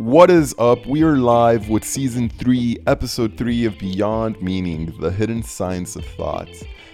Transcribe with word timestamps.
What 0.00 0.30
is 0.30 0.54
up? 0.58 0.86
We 0.86 1.02
are 1.02 1.18
live 1.18 1.68
with 1.68 1.84
season 1.84 2.30
3, 2.30 2.78
episode 2.86 3.36
3 3.36 3.66
of 3.66 3.78
Beyond 3.78 4.40
Meaning 4.40 4.94
The 4.98 5.10
Hidden 5.10 5.42
Science 5.42 5.94
of 5.94 6.06
Thought. 6.06 6.48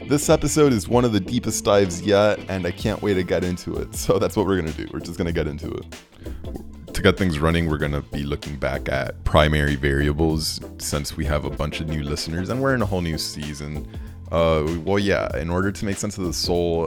This 0.09 0.29
episode 0.29 0.73
is 0.73 0.89
one 0.89 1.05
of 1.05 1.13
the 1.13 1.21
deepest 1.21 1.65
dives 1.65 2.03
yet, 2.03 2.41
and 2.49 2.67
I 2.67 2.73
can't 2.73 3.01
wait 3.03 3.15
to 3.15 3.23
get 3.23 3.45
into 3.45 3.77
it. 3.77 3.95
So 3.95 4.19
that's 4.19 4.37
what 4.37 4.45
we're 4.45 4.61
going 4.61 4.73
to 4.73 4.77
do. 4.77 4.91
We're 4.93 4.99
just 4.99 5.19
going 5.19 5.29
to 5.29 5.33
get 5.33 5.47
into 5.47 5.71
it. 5.71 6.95
To 6.95 7.01
get 7.01 7.17
things 7.17 7.39
running, 7.39 7.71
we're 7.71 7.79
going 7.79 7.93
to 7.93 8.03
be 8.03 8.25
looking 8.25 8.57
back 8.57 8.89
at 8.89 9.23
primary 9.23 9.77
variables 9.77 10.61
since 10.79 11.17
we 11.17 11.25
have 11.27 11.45
a 11.45 11.51
bunch 11.51 11.81
of 11.81 11.87
new 11.87 12.03
listeners 12.03 12.49
and 12.49 12.61
we're 12.61 12.75
in 12.75 12.83
a 12.83 12.87
whole 12.87 13.03
new 13.03 13.19
season. 13.19 13.87
Uh, 14.33 14.67
well, 14.85 14.99
yeah, 14.99 15.29
in 15.39 15.49
order 15.49 15.71
to 15.71 15.85
make 15.85 15.97
sense 15.97 16.19
of 16.19 16.25
the 16.25 16.33
soul, 16.33 16.87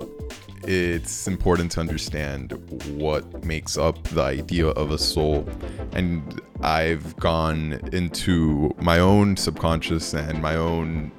it's 0.63 1.27
important 1.27 1.71
to 1.73 1.79
understand 1.79 2.51
what 2.97 3.43
makes 3.43 3.77
up 3.77 4.01
the 4.09 4.21
idea 4.21 4.67
of 4.67 4.91
a 4.91 4.97
soul. 4.97 5.47
And 5.93 6.41
I've 6.61 7.15
gone 7.17 7.79
into 7.93 8.73
my 8.79 8.99
own 8.99 9.37
subconscious 9.37 10.13
and 10.13 10.41
my 10.41 10.55
own 10.55 11.11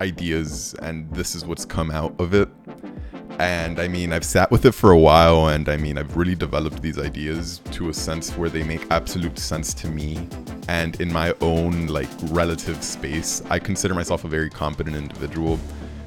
ideas, 0.00 0.74
and 0.82 1.10
this 1.12 1.34
is 1.34 1.44
what's 1.44 1.64
come 1.64 1.90
out 1.90 2.14
of 2.18 2.34
it. 2.34 2.48
And 3.38 3.78
I 3.78 3.86
mean, 3.86 4.12
I've 4.12 4.24
sat 4.24 4.50
with 4.50 4.64
it 4.64 4.72
for 4.72 4.90
a 4.90 4.98
while, 4.98 5.48
and 5.48 5.68
I 5.68 5.76
mean, 5.76 5.96
I've 5.96 6.16
really 6.16 6.34
developed 6.34 6.82
these 6.82 6.98
ideas 6.98 7.60
to 7.70 7.88
a 7.88 7.94
sense 7.94 8.36
where 8.36 8.48
they 8.48 8.64
make 8.64 8.84
absolute 8.90 9.38
sense 9.38 9.72
to 9.74 9.88
me. 9.88 10.28
And 10.66 11.00
in 11.00 11.12
my 11.12 11.32
own, 11.40 11.86
like, 11.86 12.08
relative 12.24 12.82
space, 12.82 13.42
I 13.48 13.60
consider 13.60 13.94
myself 13.94 14.24
a 14.24 14.28
very 14.28 14.50
competent 14.50 14.96
individual 14.96 15.58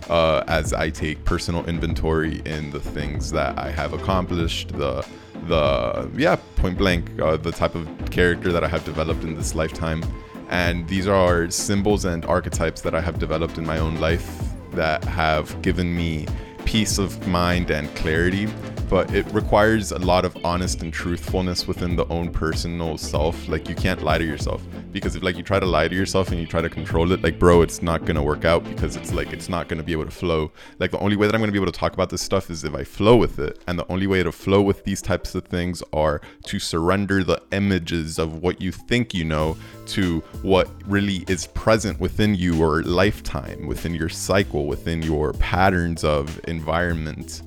uh, 0.09 0.43
as 0.47 0.73
I 0.73 0.89
take 0.89 1.23
personal 1.25 1.65
inventory 1.65 2.41
in 2.45 2.71
the 2.71 2.79
things 2.79 3.31
that 3.31 3.57
I 3.57 3.71
have 3.71 3.93
accomplished, 3.93 4.69
the 4.69 5.05
the 5.47 6.09
yeah 6.15 6.35
point 6.55 6.77
blank 6.77 7.19
uh, 7.19 7.37
the 7.37 7.51
type 7.51 7.75
of 7.75 7.87
character 8.11 8.51
that 8.51 8.63
I 8.63 8.67
have 8.67 8.85
developed 8.85 9.23
in 9.23 9.35
this 9.35 9.55
lifetime, 9.55 10.03
and 10.49 10.87
these 10.87 11.07
are 11.07 11.49
symbols 11.49 12.05
and 12.05 12.25
archetypes 12.25 12.81
that 12.81 12.93
I 12.93 13.01
have 13.01 13.19
developed 13.19 13.57
in 13.57 13.65
my 13.65 13.79
own 13.79 13.95
life 13.95 14.29
that 14.73 15.03
have 15.03 15.61
given 15.61 15.95
me 15.95 16.27
peace 16.65 16.97
of 16.97 17.27
mind 17.27 17.71
and 17.71 17.93
clarity 17.95 18.47
but 18.91 19.09
it 19.15 19.25
requires 19.31 19.93
a 19.93 19.99
lot 19.99 20.25
of 20.25 20.37
honest 20.43 20.81
and 20.81 20.91
truthfulness 20.91 21.65
within 21.65 21.95
the 21.95 22.05
own 22.09 22.29
personal 22.29 22.97
self. 22.97 23.47
Like 23.47 23.69
you 23.69 23.73
can't 23.73 24.03
lie 24.03 24.17
to 24.17 24.25
yourself 24.25 24.61
because 24.91 25.15
if 25.15 25.23
like 25.23 25.37
you 25.37 25.43
try 25.43 25.61
to 25.61 25.65
lie 25.65 25.87
to 25.87 25.95
yourself 25.95 26.29
and 26.31 26.41
you 26.41 26.45
try 26.45 26.59
to 26.59 26.69
control 26.69 27.13
it 27.13 27.23
like 27.23 27.39
bro 27.39 27.61
it's 27.61 27.81
not 27.81 28.03
gonna 28.03 28.21
work 28.21 28.43
out 28.43 28.65
because 28.65 28.97
it's 28.97 29.13
like 29.13 29.31
it's 29.31 29.47
not 29.47 29.69
gonna 29.69 29.81
be 29.81 29.93
able 29.93 30.03
to 30.03 30.11
flow. 30.11 30.51
Like 30.77 30.91
the 30.91 30.99
only 30.99 31.15
way 31.15 31.25
that 31.25 31.33
i'm 31.33 31.39
gonna 31.39 31.53
be 31.53 31.57
able 31.57 31.71
to 31.71 31.79
talk 31.79 31.93
about 31.93 32.09
this 32.09 32.21
stuff 32.21 32.49
is 32.49 32.65
if 32.65 32.75
i 32.75 32.83
flow 32.83 33.15
with 33.15 33.39
it. 33.39 33.61
And 33.65 33.79
the 33.79 33.89
only 33.89 34.07
way 34.07 34.23
to 34.23 34.31
flow 34.33 34.61
with 34.61 34.83
these 34.83 35.01
types 35.01 35.35
of 35.35 35.45
things 35.45 35.81
are 35.93 36.19
to 36.47 36.59
surrender 36.59 37.23
the 37.23 37.41
images 37.53 38.19
of 38.19 38.43
what 38.43 38.59
you 38.59 38.73
think 38.73 39.13
you 39.13 39.23
know 39.23 39.55
to 39.85 40.19
what 40.41 40.69
really 40.85 41.23
is 41.29 41.47
present 41.47 41.97
within 42.01 42.35
your 42.35 42.83
lifetime 42.83 43.67
within 43.67 43.95
your 43.95 44.09
cycle 44.09 44.65
within 44.65 45.01
your 45.01 45.31
patterns 45.33 46.03
of 46.03 46.41
environment 46.49 47.41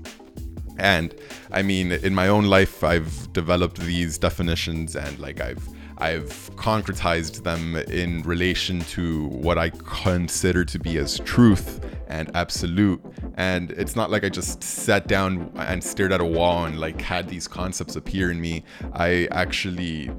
and 0.79 1.15
i 1.53 1.63
mean 1.63 1.93
in 1.93 2.15
my 2.15 2.29
own 2.29 2.45
life 2.45 2.83
i've 2.85 3.33
developed 3.33 3.79
these 3.81 4.19
definitions 4.19 4.97
and 4.97 5.19
like 5.19 5.41
i've 5.41 5.69
I've 5.99 6.51
concretized 6.57 7.45
them 7.45 7.77
in 7.77 8.23
relation 8.23 8.81
to 8.81 9.27
what 9.29 9.59
I 9.59 9.71
consider 9.71 10.65
to 10.65 10.79
be 10.79 10.99
as 10.99 11.21
truth 11.21 11.85
and 12.09 12.31
absolute. 12.35 13.01
And 13.37 13.71
it's 13.73 13.95
not 13.95 14.11
like 14.11 14.25
I 14.25 14.29
just 14.29 14.63
sat 14.63 15.07
down 15.07 15.53
and 15.57 15.83
stared 15.83 16.13
at 16.13 16.21
a 16.21 16.25
wall 16.25 16.65
and 16.65 16.81
like 16.81 17.01
had 17.01 17.29
these 17.29 17.47
concepts 17.47 17.95
appear 17.95 18.31
in 18.31 18.41
me. 18.41 18.65
I 18.93 19.29
actually 19.31 20.11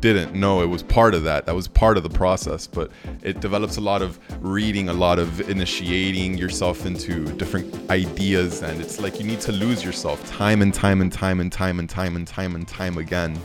didn't 0.00 0.34
know 0.34 0.62
it 0.62 0.66
was 0.66 0.82
part 0.82 1.14
of 1.14 1.24
that. 1.24 1.46
That 1.46 1.54
was 1.54 1.68
part 1.68 1.96
of 1.96 2.02
the 2.02 2.10
process, 2.10 2.66
but 2.66 2.90
it 3.22 3.40
develops 3.40 3.76
a 3.76 3.80
lot 3.80 4.02
of 4.02 4.18
reading, 4.40 4.88
a 4.88 4.92
lot 4.92 5.18
of 5.18 5.48
initiating 5.48 6.38
yourself 6.38 6.86
into 6.86 7.24
different 7.36 7.90
ideas, 7.90 8.62
and 8.62 8.80
it's 8.80 9.00
like 9.00 9.18
you 9.18 9.26
need 9.26 9.40
to 9.40 9.52
lose 9.52 9.84
yourself 9.84 10.24
time 10.28 10.62
and 10.62 10.72
time 10.72 11.00
and 11.00 11.12
time 11.12 11.40
and 11.40 11.50
time 11.50 11.78
and 11.78 11.88
time 11.88 12.16
and 12.16 12.26
time 12.26 12.54
and 12.54 12.68
time 12.68 12.98
again 12.98 13.38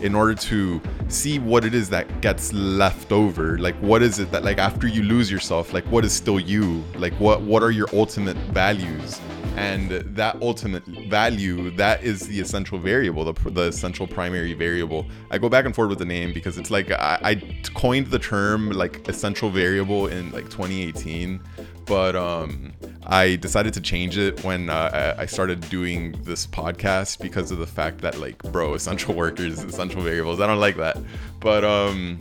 in 0.00 0.14
order 0.14 0.34
to 0.34 0.80
see 1.08 1.38
what 1.38 1.64
it 1.64 1.74
is 1.74 1.90
that 1.90 2.20
gets 2.20 2.52
left 2.52 3.12
over. 3.12 3.58
Like 3.58 3.76
what 3.76 4.02
is 4.02 4.18
it 4.18 4.30
that 4.32 4.44
like 4.44 4.58
after 4.58 4.86
you 4.86 5.02
lose 5.02 5.30
yourself, 5.30 5.72
like 5.72 5.84
what 5.86 6.04
is 6.04 6.12
still 6.12 6.38
you? 6.38 6.84
Like 6.96 7.14
what 7.14 7.42
what 7.42 7.62
are 7.62 7.70
your 7.70 7.88
ultimate 7.92 8.36
values? 8.52 9.20
and 9.56 9.90
that 9.90 10.40
ultimate 10.42 10.84
value 10.84 11.70
that 11.70 12.04
is 12.04 12.28
the 12.28 12.38
essential 12.38 12.78
variable 12.78 13.24
the, 13.24 13.50
the 13.50 13.62
essential 13.62 14.06
primary 14.06 14.52
variable 14.52 15.06
i 15.30 15.38
go 15.38 15.48
back 15.48 15.64
and 15.64 15.74
forth 15.74 15.88
with 15.88 15.95
the 15.98 16.04
name 16.04 16.32
because 16.32 16.58
it's 16.58 16.70
like 16.70 16.90
I, 16.90 17.18
I 17.22 17.34
coined 17.74 18.08
the 18.08 18.18
term 18.18 18.70
like 18.70 19.08
essential 19.08 19.50
variable 19.50 20.06
in 20.06 20.30
like 20.32 20.44
2018 20.44 21.40
but 21.86 22.16
um, 22.16 22.72
I 23.06 23.36
decided 23.36 23.72
to 23.74 23.80
change 23.80 24.18
it 24.18 24.42
when 24.44 24.68
uh, 24.68 25.14
I 25.16 25.26
started 25.26 25.60
doing 25.70 26.20
this 26.22 26.46
podcast 26.46 27.20
because 27.20 27.52
of 27.52 27.58
the 27.58 27.66
fact 27.66 28.00
that 28.00 28.18
like, 28.18 28.42
bro, 28.50 28.74
essential 28.74 29.14
workers, 29.14 29.62
essential 29.62 30.02
variables. 30.02 30.40
I 30.40 30.48
don't 30.48 30.58
like 30.58 30.76
that, 30.78 30.98
but 31.40 31.64
um, 31.64 32.18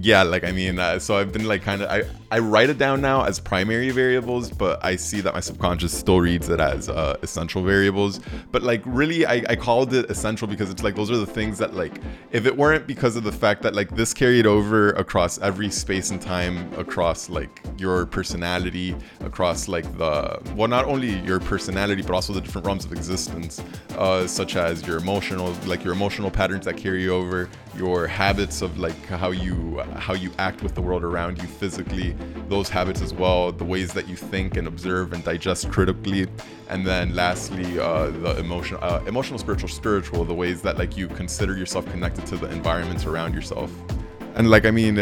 yeah 0.00 0.22
like 0.22 0.44
i 0.44 0.52
mean 0.52 0.78
uh, 0.78 0.98
so 0.98 1.16
i've 1.16 1.32
been 1.32 1.46
like 1.46 1.62
kind 1.62 1.82
of 1.82 1.88
i 1.88 2.02
i 2.30 2.38
write 2.38 2.68
it 2.68 2.78
down 2.78 3.00
now 3.00 3.24
as 3.24 3.38
primary 3.38 3.90
variables 3.90 4.50
but 4.50 4.84
i 4.84 4.96
see 4.96 5.20
that 5.20 5.34
my 5.34 5.40
subconscious 5.40 5.96
still 5.96 6.20
reads 6.20 6.48
it 6.48 6.60
as 6.60 6.88
uh, 6.88 7.16
essential 7.22 7.62
variables. 7.62 8.20
But 8.50 8.62
like 8.62 8.82
really 8.84 9.26
I, 9.26 9.44
I 9.48 9.56
called 9.56 9.92
it 9.94 10.10
essential 10.10 10.48
because 10.48 10.70
it's 10.70 10.82
like 10.82 10.94
those 10.96 11.10
are 11.10 11.16
the 11.16 11.26
things 11.26 11.58
that 11.58 11.74
like 11.74 12.00
if 12.30 12.46
it 12.46 12.56
weren't 12.56 12.86
because 12.86 13.16
of 13.16 13.24
the 13.24 13.32
fact 13.32 13.62
that 13.62 13.74
like 13.74 13.94
this 13.94 14.14
carried 14.14 14.46
over 14.46 14.90
across 14.90 15.38
every 15.38 15.70
space 15.70 16.10
and 16.10 16.20
time 16.20 16.72
across 16.74 17.28
like 17.28 17.62
your 17.78 18.06
personality 18.06 18.94
across 19.20 19.68
like 19.68 19.84
the 19.98 20.40
well 20.54 20.68
not 20.68 20.84
only 20.84 21.18
your 21.20 21.40
personality 21.40 22.02
but 22.02 22.12
also 22.12 22.32
the 22.32 22.40
different 22.40 22.66
realms 22.66 22.84
of 22.84 22.92
existence 22.92 23.62
uh, 23.96 24.26
such 24.26 24.56
as 24.56 24.86
your 24.86 24.98
emotional 24.98 25.52
like 25.66 25.84
your 25.84 25.92
emotional 25.92 26.30
patterns 26.30 26.64
that 26.64 26.76
carry 26.76 27.08
over 27.08 27.48
your 27.78 28.06
habits 28.06 28.60
of 28.60 28.78
like 28.78 29.06
how 29.06 29.30
you 29.30 29.80
how 29.96 30.12
you 30.12 30.30
act 30.38 30.62
with 30.62 30.74
the 30.74 30.82
world 30.82 31.04
around 31.04 31.40
you 31.40 31.46
physically 31.46 32.14
those 32.48 32.68
habits 32.68 33.00
as 33.00 33.14
well 33.14 33.52
the 33.52 33.64
ways 33.64 33.92
that 33.92 34.08
you 34.08 34.16
think 34.16 34.56
and 34.56 34.66
observe 34.66 35.12
and 35.12 35.22
digest 35.24 35.70
critically 35.70 36.26
and 36.68 36.86
then 36.86 37.14
lastly 37.14 37.78
uh, 37.78 38.10
the 38.10 38.36
emotional 38.38 38.82
uh, 38.82 39.00
emotional 39.06 39.38
spiritual 39.38 39.68
spiritual 39.68 40.24
the 40.24 40.34
ways 40.34 40.60
that 40.60 40.76
like 40.76 40.96
you 40.96 41.06
consider 41.08 41.56
yourself 41.56 41.86
connected 41.86 42.26
to 42.26 42.36
the 42.36 42.50
environments 42.50 43.06
around 43.06 43.32
yourself. 43.34 43.70
And 44.34 44.50
like 44.50 44.66
i 44.66 44.70
mean 44.70 44.98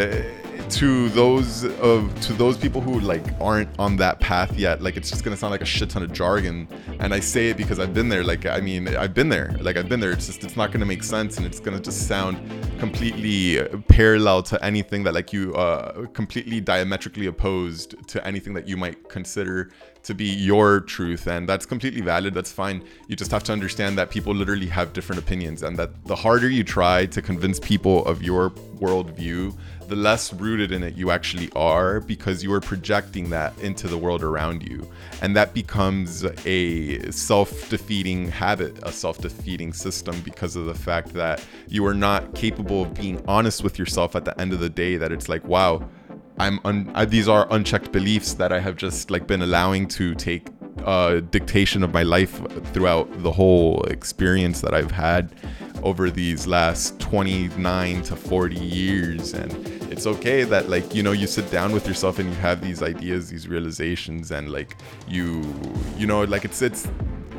to 0.71 1.09
those 1.11 1.65
of 1.81 2.13
to 2.21 2.33
those 2.33 2.57
people 2.57 2.81
who 2.81 3.01
like 3.01 3.25
aren't 3.41 3.69
on 3.79 3.97
that 3.97 4.21
path 4.21 4.59
yet 4.59 4.83
like 4.83 4.97
it's 4.97 5.11
just 5.11 5.23
gonna 5.25 5.37
sound 5.37 5.51
like 5.51 5.61
a 5.61 5.67
shit 5.67 5.91
ton 5.91 6.03
of 6.03 6.13
jargon. 6.13 6.69
And 6.99 7.13
i 7.15 7.21
say 7.21 7.51
it 7.51 7.57
because 7.57 7.79
i've 7.79 7.95
been 7.95 8.09
there 8.09 8.25
like 8.25 8.47
i 8.47 8.61
mean 8.61 8.89
i've 8.97 9.15
been 9.15 9.29
there 9.29 9.57
like 9.61 9.77
i've 9.77 9.89
been 9.89 10.01
there. 10.01 10.13
It's 10.13 10.27
just 10.27 10.45
it's 10.45 10.57
not 10.57 10.73
gonna 10.73 10.87
make 10.87 11.03
sense 11.03 11.37
and 11.39 11.47
it's 11.47 11.61
gonna 11.61 11.81
just 11.81 12.07
sound 12.07 12.39
completely 12.79 13.67
parallel 13.89 14.43
to 14.45 14.65
anything 14.65 15.03
that 15.05 15.15
like 15.15 15.33
you 15.33 15.55
uh 15.55 16.07
completely 16.09 16.61
diametrically 16.61 17.27
opposed 17.27 18.09
to 18.09 18.27
anything 18.27 18.55
that 18.55 18.69
you 18.69 18.77
might 18.77 19.09
consider 19.09 19.71
to 20.03 20.15
be 20.15 20.27
your 20.27 20.81
truth 20.81 21.27
and 21.27 21.49
that's 21.49 21.67
completely 21.67 22.01
valid 22.01 22.33
that's 22.33 22.53
fine. 22.53 22.83
You 23.09 23.17
just 23.17 23.31
have 23.33 23.43
to 23.45 23.53
understand 23.53 23.99
that 23.99 24.11
people 24.11 24.35
literally 24.35 24.67
have 24.69 24.93
different 24.93 25.21
opinions 25.21 25.63
and 25.63 25.77
that 25.79 25.91
the 26.05 26.15
harder 26.15 26.49
you 26.49 26.63
try 26.63 27.07
to 27.07 27.21
convince 27.21 27.59
people 27.59 28.05
of 28.07 28.23
your 28.23 28.51
worldview 28.81 29.57
the 29.89 29.97
less 29.97 30.33
rooted 30.33 30.73
in 30.73 30.83
it 30.83 30.95
you 30.97 31.11
actually 31.11 31.51
are 31.55 32.01
because 32.01 32.43
you 32.43 32.53
are 32.53 32.61
projecting 32.61 33.31
that 33.31 33.57
into 33.61 33.89
the 33.89 33.99
world 33.99 34.23
around 34.23 34.69
you. 34.69 34.89
And 35.23 35.35
that 35.37 35.55
becomes 35.55 36.25
a 36.45 37.11
self 37.11 37.69
defeating 37.69 38.29
habit, 38.29 38.79
a 38.83 38.93
self 38.93 39.19
defeating 39.19 39.73
system 39.73 40.21
because 40.21 40.57
of 40.57 40.67
the 40.67 40.75
fact 40.75 41.13
that 41.15 41.45
you 41.69 41.85
are 41.87 41.95
not 41.95 42.35
capable 42.35 42.83
of 42.83 42.95
being 42.95 43.23
honest 43.27 43.63
with 43.63 43.79
yourself 43.79 44.17
at 44.17 44.25
the 44.25 44.39
end 44.41 44.53
of 44.53 44.61
the 44.61 44.71
day. 44.71 44.97
That 44.97 45.13
it's 45.13 45.29
like, 45.29 45.45
wow, 45.45 45.89
I'm 46.39 46.61
un- 46.65 46.91
I, 46.95 47.05
these 47.05 47.29
are 47.29 47.47
unchecked 47.51 47.93
beliefs 47.93 48.35
that 48.35 48.53
I 48.53 48.61
have 48.61 48.77
just 48.77 49.11
like 49.11 49.27
been 49.27 49.43
allowing 49.43 49.89
to 49.89 50.15
take 50.15 50.49
uh, 50.85 51.21
dictation 51.21 51.83
of 51.83 51.93
my 51.93 52.03
life 52.03 52.41
throughout 52.73 53.23
the 53.23 53.33
whole 53.33 53.83
experience 53.85 54.61
that 54.61 54.75
I've 54.75 54.91
had 54.91 55.35
over 55.83 56.11
these 56.11 56.47
last 56.47 56.99
29 57.01 58.03
to 58.03 58.17
40 58.17 58.57
years 58.57 59.35
and 59.35 59.53
it's 59.97 60.07
okay 60.07 60.45
that 60.45 60.69
like 60.69 60.95
you 60.95 61.03
know 61.03 61.13
you 61.13 61.27
sit 61.27 61.51
down 61.51 61.73
with 61.73 61.89
yourself 61.89 62.19
and 62.19 62.29
you 62.29 62.35
have 62.37 62.61
these 62.61 62.83
ideas 62.83 63.31
these 63.31 63.49
realizations 63.49 64.31
and 64.31 64.53
like 64.53 64.77
you 65.09 65.43
you 65.97 66.07
know 66.07 66.23
like 66.25 66.45
it's 66.45 66.61
it's 66.61 66.87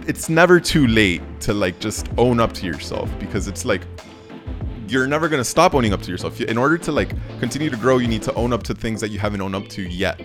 it's 0.07 0.27
never 0.27 0.59
too 0.59 0.87
late 0.87 1.21
to 1.39 1.53
like 1.53 1.77
just 1.79 2.09
own 2.17 2.39
up 2.39 2.53
to 2.53 2.65
yourself 2.65 3.11
because 3.19 3.47
it's 3.47 3.63
like 3.63 3.83
you're 4.87 5.05
never 5.05 5.29
going 5.29 5.39
to 5.39 5.45
stop 5.45 5.75
owning 5.75 5.91
up 5.91 6.01
to 6.01 6.09
yourself. 6.09 6.39
In 6.39 6.57
order 6.57 6.77
to 6.77 6.93
like 6.93 7.11
continue 7.39 7.69
to 7.69 7.77
grow 7.77 7.99
you 7.99 8.07
need 8.07 8.23
to 8.23 8.33
own 8.33 8.53
up 8.53 8.63
to 8.63 8.73
things 8.73 9.01
that 9.01 9.09
you 9.09 9.19
haven't 9.19 9.41
owned 9.41 9.55
up 9.55 9.67
to 9.69 9.83
yet 9.83 10.19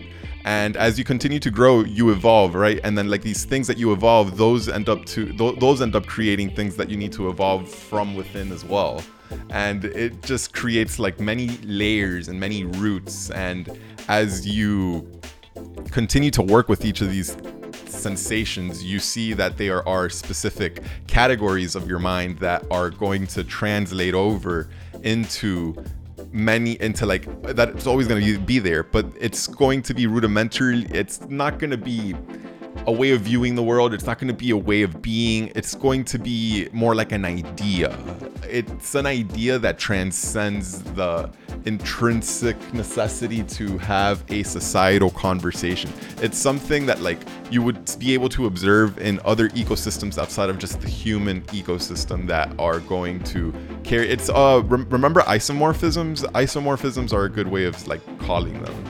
and 0.44 0.76
as 0.76 0.98
you 0.98 1.04
continue 1.04 1.38
to 1.38 1.50
grow 1.50 1.84
you 1.84 2.10
evolve 2.10 2.54
right? 2.54 2.80
And 2.84 2.96
then 2.96 3.08
like 3.08 3.22
these 3.22 3.44
things 3.44 3.66
that 3.66 3.78
you 3.78 3.92
evolve 3.92 4.36
those 4.36 4.68
end 4.68 4.88
up 4.88 5.04
to 5.06 5.32
th- 5.32 5.58
those 5.58 5.82
end 5.82 5.94
up 5.94 6.06
creating 6.06 6.54
things 6.54 6.76
that 6.76 6.90
you 6.90 6.96
need 6.96 7.12
to 7.12 7.28
evolve 7.28 7.68
from 7.68 8.14
within 8.14 8.52
as 8.52 8.64
well. 8.64 9.02
And 9.50 9.84
it 9.84 10.22
just 10.22 10.52
creates 10.52 10.98
like 10.98 11.20
many 11.20 11.48
layers 11.64 12.28
and 12.28 12.38
many 12.38 12.64
roots. 12.64 13.30
And 13.30 13.78
as 14.08 14.46
you 14.46 15.10
continue 15.90 16.30
to 16.32 16.42
work 16.42 16.68
with 16.68 16.84
each 16.84 17.00
of 17.00 17.10
these 17.10 17.36
sensations, 17.86 18.82
you 18.84 18.98
see 18.98 19.32
that 19.34 19.56
there 19.56 19.86
are 19.88 20.08
specific 20.08 20.82
categories 21.06 21.74
of 21.74 21.88
your 21.88 21.98
mind 21.98 22.38
that 22.38 22.64
are 22.70 22.90
going 22.90 23.26
to 23.28 23.44
translate 23.44 24.14
over 24.14 24.68
into 25.02 25.74
many 26.32 26.80
into 26.80 27.04
like 27.04 27.24
that 27.42 27.68
it's 27.70 27.86
always 27.86 28.08
going 28.08 28.24
to 28.24 28.38
be 28.38 28.58
there 28.58 28.82
but 28.82 29.06
it's 29.20 29.46
going 29.46 29.82
to 29.82 29.94
be 29.94 30.06
rudimentary. 30.06 30.86
It's 30.90 31.20
not 31.28 31.58
going 31.58 31.70
to 31.70 31.76
be 31.76 32.14
a 32.86 32.92
way 32.92 33.12
of 33.12 33.22
viewing 33.22 33.54
the 33.54 33.62
world. 33.62 33.94
It's 33.94 34.06
not 34.06 34.18
going 34.18 34.28
to 34.28 34.34
be 34.34 34.50
a 34.50 34.56
way 34.56 34.82
of 34.82 35.02
being. 35.02 35.52
It's 35.54 35.74
going 35.74 36.04
to 36.06 36.18
be 36.18 36.68
more 36.72 36.94
like 36.94 37.12
an 37.12 37.24
idea. 37.24 37.96
It's 38.48 38.94
an 38.94 39.06
idea 39.06 39.58
that 39.58 39.78
transcends 39.78 40.82
the 40.82 41.30
intrinsic 41.64 42.56
necessity 42.74 43.42
to 43.44 43.78
have 43.78 44.24
a 44.30 44.42
societal 44.42 45.10
conversation. 45.10 45.92
It's 46.20 46.36
something 46.38 46.86
that 46.86 47.00
like 47.00 47.18
you 47.50 47.62
would 47.62 47.94
be 47.98 48.14
able 48.14 48.28
to 48.30 48.46
observe 48.46 48.98
in 48.98 49.20
other 49.24 49.48
ecosystems 49.50 50.18
outside 50.18 50.50
of 50.50 50.58
just 50.58 50.80
the 50.80 50.88
human 50.88 51.42
ecosystem 51.42 52.26
that 52.26 52.52
are 52.58 52.80
going 52.80 53.22
to 53.24 53.54
carry 53.84 54.08
it's 54.08 54.28
uh 54.30 54.62
re- 54.64 54.84
remember 54.88 55.20
isomorphisms 55.22 56.22
isomorphisms 56.32 57.12
are 57.12 57.24
a 57.24 57.28
good 57.28 57.48
way 57.48 57.64
of 57.64 57.86
like 57.86 58.00
calling 58.18 58.60
them 58.62 58.84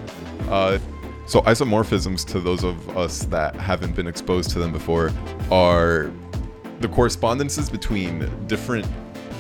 uh 0.49 0.79
so 1.27 1.41
isomorphisms, 1.43 2.27
to 2.27 2.41
those 2.41 2.65
of 2.65 2.97
us 2.97 3.25
that 3.27 3.55
haven't 3.57 3.95
been 3.95 4.07
exposed 4.07 4.51
to 4.51 4.59
them 4.59 4.73
before, 4.73 5.13
are 5.51 6.11
the 6.81 6.89
correspondences 6.89 7.71
between 7.71 8.29
different 8.47 8.87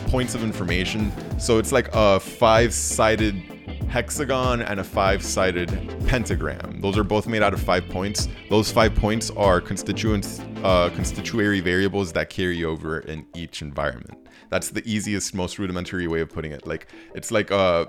points 0.06 0.34
of 0.34 0.42
information. 0.42 1.12
So 1.38 1.58
it's 1.58 1.72
like 1.72 1.88
a 1.92 2.20
five-sided 2.20 3.34
hexagon 3.88 4.62
and 4.62 4.80
a 4.80 4.84
five-sided 4.84 5.68
pentagram. 6.06 6.80
Those 6.80 6.96
are 6.96 7.04
both 7.04 7.26
made 7.26 7.42
out 7.42 7.52
of 7.52 7.60
five 7.60 7.88
points. 7.88 8.28
Those 8.48 8.70
five 8.70 8.94
points 8.94 9.30
are 9.30 9.60
constituents, 9.60 10.40
uh, 10.62 10.88
variables 10.90 12.12
that 12.12 12.30
carry 12.30 12.64
over 12.64 13.00
in 13.00 13.26
each 13.34 13.60
environment. 13.60 14.18
That's 14.50 14.70
the 14.70 14.82
easiest, 14.86 15.34
most 15.34 15.58
rudimentary 15.58 16.06
way 16.06 16.20
of 16.20 16.30
putting 16.30 16.52
it. 16.52 16.66
Like 16.66 16.86
it's 17.14 17.30
like 17.30 17.50
uh, 17.50 17.86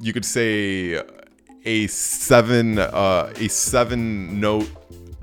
you 0.00 0.12
could 0.12 0.24
say 0.24 1.00
a 1.64 1.86
seven 1.86 2.78
uh, 2.78 3.32
a 3.36 3.48
seven 3.48 4.40
note 4.40 4.68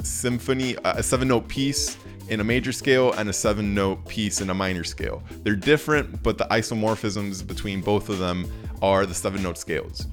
symphony, 0.04 0.76
uh, 0.78 0.94
a 0.98 1.04
seven 1.04 1.28
note 1.28 1.48
piece 1.48 1.98
in 2.30 2.40
a 2.40 2.44
major 2.44 2.72
scale 2.72 3.12
and 3.14 3.30
a 3.30 3.34
seven 3.34 3.74
note 3.74 4.06
piece 4.08 4.42
in 4.42 4.50
a 4.50 4.54
minor 4.54 4.84
scale. 4.84 5.22
They're 5.44 5.56
different, 5.56 6.24
but 6.24 6.38
the 6.38 6.46
isomorphisms 6.46 7.46
between 7.46 7.82
both 7.82 8.10
of 8.10 8.20
them 8.20 8.52
are 8.82 9.06
the 9.06 9.14
seven 9.14 9.44
note 9.44 9.58
scales. 9.58 10.08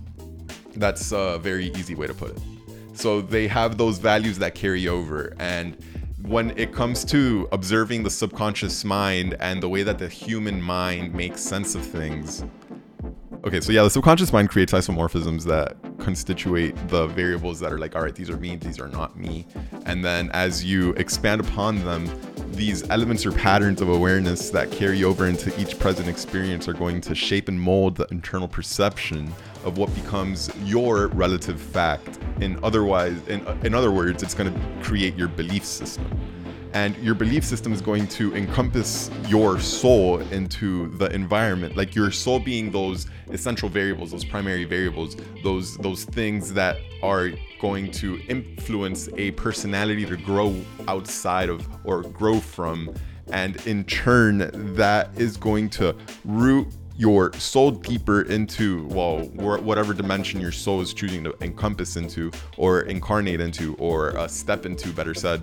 That's 0.77 1.13
a 1.13 1.39
very 1.39 1.67
easy 1.73 1.95
way 1.95 2.07
to 2.07 2.15
put 2.15 2.37
it. 2.37 2.43
So 2.93 3.21
they 3.21 3.47
have 3.47 3.79
those 3.79 3.99
values 3.99 4.39
that 4.39 4.55
carry 4.55 4.89
over 4.89 5.35
and 5.39 5.77
when 6.23 6.51
it 6.59 6.73
comes 6.73 7.05
to 7.07 7.49
observing 7.53 8.03
the 8.03 8.11
subconscious 8.11 8.85
mind 8.85 9.35
and 9.41 9.63
the 9.63 9.69
way 9.69 9.83
that 9.83 9.99
the 9.99 10.09
human 10.09 10.61
mind 10.61 11.15
makes 11.15 11.41
sense 11.41 11.75
of 11.75 11.87
things, 11.87 12.45
Okay, 13.45 13.61
so 13.61 13.73
yeah, 13.73 13.83
the 13.83 13.91
subconscious 13.91 14.33
mind 14.33 14.51
creates 14.51 14.73
isomorphisms 14.73 15.45
that 15.45 15.77
constitute 15.99 16.75
the 16.89 17.07
variables 17.07 17.61
that 17.61 17.73
are 17.73 17.79
like, 17.79 17.95
all 17.95 18.03
right, 18.03 18.15
these 18.15 18.29
are 18.29 18.37
me, 18.37 18.57
these 18.57 18.81
are 18.81 18.89
not 18.89 19.17
me. 19.17 19.47
And 19.87 20.05
then 20.05 20.31
as 20.33 20.65
you 20.65 20.91
expand 20.95 21.41
upon 21.41 21.85
them, 21.85 22.11
these 22.53 22.89
elements 22.91 23.25
or 23.25 23.31
patterns 23.33 23.81
of 23.81 23.89
awareness 23.89 24.51
that 24.51 24.73
carry 24.73 25.05
over 25.05 25.27
into 25.27 25.57
each 25.61 25.79
present 25.79 26.09
experience 26.09 26.67
are 26.67 26.73
going 26.73 27.01
to 27.03 27.15
shape 27.15 27.49
and 27.49 27.61
mold 27.61 27.97
the 27.97 28.07
internal 28.11 28.49
perception 28.49 29.33
of 29.65 29.79
what 29.79 29.95
becomes 29.95 30.51
your 30.65 31.07
relative 31.09 31.61
fact. 31.61 32.19
In 32.41 32.59
otherwise, 32.65 33.17
in, 33.29 33.47
in 33.65 33.75
other 33.75 33.93
words, 33.93 34.23
it's 34.23 34.35
going 34.35 34.53
to 34.53 34.83
create 34.83 35.15
your 35.15 35.29
belief 35.29 35.65
system 35.65 36.07
and 36.75 36.97
your 36.99 37.15
belief 37.15 37.45
system 37.45 37.73
is 37.73 37.81
going 37.81 38.07
to 38.09 38.35
encompass 38.35 39.11
your 39.27 39.59
soul 39.59 40.21
into 40.31 40.89
the 40.99 41.07
environment. 41.13 41.77
Like 41.77 41.95
your 41.95 42.11
soul 42.11 42.39
being 42.39 42.71
those 42.71 43.07
essential 43.31 43.69
variables 43.69 44.11
those 44.11 44.25
primary 44.25 44.65
variables 44.65 45.17
those 45.43 45.77
those 45.79 46.05
things 46.05 46.53
that 46.55 46.79
are 47.03 47.31
going 47.61 47.91
to 47.91 48.19
influence 48.29 49.09
a 49.17 49.31
personality 49.33 50.07
to 50.07 50.17
grow 50.17 50.55
outside 50.87 51.49
of 51.49 51.67
or 51.85 52.03
grow 52.03 52.41
from. 52.41 52.95
And 53.33 53.57
in 53.67 53.85
turn 53.85 54.51
that 54.77 55.11
is 55.17 55.37
going 55.37 55.71
to 55.71 55.95
root 56.25 56.69
your 56.97 57.33
soul 57.35 57.71
deeper 57.71 58.23
into 58.23 58.87
well 58.89 59.21
whatever 59.37 59.95
dimension 59.95 60.41
your 60.41 60.51
soul 60.51 60.81
is 60.81 60.93
choosing 60.93 61.23
to 61.23 61.35
encompass 61.41 61.97
into 61.97 62.31
or 62.57 62.83
incarnate 62.83 63.41
into 63.41 63.77
or 63.77 64.19
uh, 64.19 64.27
step 64.27 64.67
into 64.67 64.93
better 64.93 65.15
said 65.15 65.41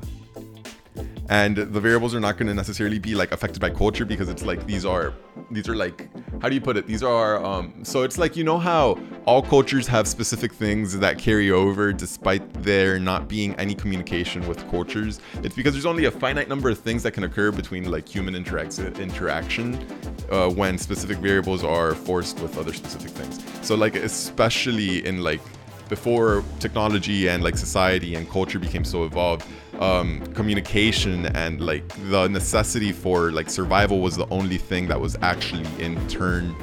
and 1.29 1.57
the 1.57 1.79
variables 1.79 2.13
are 2.13 2.19
not 2.19 2.37
going 2.37 2.47
to 2.47 2.53
necessarily 2.53 2.99
be 2.99 3.15
like 3.15 3.31
affected 3.31 3.59
by 3.59 3.69
culture 3.69 4.05
because 4.05 4.29
it's 4.29 4.45
like 4.45 4.65
these 4.67 4.85
are 4.85 5.13
these 5.51 5.67
are 5.67 5.75
like 5.75 6.09
how 6.41 6.49
do 6.49 6.55
you 6.55 6.61
put 6.61 6.77
it? 6.77 6.85
These 6.85 7.03
are 7.03 7.43
um 7.43 7.83
so 7.83 8.03
it's 8.03 8.17
like 8.17 8.35
you 8.35 8.43
know 8.43 8.57
how 8.57 8.99
all 9.25 9.41
cultures 9.41 9.87
have 9.87 10.07
specific 10.07 10.53
things 10.53 10.97
that 10.99 11.17
carry 11.17 11.49
over 11.51 11.91
despite 11.91 12.41
there 12.61 12.99
not 12.99 13.27
being 13.27 13.55
any 13.55 13.73
communication 13.73 14.47
with 14.47 14.69
cultures? 14.69 15.19
It's 15.43 15.55
because 15.55 15.73
there's 15.73 15.85
only 15.85 16.05
a 16.05 16.11
finite 16.11 16.47
number 16.47 16.69
of 16.69 16.79
things 16.79 17.01
that 17.03 17.11
can 17.11 17.23
occur 17.23 17.51
between 17.51 17.89
like 17.89 18.07
human 18.07 18.35
interact- 18.35 18.77
interaction 18.79 19.85
uh, 20.31 20.49
when 20.49 20.77
specific 20.77 21.17
variables 21.17 21.63
are 21.63 21.95
forced 21.95 22.39
with 22.39 22.57
other 22.57 22.73
specific 22.73 23.09
things. 23.11 23.43
So 23.65 23.75
like 23.75 23.95
especially 23.95 25.05
in 25.05 25.23
like 25.23 25.41
before 25.89 26.43
technology 26.59 27.27
and 27.29 27.43
like 27.43 27.57
society 27.57 28.15
and 28.15 28.29
culture 28.29 28.59
became 28.59 28.83
so 28.83 29.05
evolved 29.05 29.45
um, 29.79 30.25
communication 30.33 31.25
and 31.27 31.61
like 31.61 31.87
the 32.09 32.27
necessity 32.27 32.91
for 32.91 33.31
like 33.31 33.49
survival 33.49 33.99
was 33.99 34.15
the 34.15 34.27
only 34.29 34.57
thing 34.57 34.87
that 34.87 34.99
was 34.99 35.17
actually 35.21 35.65
in 35.83 36.07
turn 36.07 36.55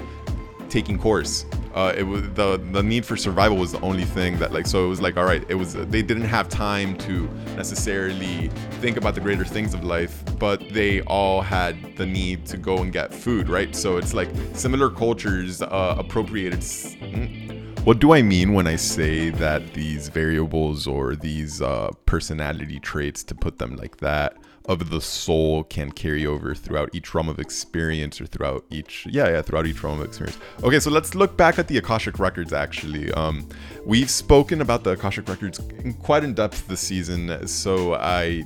taking 0.73 0.99
course. 0.99 1.45
Uh, 1.75 1.93
it 1.97 2.03
was 2.03 2.23
the 2.35 2.61
the 2.73 2.83
need 2.83 3.05
for 3.05 3.17
survival 3.17 3.57
was 3.57 3.73
the 3.73 3.81
only 3.81 4.05
thing 4.05 4.39
that 4.39 4.53
like 4.53 4.67
so 4.67 4.85
it 4.85 4.89
was 4.89 5.01
like 5.01 5.17
all 5.17 5.25
right 5.25 5.45
it 5.49 5.55
was 5.55 5.73
they 5.75 6.03
didn't 6.03 6.25
have 6.25 6.49
time 6.49 6.97
to 6.99 7.29
necessarily 7.57 8.49
think 8.83 8.99
about 8.99 9.15
the 9.15 9.21
greater 9.21 9.45
things 9.45 9.73
of 9.73 9.83
life 9.83 10.23
but 10.39 10.61
they 10.71 11.01
all 11.03 11.41
had 11.41 11.97
the 11.97 12.05
need 12.05 12.45
to 12.45 12.59
go 12.59 12.79
and 12.79 12.93
get 12.93 13.13
food 13.13 13.49
right? 13.49 13.75
So 13.75 13.97
it's 13.97 14.13
like 14.13 14.29
similar 14.53 14.91
cultures 14.91 15.63
uh, 15.63 15.95
appropriated 15.99 16.63
hmm, 16.63 17.62
what 17.85 17.99
do 17.99 18.13
I 18.13 18.23
mean 18.23 18.53
when 18.53 18.69
I 18.69 18.77
say 18.77 19.31
that 19.31 19.75
these 19.75 20.09
variables 20.09 20.87
or 20.87 21.17
these 21.17 21.61
uh, 21.61 21.91
personality 22.07 22.79
traits, 22.79 23.25
to 23.25 23.35
put 23.35 23.59
them 23.59 23.75
like 23.75 23.97
that, 23.97 24.37
of 24.67 24.91
the 24.91 25.01
soul 25.01 25.65
can 25.65 25.91
carry 25.91 26.25
over 26.25 26.55
throughout 26.55 26.91
each 26.93 27.13
realm 27.13 27.29
of 27.29 27.41
experience 27.41 28.21
or 28.21 28.27
throughout 28.27 28.65
each 28.71 29.09
yeah 29.11 29.29
yeah 29.29 29.43
throughout 29.43 29.67
each 29.67 29.83
realm 29.83 29.99
of 29.99 30.07
experience? 30.07 30.39
Okay 30.63 30.79
so 30.79 30.89
let's 30.89 31.17
look 31.17 31.37
back 31.37 31.59
at 31.59 31.67
the 31.67 31.79
akashic 31.79 32.21
records 32.21 32.53
actually. 32.53 33.13
Um, 33.15 33.49
we've 33.85 34.09
spoken 34.11 34.61
about 34.61 34.85
the 34.85 34.91
akashic 34.91 35.29
records 35.29 35.59
in 35.83 35.95
quite 35.95 36.23
in 36.23 36.35
depth 36.35 36.69
this 36.69 36.79
season 36.79 37.49
so 37.49 37.95
i 37.95 38.45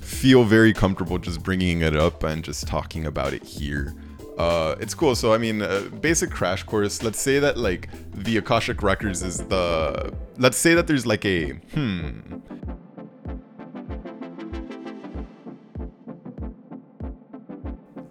feel 0.00 0.44
very 0.44 0.72
comfortable 0.72 1.18
just 1.18 1.42
bringing 1.42 1.80
it 1.80 1.96
up 1.96 2.22
and 2.22 2.44
just 2.44 2.68
talking 2.68 3.06
about 3.06 3.32
it 3.32 3.42
here 3.42 3.92
uh, 4.40 4.74
it's 4.80 4.94
cool. 4.94 5.14
So 5.14 5.34
I 5.34 5.38
mean, 5.38 5.60
uh, 5.60 5.82
basic 6.00 6.30
crash 6.30 6.62
course. 6.62 7.02
Let's 7.02 7.20
say 7.20 7.38
that 7.40 7.58
like 7.58 7.90
the 8.14 8.38
Akashic 8.38 8.82
Records 8.82 9.22
is 9.22 9.36
the. 9.36 10.14
Let's 10.38 10.56
say 10.56 10.72
that 10.72 10.86
there's 10.86 11.04
like 11.04 11.26
a 11.26 11.50
hmm. 11.74 12.20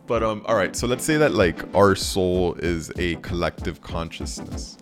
But 0.05 0.21
um, 0.21 0.43
all 0.45 0.55
right. 0.55 0.75
So 0.75 0.85
let's 0.85 1.03
say 1.03 1.17
that 1.17 1.33
like 1.33 1.63
our 1.75 1.95
soul 1.95 2.53
is 2.59 2.91
a 2.99 3.15
collective 3.15 3.81
consciousness, 3.81 4.77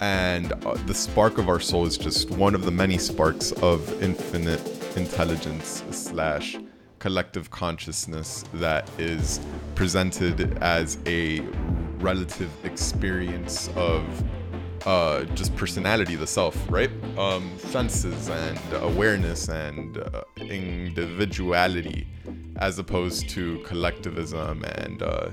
and 0.00 0.50
uh, 0.64 0.78
the 0.86 0.94
spark 0.94 1.36
of 1.36 1.50
our 1.50 1.60
soul 1.60 1.84
is 1.84 1.98
just 1.98 2.30
one 2.30 2.54
of 2.54 2.64
the 2.64 2.70
many 2.70 2.96
sparks 2.96 3.52
of 3.52 4.02
infinite 4.02 4.66
intelligence 4.96 5.84
slash 5.90 6.56
collective 6.98 7.50
consciousness 7.50 8.44
that 8.54 8.88
is 8.98 9.40
presented 9.74 10.58
as 10.62 10.98
a 11.06 11.40
relative 11.98 12.50
experience 12.64 13.68
of 13.76 14.02
uh, 14.86 15.24
just 15.34 15.54
personality, 15.56 16.14
the 16.14 16.26
self, 16.26 16.56
right? 16.70 16.90
Um, 17.18 17.58
senses 17.58 18.28
and 18.28 18.58
awareness 18.74 19.48
and 19.48 19.98
uh, 19.98 20.22
individuality, 20.36 22.06
as 22.56 22.78
opposed 22.78 23.28
to 23.30 23.58
collectivism 23.64 24.64
and 24.64 25.02
uh, 25.02 25.30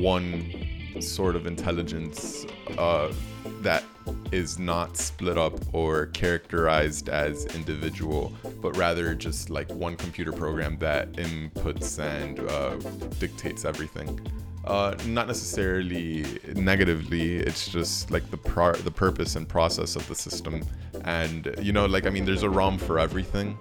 one 0.00 1.00
sort 1.00 1.34
of 1.34 1.46
intelligence 1.46 2.46
uh, 2.78 3.12
that 3.60 3.84
is 4.32 4.58
not 4.58 4.96
split 4.96 5.38
up 5.38 5.54
or 5.72 6.06
characterized 6.06 7.08
as 7.08 7.46
individual, 7.54 8.32
but 8.60 8.76
rather 8.76 9.14
just 9.14 9.50
like 9.50 9.70
one 9.72 9.96
computer 9.96 10.32
program 10.32 10.76
that 10.78 11.12
inputs 11.12 11.98
and 11.98 12.40
uh, 12.50 12.76
dictates 13.18 13.64
everything. 13.64 14.20
Uh, 14.64 14.96
not 15.06 15.26
necessarily 15.26 16.24
negatively. 16.54 17.36
It's 17.36 17.68
just 17.68 18.10
like 18.10 18.28
the 18.30 18.38
pro- 18.38 18.72
the 18.72 18.90
purpose 18.90 19.36
and 19.36 19.46
process 19.46 19.94
of 19.94 20.08
the 20.08 20.14
system, 20.14 20.64
and 21.04 21.54
you 21.60 21.72
know, 21.72 21.84
like 21.84 22.06
I 22.06 22.10
mean, 22.10 22.24
there's 22.24 22.44
a 22.44 22.50
room 22.50 22.78
for 22.78 22.98
everything. 22.98 23.58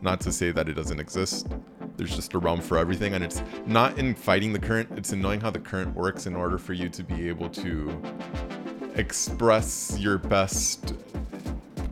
Not 0.00 0.20
to 0.22 0.32
say 0.32 0.50
that 0.52 0.68
it 0.68 0.74
doesn't 0.74 1.00
exist. 1.00 1.48
There's 1.98 2.14
just 2.14 2.32
a 2.32 2.38
room 2.38 2.60
for 2.60 2.78
everything, 2.78 3.14
and 3.14 3.22
it's 3.22 3.42
not 3.66 3.98
in 3.98 4.14
fighting 4.14 4.52
the 4.52 4.58
current. 4.58 4.88
It's 4.96 5.12
in 5.12 5.20
knowing 5.20 5.40
how 5.40 5.50
the 5.50 5.58
current 5.58 5.94
works 5.94 6.26
in 6.26 6.34
order 6.34 6.56
for 6.56 6.72
you 6.72 6.88
to 6.88 7.02
be 7.02 7.28
able 7.28 7.50
to 7.50 8.00
express 8.98 9.96
your 9.98 10.18
best 10.18 10.94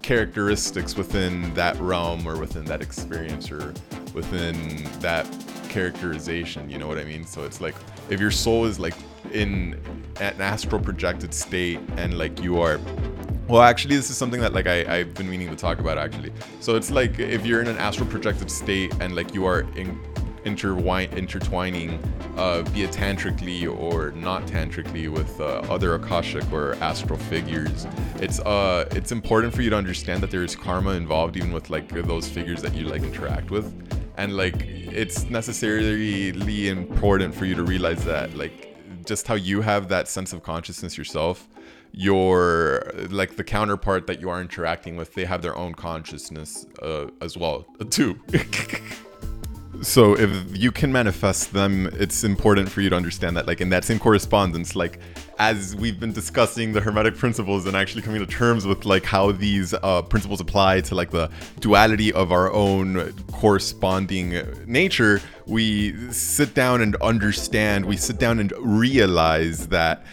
characteristics 0.02 0.96
within 0.96 1.52
that 1.54 1.78
realm 1.80 2.26
or 2.26 2.36
within 2.38 2.64
that 2.64 2.82
experience 2.82 3.50
or 3.50 3.72
within 4.14 4.84
that 5.00 5.26
characterization 5.68 6.70
you 6.70 6.78
know 6.78 6.86
what 6.86 6.98
i 6.98 7.04
mean? 7.04 7.25
So 7.25 7.44
it's 7.44 7.60
like 7.60 7.75
if 8.08 8.20
your 8.20 8.30
soul 8.30 8.64
is 8.64 8.78
like 8.78 8.94
in 9.32 9.80
an 10.20 10.40
astral 10.40 10.80
projected 10.80 11.34
state 11.34 11.80
and 11.96 12.16
like 12.16 12.40
you 12.42 12.60
are 12.60 12.80
well 13.48 13.62
actually 13.62 13.96
this 13.96 14.10
is 14.10 14.16
something 14.16 14.40
that 14.40 14.52
like 14.52 14.66
I, 14.66 14.98
i've 14.98 15.14
been 15.14 15.28
meaning 15.28 15.50
to 15.50 15.56
talk 15.56 15.78
about 15.78 15.98
actually. 15.98 16.32
So 16.60 16.76
it's 16.76 16.90
like 16.90 17.18
if 17.18 17.44
you're 17.44 17.60
in 17.60 17.68
an 17.68 17.78
astral 17.78 18.08
projected 18.08 18.50
state 18.50 18.94
and 19.00 19.14
like 19.14 19.34
you 19.34 19.44
are 19.44 19.60
in 19.76 20.00
intertwine, 20.46 21.10
intertwining, 21.12 21.98
uh, 22.36 22.62
be 22.72 22.84
it 22.84 22.92
tantrically 22.92 23.66
or 23.66 24.12
not 24.12 24.46
tantrically, 24.46 25.08
with 25.08 25.40
uh, 25.40 25.62
other 25.68 25.94
akashic 25.94 26.50
or 26.52 26.74
astral 26.76 27.18
figures. 27.18 27.86
It's 28.16 28.38
uh, 28.40 28.88
it's 28.92 29.12
important 29.12 29.52
for 29.54 29.62
you 29.62 29.70
to 29.70 29.76
understand 29.76 30.22
that 30.22 30.30
there 30.30 30.44
is 30.44 30.54
karma 30.56 30.92
involved, 30.92 31.36
even 31.36 31.52
with 31.52 31.68
like 31.68 31.88
those 31.88 32.28
figures 32.28 32.62
that 32.62 32.74
you 32.74 32.86
like 32.86 33.02
interact 33.02 33.50
with, 33.50 33.66
and 34.16 34.36
like 34.36 34.62
it's 34.64 35.28
necessarily 35.28 36.68
important 36.68 37.34
for 37.34 37.44
you 37.44 37.54
to 37.54 37.64
realize 37.64 38.04
that 38.04 38.34
like 38.34 38.72
just 39.04 39.26
how 39.26 39.34
you 39.34 39.60
have 39.60 39.88
that 39.88 40.08
sense 40.08 40.32
of 40.32 40.42
consciousness 40.42 40.96
yourself 40.96 41.48
your 41.92 42.90
like 43.10 43.36
the 43.36 43.44
counterpart 43.44 44.06
that 44.06 44.20
you 44.20 44.28
are 44.28 44.40
interacting 44.40 44.96
with 44.96 45.14
they 45.14 45.24
have 45.24 45.42
their 45.42 45.56
own 45.56 45.72
consciousness 45.72 46.66
uh, 46.82 47.06
as 47.20 47.36
well 47.36 47.64
too 47.90 48.18
so 49.83 50.14
if 50.16 50.30
you 50.56 50.71
can 50.73 50.92
manifest 50.92 51.52
them 51.52 51.87
it's 51.95 52.25
important 52.25 52.68
for 52.68 52.80
you 52.80 52.90
to 52.90 52.97
understand 52.97 53.37
that 53.37 53.47
like 53.47 53.61
in 53.61 53.68
that 53.68 53.85
same 53.85 53.99
correspondence 53.99 54.75
like 54.75 54.99
as 55.38 55.76
we've 55.76 56.00
been 56.00 56.12
discussing 56.12 56.73
the 56.73 56.80
hermetic 56.80 57.16
principles 57.16 57.66
and 57.66 57.76
actually 57.76 58.02
coming 58.02 58.21
to 58.21 58.26
terms 58.26 58.66
with 58.66 58.85
like 58.85 59.04
how 59.04 59.33
these 59.33 59.75
uh, 59.75 60.02
principles 60.02 60.40
apply 60.40 60.80
to 60.80 60.95
like 60.95 61.11
the 61.11 61.30
duality 61.61 62.12
of 62.12 62.33
our 62.33 62.52
own 62.52 63.12
corresponding 63.33 64.42
nature 64.66 65.21
we 65.47 65.95
sit 66.12 66.54
down 66.54 66.80
and 66.80 66.97
understand 66.97 67.85
we 67.85 67.97
sit 67.97 68.18
down 68.18 68.38
and 68.38 68.52
realize 68.59 69.68
that 69.68 70.04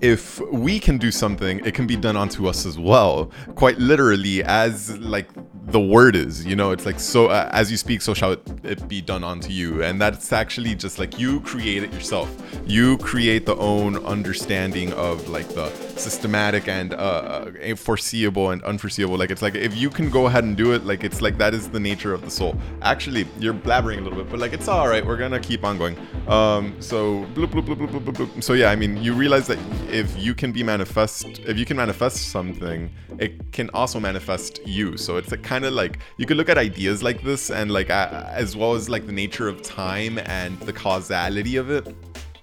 if 0.00 0.40
we 0.50 0.80
can 0.80 0.98
do 0.98 1.10
something, 1.10 1.60
it 1.64 1.74
can 1.74 1.86
be 1.86 1.96
done 1.96 2.16
onto 2.16 2.46
us 2.48 2.64
as 2.64 2.78
well. 2.78 3.30
Quite 3.54 3.78
literally, 3.78 4.42
as 4.44 4.96
like 4.98 5.28
the 5.70 5.80
word 5.80 6.16
is, 6.16 6.44
you 6.44 6.56
know, 6.56 6.72
it's 6.72 6.86
like 6.86 6.98
so 6.98 7.28
uh, 7.28 7.48
as 7.52 7.70
you 7.70 7.76
speak, 7.76 8.02
so 8.02 8.14
shall 8.14 8.32
it, 8.32 8.88
be 8.88 9.00
done 9.00 9.22
unto 9.22 9.50
you, 9.50 9.82
and 9.82 10.00
that's 10.00 10.32
actually 10.32 10.74
just 10.74 10.98
like 10.98 11.18
you 11.18 11.40
create 11.40 11.82
it 11.82 11.92
yourself. 11.92 12.28
You 12.66 12.98
create 12.98 13.46
the 13.46 13.56
own 13.56 14.04
understanding 14.04 14.92
of 14.94 15.28
like 15.28 15.48
the 15.48 15.70
systematic 15.96 16.66
and 16.66 16.94
uh, 16.94 16.96
uh, 16.96 17.76
foreseeable 17.76 18.50
and 18.50 18.62
unforeseeable. 18.62 19.16
Like 19.16 19.30
it's 19.30 19.42
like 19.42 19.54
if 19.54 19.76
you 19.76 19.90
can 19.90 20.10
go 20.10 20.26
ahead 20.26 20.44
and 20.44 20.56
do 20.56 20.72
it, 20.72 20.84
like 20.84 21.04
it's 21.04 21.20
like 21.20 21.38
that 21.38 21.54
is 21.54 21.68
the 21.70 21.80
nature 21.80 22.12
of 22.12 22.22
the 22.22 22.30
soul. 22.30 22.56
Actually, 22.82 23.26
you're 23.38 23.54
blabbering 23.54 23.98
a 23.98 24.00
little 24.00 24.18
bit, 24.18 24.30
but 24.30 24.40
like 24.40 24.52
it's 24.52 24.68
all 24.68 24.88
right. 24.88 25.04
We're 25.06 25.16
gonna 25.16 25.40
keep 25.40 25.64
on 25.64 25.78
going. 25.78 25.96
Um, 26.26 26.74
so 26.80 27.26
bloop, 27.34 27.52
bloop, 27.52 27.66
bloop, 27.66 27.76
bloop, 27.76 28.04
bloop, 28.04 28.14
bloop. 28.14 28.42
So 28.42 28.54
yeah, 28.54 28.70
I 28.70 28.76
mean, 28.76 28.96
you 28.96 29.12
realize 29.14 29.46
that 29.46 29.58
if 29.88 30.16
you 30.18 30.34
can 30.34 30.52
be 30.52 30.62
manifest, 30.62 31.26
if 31.40 31.58
you 31.58 31.64
can 31.64 31.76
manifest 31.76 32.30
something, 32.30 32.90
it 33.18 33.52
can 33.52 33.70
also 33.70 34.00
manifest 34.00 34.66
you. 34.66 34.96
So 34.96 35.16
it's 35.16 35.30
like 35.30 35.42
kind 35.42 35.59
of 35.64 35.72
like 35.72 35.98
you 36.16 36.26
could 36.26 36.36
look 36.36 36.48
at 36.48 36.58
ideas 36.58 37.02
like 37.02 37.22
this 37.22 37.50
and 37.50 37.70
like 37.70 37.90
uh, 37.90 38.24
as 38.28 38.56
well 38.56 38.74
as 38.74 38.88
like 38.88 39.06
the 39.06 39.12
nature 39.12 39.48
of 39.48 39.62
time 39.62 40.18
and 40.18 40.58
the 40.60 40.72
causality 40.72 41.56
of 41.56 41.70
it. 41.70 41.94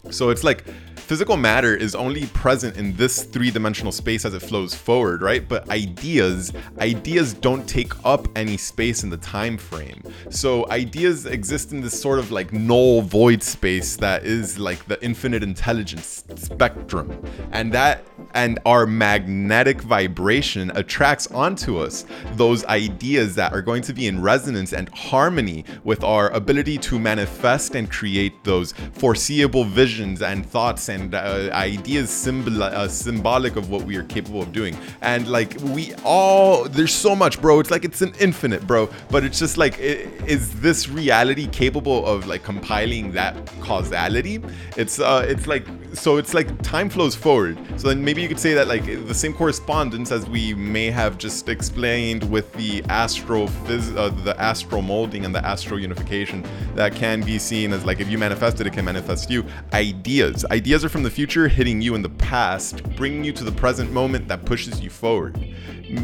So 0.09 0.29
it's 0.29 0.43
like 0.43 0.65
physical 1.07 1.37
matter 1.37 1.73
is 1.73 1.95
only 1.95 2.25
present 2.27 2.75
in 2.75 2.93
this 2.97 3.23
three-dimensional 3.23 3.93
space 3.93 4.25
as 4.25 4.33
it 4.33 4.41
flows 4.41 4.75
forward, 4.75 5.21
right? 5.21 5.47
But 5.47 5.69
ideas, 5.69 6.51
ideas 6.79 7.33
don't 7.33 7.65
take 7.65 7.93
up 8.03 8.27
any 8.35 8.57
space 8.57 9.03
in 9.03 9.09
the 9.09 9.15
time 9.15 9.57
frame. 9.57 10.03
So 10.29 10.69
ideas 10.69 11.25
exist 11.25 11.71
in 11.71 11.79
this 11.79 11.97
sort 11.97 12.19
of 12.19 12.31
like 12.31 12.51
null 12.51 13.01
void 13.03 13.41
space 13.41 13.95
that 13.95 14.25
is 14.25 14.59
like 14.59 14.83
the 14.87 15.01
infinite 15.01 15.43
intelligence 15.43 16.25
spectrum. 16.35 17.23
And 17.53 17.71
that 17.71 18.03
and 18.33 18.59
our 18.65 18.85
magnetic 18.85 19.81
vibration 19.81 20.71
attracts 20.75 21.27
onto 21.27 21.77
us 21.77 22.05
those 22.33 22.65
ideas 22.65 23.35
that 23.35 23.53
are 23.53 23.61
going 23.61 23.81
to 23.83 23.93
be 23.93 24.07
in 24.07 24.21
resonance 24.21 24.73
and 24.73 24.89
harmony 24.89 25.63
with 25.83 26.03
our 26.03 26.29
ability 26.31 26.77
to 26.77 26.99
manifest 26.99 27.75
and 27.75 27.89
create 27.89 28.43
those 28.43 28.73
foreseeable 28.93 29.63
visions 29.63 30.21
and 30.21 30.45
thoughts 30.45 30.89
and 30.89 30.96
uh, 31.13 31.49
ideas 31.53 32.09
symbol- 32.09 32.63
uh, 32.63 32.87
symbolic 32.87 33.55
of 33.55 33.69
what 33.69 33.83
we 33.83 33.95
are 33.97 34.03
capable 34.03 34.41
of 34.41 34.51
doing. 34.51 34.77
And 35.01 35.27
like 35.27 35.55
we 35.61 35.93
all, 36.03 36.65
there's 36.65 36.93
so 36.93 37.15
much, 37.15 37.41
bro. 37.41 37.59
It's 37.59 37.71
like 37.71 37.85
it's 37.85 38.01
an 38.01 38.13
infinite, 38.19 38.65
bro. 38.65 38.89
But 39.09 39.23
it's 39.23 39.39
just 39.39 39.57
like, 39.57 39.79
is 39.79 40.59
this 40.61 40.89
reality 40.89 41.47
capable 41.47 42.05
of 42.05 42.27
like 42.27 42.43
compiling 42.43 43.11
that 43.13 43.35
causality? 43.61 44.41
It's 44.75 44.99
uh, 44.99 45.25
it's 45.27 45.47
like 45.47 45.65
so. 45.93 46.17
It's 46.17 46.33
like 46.33 46.61
time 46.61 46.89
flows 46.89 47.15
forward. 47.15 47.57
So 47.79 47.89
then 47.89 48.03
maybe 48.03 48.21
you 48.21 48.27
could 48.27 48.39
say 48.39 48.53
that 48.53 48.67
like 48.67 48.85
the 48.85 49.13
same 49.13 49.33
correspondence 49.33 50.11
as 50.11 50.27
we 50.27 50.53
may 50.53 50.89
have 50.91 51.17
just 51.17 51.49
explained 51.49 52.29
with 52.29 52.51
the 52.53 52.83
astro 52.89 53.45
uh, 53.45 54.09
the 54.23 54.35
astral 54.37 54.81
molding 54.81 55.25
and 55.25 55.33
the 55.33 55.45
astral 55.45 55.79
unification 55.79 56.45
that 56.75 56.95
can 56.95 57.21
be 57.21 57.37
seen 57.39 57.73
as 57.73 57.85
like 57.85 57.99
if 57.99 58.09
you 58.09 58.17
manifest 58.17 58.59
it, 58.61 58.67
it 58.67 58.73
can 58.73 58.85
manifest 58.85 59.29
you. 59.29 59.45
Ideas, 59.73 60.45
ideas 60.51 60.83
are 60.83 60.89
from 60.89 61.03
the 61.03 61.11
future 61.11 61.47
hitting 61.47 61.81
you 61.81 61.95
in 61.95 62.01
the 62.01 62.09
past, 62.09 62.83
bringing 62.95 63.23
you 63.23 63.33
to 63.33 63.43
the 63.43 63.51
present 63.51 63.91
moment 63.91 64.27
that 64.27 64.45
pushes 64.45 64.79
you 64.81 64.89
forward. 64.89 65.37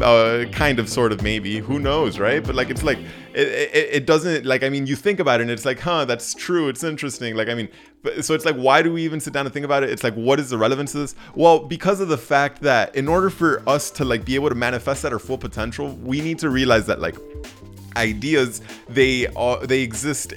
Uh, 0.00 0.46
kind 0.50 0.78
of, 0.78 0.88
sort 0.88 1.12
of, 1.12 1.22
maybe. 1.22 1.58
Who 1.58 1.78
knows, 1.78 2.18
right? 2.18 2.42
But 2.42 2.54
like, 2.54 2.70
it's 2.70 2.82
like 2.82 2.98
it, 3.34 3.48
it, 3.48 3.88
it 3.92 4.06
doesn't 4.06 4.46
like. 4.46 4.62
I 4.62 4.70
mean, 4.70 4.86
you 4.86 4.96
think 4.96 5.20
about 5.20 5.40
it, 5.40 5.42
and 5.42 5.50
it's 5.50 5.66
like, 5.66 5.80
huh, 5.80 6.06
that's 6.06 6.32
true. 6.34 6.68
It's 6.68 6.82
interesting. 6.82 7.36
Like, 7.36 7.48
I 7.48 7.54
mean, 7.54 7.68
but, 8.04 8.24
so 8.24 8.34
it's 8.34 8.44
like, 8.44 8.54
why 8.54 8.82
do 8.82 8.92
we 8.92 9.02
even 9.02 9.18
sit 9.18 9.32
down 9.32 9.46
and 9.46 9.52
think 9.52 9.64
about 9.64 9.82
it? 9.82 9.90
It's 9.90 10.04
like, 10.04 10.14
what 10.14 10.38
is 10.38 10.50
the 10.50 10.58
relevance 10.58 10.94
of 10.94 11.00
this? 11.00 11.16
Well, 11.34 11.58
because 11.58 12.00
of 12.00 12.08
the 12.08 12.18
fact 12.18 12.60
that 12.60 12.94
in 12.94 13.08
order 13.08 13.30
for 13.30 13.68
us 13.68 13.90
to 13.92 14.04
like 14.04 14.24
be 14.24 14.36
able 14.36 14.50
to 14.50 14.54
manifest 14.54 15.04
at 15.04 15.12
our 15.12 15.18
full 15.18 15.38
potential, 15.38 15.96
we 15.96 16.20
need 16.20 16.38
to 16.40 16.50
realize 16.50 16.86
that 16.86 17.00
like 17.00 17.16
ideas 17.96 18.60
they 18.88 19.26
are 19.28 19.64
they 19.66 19.80
exist 19.80 20.34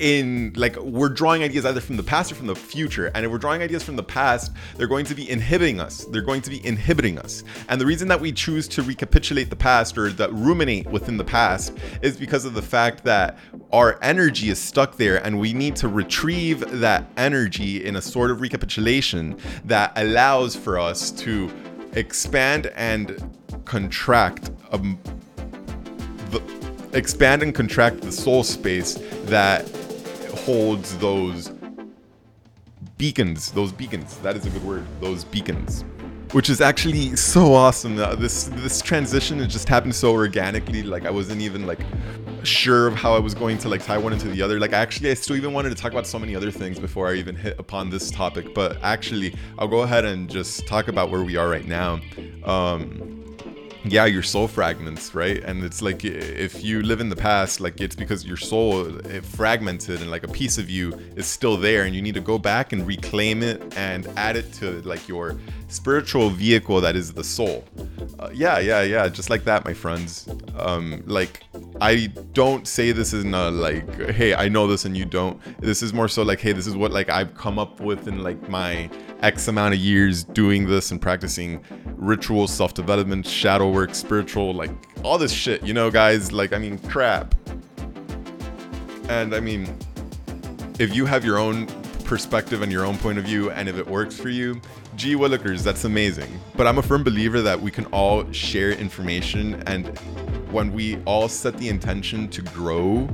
in 0.00 0.52
like 0.56 0.76
we're 0.76 1.10
drawing 1.10 1.42
ideas 1.42 1.66
either 1.66 1.80
from 1.80 1.96
the 1.96 2.02
past 2.02 2.32
or 2.32 2.34
from 2.34 2.46
the 2.46 2.54
future 2.54 3.10
and 3.14 3.24
if 3.24 3.30
we're 3.30 3.38
drawing 3.38 3.62
ideas 3.62 3.82
from 3.82 3.96
the 3.96 4.02
past 4.02 4.50
they're 4.76 4.86
going 4.86 5.04
to 5.04 5.14
be 5.14 5.30
inhibiting 5.30 5.78
us. 5.78 6.04
They're 6.06 6.22
going 6.22 6.40
to 6.42 6.50
be 6.50 6.64
inhibiting 6.66 7.18
us. 7.18 7.44
And 7.68 7.80
the 7.80 7.86
reason 7.86 8.08
that 8.08 8.20
we 8.20 8.32
choose 8.32 8.66
to 8.68 8.82
recapitulate 8.82 9.50
the 9.50 9.56
past 9.56 9.98
or 9.98 10.10
that 10.10 10.32
ruminate 10.32 10.86
within 10.86 11.16
the 11.16 11.24
past 11.24 11.76
is 12.02 12.16
because 12.16 12.44
of 12.44 12.54
the 12.54 12.62
fact 12.62 13.04
that 13.04 13.38
our 13.72 13.98
energy 14.02 14.48
is 14.48 14.58
stuck 14.58 14.96
there 14.96 15.24
and 15.24 15.38
we 15.38 15.52
need 15.52 15.76
to 15.76 15.88
retrieve 15.88 16.80
that 16.80 17.04
energy 17.16 17.84
in 17.84 17.96
a 17.96 18.02
sort 18.02 18.30
of 18.30 18.40
recapitulation 18.40 19.36
that 19.64 19.92
allows 19.96 20.56
for 20.56 20.78
us 20.78 21.10
to 21.10 21.50
expand 21.92 22.68
and 22.76 23.36
contract 23.64 24.50
um, 24.72 24.98
the, 26.30 26.40
expand 26.92 27.42
and 27.42 27.54
contract 27.54 28.00
the 28.00 28.12
soul 28.12 28.42
space 28.42 28.98
that 29.24 29.66
holds 30.44 30.96
those 30.98 31.52
beacons. 32.96 33.50
Those 33.52 33.72
beacons. 33.72 34.18
That 34.18 34.36
is 34.36 34.46
a 34.46 34.50
good 34.50 34.64
word. 34.64 34.86
Those 35.00 35.24
beacons. 35.24 35.84
Which 36.32 36.48
is 36.48 36.60
actually 36.60 37.16
so 37.16 37.54
awesome. 37.54 37.96
This 37.96 38.44
this 38.54 38.80
transition 38.80 39.40
it 39.40 39.48
just 39.48 39.68
happened 39.68 39.94
so 39.94 40.12
organically. 40.12 40.82
Like 40.82 41.04
I 41.06 41.10
wasn't 41.10 41.40
even 41.40 41.66
like 41.66 41.80
sure 42.44 42.86
of 42.86 42.94
how 42.94 43.14
I 43.14 43.18
was 43.18 43.34
going 43.34 43.58
to 43.58 43.68
like 43.68 43.84
tie 43.84 43.98
one 43.98 44.12
into 44.12 44.28
the 44.28 44.40
other. 44.42 44.60
Like 44.60 44.72
actually, 44.72 45.10
I 45.10 45.14
still 45.14 45.34
even 45.36 45.52
wanted 45.52 45.70
to 45.70 45.74
talk 45.74 45.90
about 45.92 46.06
so 46.06 46.18
many 46.18 46.36
other 46.36 46.50
things 46.50 46.78
before 46.78 47.08
I 47.08 47.14
even 47.14 47.34
hit 47.34 47.58
upon 47.58 47.90
this 47.90 48.10
topic. 48.10 48.54
But 48.54 48.78
actually, 48.82 49.34
I'll 49.58 49.66
go 49.66 49.80
ahead 49.80 50.04
and 50.04 50.30
just 50.30 50.66
talk 50.66 50.88
about 50.88 51.10
where 51.10 51.22
we 51.22 51.36
are 51.36 51.48
right 51.48 51.66
now. 51.66 52.00
Um, 52.44 53.09
yeah 53.84 54.04
your 54.04 54.22
soul 54.22 54.46
fragments 54.46 55.14
right? 55.14 55.42
And 55.44 55.64
it's 55.64 55.82
like 55.82 56.04
if 56.04 56.62
you 56.62 56.82
live 56.82 57.00
in 57.00 57.08
the 57.08 57.16
past 57.16 57.60
like 57.60 57.80
it's 57.80 57.96
because 57.96 58.24
your 58.24 58.36
soul 58.36 58.84
fragmented 59.22 60.00
and 60.00 60.10
like 60.10 60.24
a 60.24 60.28
piece 60.28 60.58
of 60.58 60.68
you 60.68 60.92
is 61.16 61.26
still 61.26 61.56
there 61.56 61.84
and 61.84 61.94
you 61.94 62.02
need 62.02 62.14
to 62.14 62.20
go 62.20 62.38
back 62.38 62.72
and 62.72 62.86
reclaim 62.86 63.42
it 63.42 63.76
and 63.76 64.06
add 64.16 64.36
it 64.36 64.52
to 64.54 64.82
like 64.82 65.08
your 65.08 65.38
spiritual 65.68 66.30
vehicle 66.30 66.80
that 66.80 66.96
is 66.96 67.12
the 67.12 67.24
soul. 67.24 67.64
Uh, 68.18 68.30
yeah 68.32 68.58
yeah 68.58 68.82
yeah 68.82 69.08
just 69.08 69.30
like 69.30 69.44
that 69.44 69.64
my 69.64 69.74
friends. 69.74 70.28
Um 70.56 71.02
like 71.06 71.44
i 71.80 72.06
don't 72.32 72.66
say 72.66 72.92
this 72.92 73.12
in 73.12 73.32
a 73.34 73.50
like 73.50 74.10
hey 74.10 74.34
i 74.34 74.48
know 74.48 74.66
this 74.66 74.84
and 74.84 74.96
you 74.96 75.04
don't. 75.04 75.40
This 75.60 75.82
is 75.82 75.92
more 75.92 76.08
so 76.08 76.22
like 76.22 76.40
hey 76.40 76.52
this 76.52 76.66
is 76.66 76.76
what 76.76 76.92
like 76.92 77.08
i've 77.08 77.34
come 77.34 77.58
up 77.58 77.80
with 77.80 78.06
in 78.06 78.22
like 78.22 78.48
my 78.48 78.90
x 79.22 79.48
amount 79.48 79.74
of 79.74 79.80
years 79.80 80.24
doing 80.24 80.66
this 80.66 80.90
and 80.90 81.00
practicing 81.00 81.64
ritual 81.96 82.46
self-development 82.46 83.26
shadow 83.26 83.70
work 83.70 83.94
spiritual 83.94 84.54
like 84.54 84.70
all 85.02 85.18
this 85.18 85.32
shit 85.32 85.62
you 85.62 85.74
know 85.74 85.90
guys? 85.90 86.32
Like 86.32 86.52
i 86.52 86.58
mean 86.58 86.78
crap. 86.78 87.34
And 89.08 89.34
i 89.34 89.40
mean 89.40 89.74
if 90.78 90.94
you 90.94 91.06
have 91.06 91.24
your 91.24 91.38
own 91.38 91.66
perspective 92.04 92.62
and 92.62 92.72
your 92.72 92.84
own 92.84 92.98
point 92.98 93.18
of 93.18 93.24
view 93.24 93.50
and 93.50 93.68
if 93.68 93.76
it 93.76 93.86
works 93.86 94.16
for 94.16 94.30
you 94.30 94.60
gee 95.00 95.16
willikers 95.16 95.62
that's 95.62 95.84
amazing 95.84 96.38
but 96.56 96.66
i'm 96.66 96.76
a 96.76 96.82
firm 96.82 97.02
believer 97.02 97.40
that 97.40 97.58
we 97.58 97.70
can 97.70 97.86
all 97.86 98.30
share 98.32 98.72
information 98.72 99.54
and 99.66 99.98
when 100.50 100.70
we 100.74 100.98
all 101.06 101.26
set 101.26 101.56
the 101.56 101.70
intention 101.70 102.28
to 102.28 102.42
grow 102.42 103.08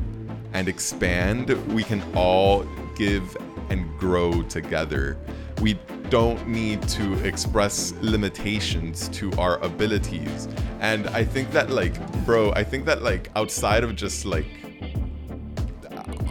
and 0.53 0.69
expand 0.69 1.51
we 1.73 1.85
can 1.85 2.03
all 2.17 2.67
give 2.97 3.37
and 3.71 3.87
grow 4.01 4.43
together 4.43 5.17
we 5.61 5.79
don't 6.11 6.49
need 6.49 6.83
to 6.89 7.15
express 7.25 7.93
limitations 8.01 9.09
to 9.09 9.33
our 9.33 9.59
abilities. 9.65 10.47
And 10.79 11.09
I 11.09 11.25
think 11.25 11.51
that, 11.51 11.71
like, 11.71 11.95
bro, 12.25 12.53
I 12.53 12.63
think 12.63 12.85
that, 12.85 13.03
like, 13.03 13.29
outside 13.35 13.83
of 13.83 13.97
just 13.97 14.25
like, 14.25 14.47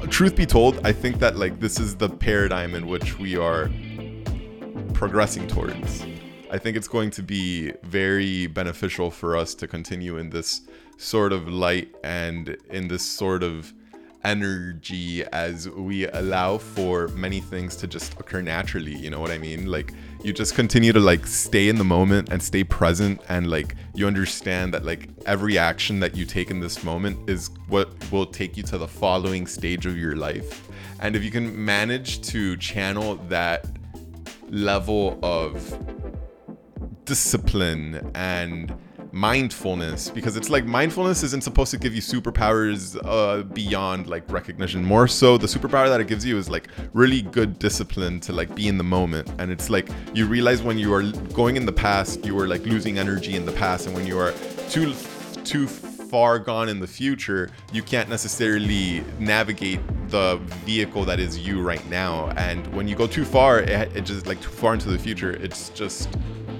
truth 0.09 0.35
be 0.35 0.45
told, 0.45 0.85
I 0.87 0.93
think 0.93 1.19
that, 1.19 1.35
like, 1.35 1.59
this 1.59 1.77
is 1.77 1.95
the 1.95 2.07
paradigm 2.07 2.73
in 2.73 2.87
which 2.87 3.19
we 3.19 3.35
are 3.35 3.69
progressing 4.95 5.45
towards. 5.45 6.05
I 6.49 6.57
think 6.57 6.77
it's 6.77 6.87
going 6.87 7.11
to 7.11 7.21
be 7.21 7.73
very 7.83 8.47
beneficial 8.47 9.11
for 9.11 9.35
us 9.35 9.53
to 9.55 9.67
continue 9.67 10.17
in 10.17 10.29
this 10.29 10.61
sort 10.97 11.33
of 11.33 11.49
light 11.49 11.93
and 12.03 12.55
in 12.69 12.87
this 12.87 13.05
sort 13.05 13.43
of 13.43 13.73
energy 14.23 15.23
as 15.25 15.69
we 15.69 16.07
allow 16.07 16.57
for 16.57 17.09
many 17.09 17.41
things 17.41 17.75
to 17.75 17.85
just 17.85 18.19
occur 18.19 18.41
naturally 18.41 18.95
you 18.95 19.07
know 19.07 19.19
what 19.19 19.29
i 19.29 19.37
mean 19.37 19.67
like 19.67 19.93
you 20.23 20.33
just 20.33 20.55
continue 20.55 20.91
to 20.91 20.99
like 20.99 21.27
stay 21.27 21.69
in 21.69 21.75
the 21.75 21.83
moment 21.83 22.29
and 22.29 22.41
stay 22.41 22.63
present 22.63 23.21
and 23.29 23.51
like 23.51 23.75
you 23.93 24.07
understand 24.07 24.73
that 24.73 24.83
like 24.83 25.09
every 25.27 25.59
action 25.59 25.99
that 25.99 26.15
you 26.15 26.25
take 26.25 26.49
in 26.49 26.59
this 26.59 26.83
moment 26.83 27.29
is 27.29 27.51
what 27.67 27.87
will 28.11 28.25
take 28.25 28.57
you 28.57 28.63
to 28.63 28.79
the 28.79 28.87
following 28.87 29.45
stage 29.45 29.85
of 29.85 29.95
your 29.95 30.15
life 30.15 30.67
and 31.01 31.15
if 31.15 31.23
you 31.23 31.29
can 31.29 31.63
manage 31.63 32.19
to 32.21 32.57
channel 32.57 33.17
that 33.27 33.67
level 34.49 35.19
of 35.23 35.77
discipline 37.05 38.11
and 38.15 38.75
mindfulness 39.11 40.09
because 40.09 40.35
it's 40.35 40.49
like 40.49 40.65
mindfulness 40.65 41.23
isn't 41.23 41.41
supposed 41.41 41.71
to 41.71 41.77
give 41.77 41.95
you 41.95 42.01
superpowers 42.01 42.99
uh, 43.05 43.43
beyond 43.43 44.07
like 44.07 44.29
recognition. 44.29 44.83
More 44.83 45.07
so 45.07 45.37
the 45.37 45.47
superpower 45.47 45.87
that 45.87 46.01
it 46.01 46.07
gives 46.07 46.25
you 46.25 46.37
is 46.37 46.49
like 46.49 46.67
really 46.91 47.21
good 47.21 47.57
discipline 47.57 48.19
to 48.21 48.33
like 48.33 48.53
be 48.53 48.67
in 48.67 48.77
the 48.77 48.83
moment. 48.83 49.31
And 49.39 49.51
it's 49.51 49.69
like 49.69 49.87
you 50.13 50.25
realize 50.25 50.61
when 50.61 50.77
you 50.77 50.93
are 50.93 51.03
going 51.33 51.55
in 51.55 51.65
the 51.65 51.71
past 51.71 52.25
you 52.25 52.37
are 52.39 52.47
like 52.47 52.65
losing 52.65 52.97
energy 52.97 53.35
in 53.35 53.45
the 53.45 53.53
past 53.53 53.87
and 53.87 53.95
when 53.95 54.05
you 54.05 54.19
are 54.19 54.33
too 54.69 54.93
too 55.45 55.67
far 56.15 56.39
gone 56.39 56.69
in 56.69 56.79
the 56.79 56.87
future 56.87 57.49
you 57.73 57.83
can't 57.83 58.07
necessarily 58.07 59.03
navigate 59.19 59.81
the 60.07 60.39
vehicle 60.63 61.03
that 61.03 61.19
is 61.19 61.37
you 61.37 61.61
right 61.61 61.85
now. 61.89 62.29
And 62.37 62.65
when 62.73 62.87
you 62.87 62.95
go 62.95 63.05
too 63.05 63.25
far 63.25 63.59
it, 63.59 63.93
it 63.93 64.05
just 64.05 64.25
like 64.25 64.39
too 64.39 64.47
far 64.47 64.73
into 64.75 64.89
the 64.89 64.97
future 64.97 65.31
it's 65.31 65.67
just 65.71 66.07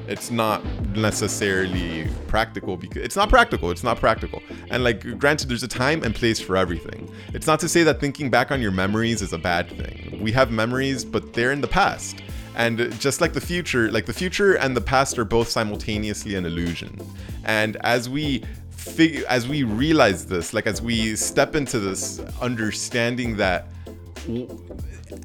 it's 0.09 0.29
not 0.29 0.61
necessarily 0.93 2.05
practical 2.27 2.75
because 2.75 3.01
it's 3.01 3.15
not 3.15 3.29
practical 3.29 3.71
it's 3.71 3.81
not 3.81 3.97
practical. 3.97 4.43
And 4.71 4.83
like 4.83 4.99
granted 5.19 5.47
there's 5.47 5.63
a 5.63 5.69
time 5.69 6.03
and 6.03 6.13
place 6.13 6.41
for 6.41 6.57
everything. 6.57 7.09
It's 7.33 7.47
not 7.47 7.61
to 7.61 7.69
say 7.69 7.83
that 7.83 8.01
thinking 8.01 8.29
back 8.29 8.51
on 8.51 8.61
your 8.61 8.73
memories 8.73 9.21
is 9.21 9.31
a 9.31 9.37
bad 9.37 9.69
thing. 9.69 10.19
We 10.21 10.33
have 10.33 10.51
memories 10.51 11.05
but 11.05 11.31
they're 11.31 11.53
in 11.53 11.61
the 11.61 11.73
past. 11.81 12.21
And 12.57 12.77
just 12.99 13.21
like 13.21 13.31
the 13.31 13.45
future 13.51 13.89
like 13.89 14.05
the 14.05 14.17
future 14.21 14.55
and 14.55 14.75
the 14.75 14.81
past 14.81 15.17
are 15.17 15.23
both 15.23 15.47
simultaneously 15.47 16.35
an 16.35 16.45
illusion. 16.45 16.99
And 17.45 17.77
as 17.85 18.09
we 18.09 18.43
figure 18.85 19.23
as 19.27 19.47
we 19.47 19.63
realize 19.63 20.25
this 20.25 20.53
like 20.53 20.67
as 20.67 20.81
we 20.81 21.15
step 21.15 21.55
into 21.55 21.79
this 21.79 22.19
understanding 22.41 23.35
that 23.37 23.67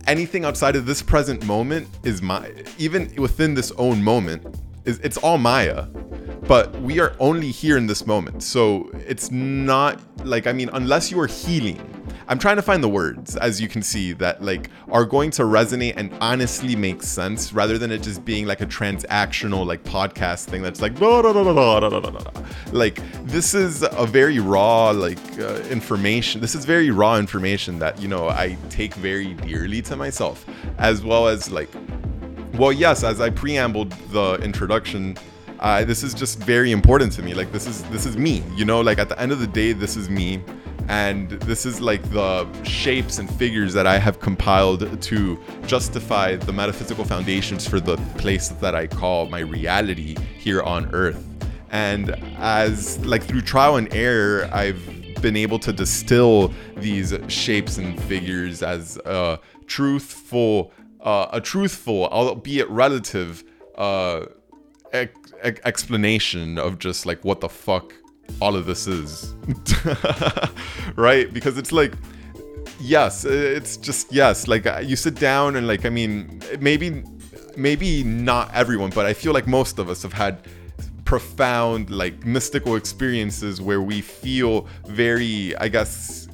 anything 0.07 0.45
outside 0.45 0.77
of 0.77 0.87
this 0.87 1.03
present 1.03 1.45
moment 1.45 1.89
is 2.05 2.23
my 2.23 2.53
even 2.79 3.13
within 3.17 3.55
this 3.55 3.71
own 3.73 4.03
moment 4.03 4.45
is 4.85 4.99
it's 5.01 5.17
all 5.17 5.39
Maya, 5.39 5.85
but 6.49 6.75
we 6.83 7.01
are 7.01 7.15
only 7.19 7.51
here 7.51 7.77
in 7.77 7.87
this 7.87 8.07
moment. 8.07 8.43
So 8.43 8.91
it's 9.07 9.31
not 9.31 10.01
like 10.27 10.47
I 10.47 10.53
mean, 10.53 10.71
unless 10.73 11.11
you 11.11 11.21
are 11.21 11.27
healing. 11.27 11.81
I'm 12.31 12.39
trying 12.39 12.55
to 12.57 12.63
find 12.63 12.81
the 12.81 12.89
words, 12.89 13.35
as 13.35 13.61
you 13.61 13.67
can 13.67 13.83
see, 13.83 14.13
that 14.13 14.41
like 14.41 14.71
are 14.89 15.05
going 15.05 15.33
to 15.33 15.43
resonate 15.43 15.95
and 15.97 16.17
honestly 16.21 16.77
make 16.77 17.03
sense, 17.03 17.53
rather 17.53 17.77
than 17.77 17.91
it 17.91 18.03
just 18.03 18.25
being 18.25 18.47
like 18.47 18.61
a 18.61 18.67
transactional 18.67 19.67
like 19.67 19.83
podcast 19.83 20.45
thing 20.45 20.63
that's 20.63 20.81
like 20.81 20.95
blah, 20.95 21.23
blah, 21.23 21.33
blah, 21.33 22.43
like 22.71 23.01
this 23.25 23.53
is 23.53 23.83
a 23.83 24.07
very 24.07 24.39
raw 24.39 24.91
like 24.91 25.19
uh, 25.41 25.57
information. 25.71 26.41
This 26.41 26.55
is 26.55 26.65
very 26.65 26.93
raw 26.93 27.19
information 27.19 27.81
that 27.81 28.01
you 28.01 28.07
know 28.07 28.29
I 28.29 28.57
take 28.69 28.95
very 28.95 29.35
dearly 29.35 29.83
to 29.83 29.97
myself, 29.97 30.47
as 30.79 31.03
well 31.03 31.27
as 31.27 31.51
like 31.51 31.69
well, 32.55 32.73
yes, 32.73 33.03
as 33.03 33.21
I 33.21 33.31
preambled 33.31 33.93
the 34.13 34.35
introduction, 34.45 35.17
uh, 35.61 35.85
this 35.85 36.05
is 36.05 36.15
just 36.15 36.39
very 36.39 36.71
important 36.71 37.13
to 37.15 37.23
me. 37.23 37.35
Like 37.35 37.51
this 37.51 37.67
is 37.67 37.83
this 37.85 38.07
is 38.07 38.17
me, 38.17 38.45
you 38.55 38.65
know. 38.65 38.81
Like 38.81 38.99
at 38.99 39.09
the 39.09 39.21
end 39.21 39.33
of 39.33 39.41
the 39.41 39.49
day, 39.49 39.73
this 39.73 39.97
is 39.97 40.09
me, 40.09 40.43
and 40.91 41.31
this 41.43 41.67
is 41.67 41.81
like 41.81 42.03
the 42.11 42.49
shapes 42.65 43.19
and 43.21 43.33
figures 43.37 43.73
that 43.75 43.87
I 43.87 43.97
have 43.97 44.19
compiled 44.19 45.01
to 45.01 45.39
justify 45.65 46.35
the 46.35 46.53
metaphysical 46.53 47.05
foundations 47.05 47.65
for 47.65 47.79
the 47.79 47.97
place 48.19 48.49
that 48.49 48.75
I 48.75 48.89
call 48.89 49.27
my 49.27 49.39
reality 49.39 50.17
here 50.37 50.63
on 50.63 50.93
Earth. 50.93 51.25
And 51.71 52.11
as 52.39 52.99
like 53.07 53.23
through 53.23 53.43
trial 53.43 53.77
and 53.77 53.95
error, 53.95 54.51
I've 54.53 54.83
been 55.23 55.37
able 55.37 55.61
to 55.61 55.73
distill 55.73 56.53
these 56.77 57.17
shapes 57.29 57.79
and 57.79 57.97
figures 58.03 58.61
as 58.61 58.97
a 59.05 59.39
truthful 59.69 60.73
uh, 61.03 61.29
a 61.33 61.41
truthful, 61.41 62.09
albeit 62.09 62.69
relative, 62.69 63.45
uh, 63.79 64.27
ex- 64.93 65.33
ex- 65.41 65.61
explanation 65.65 66.59
of 66.59 66.81
just 66.81 67.07
like 67.07 67.25
what 67.25 67.41
the 67.41 67.49
fuck 67.49 67.95
all 68.41 68.57
of 68.57 68.67
this 68.67 68.87
is. 68.87 69.35
right? 70.97 71.33
Because 71.33 71.59
it's 71.59 71.73
like, 71.73 71.95
yes, 72.81 73.25
it's 73.25 73.77
just, 73.77 74.13
yes, 74.13 74.49
like 74.49 74.67
uh, 74.67 74.81
you 74.85 74.97
sit 74.97 75.15
down 75.15 75.57
and 75.57 75.67
like, 75.67 75.85
I 75.85 75.91
mean, 75.91 76.43
maybe, 76.61 77.03
maybe 77.57 78.03
not 78.03 78.53
everyone, 78.55 78.91
but 78.91 79.07
I 79.07 79.13
feel 79.13 79.33
like 79.33 79.47
most 79.47 79.79
of 79.79 79.89
us 79.89 80.03
have 80.03 80.13
had 80.13 80.47
profound, 81.05 81.91
like 81.91 82.25
mystical 82.25 82.77
experiences 82.77 83.61
where 83.61 83.83
we 83.83 84.01
feel 84.01 84.69
very, 84.87 85.57
I 85.57 85.69
guess, 85.69 86.29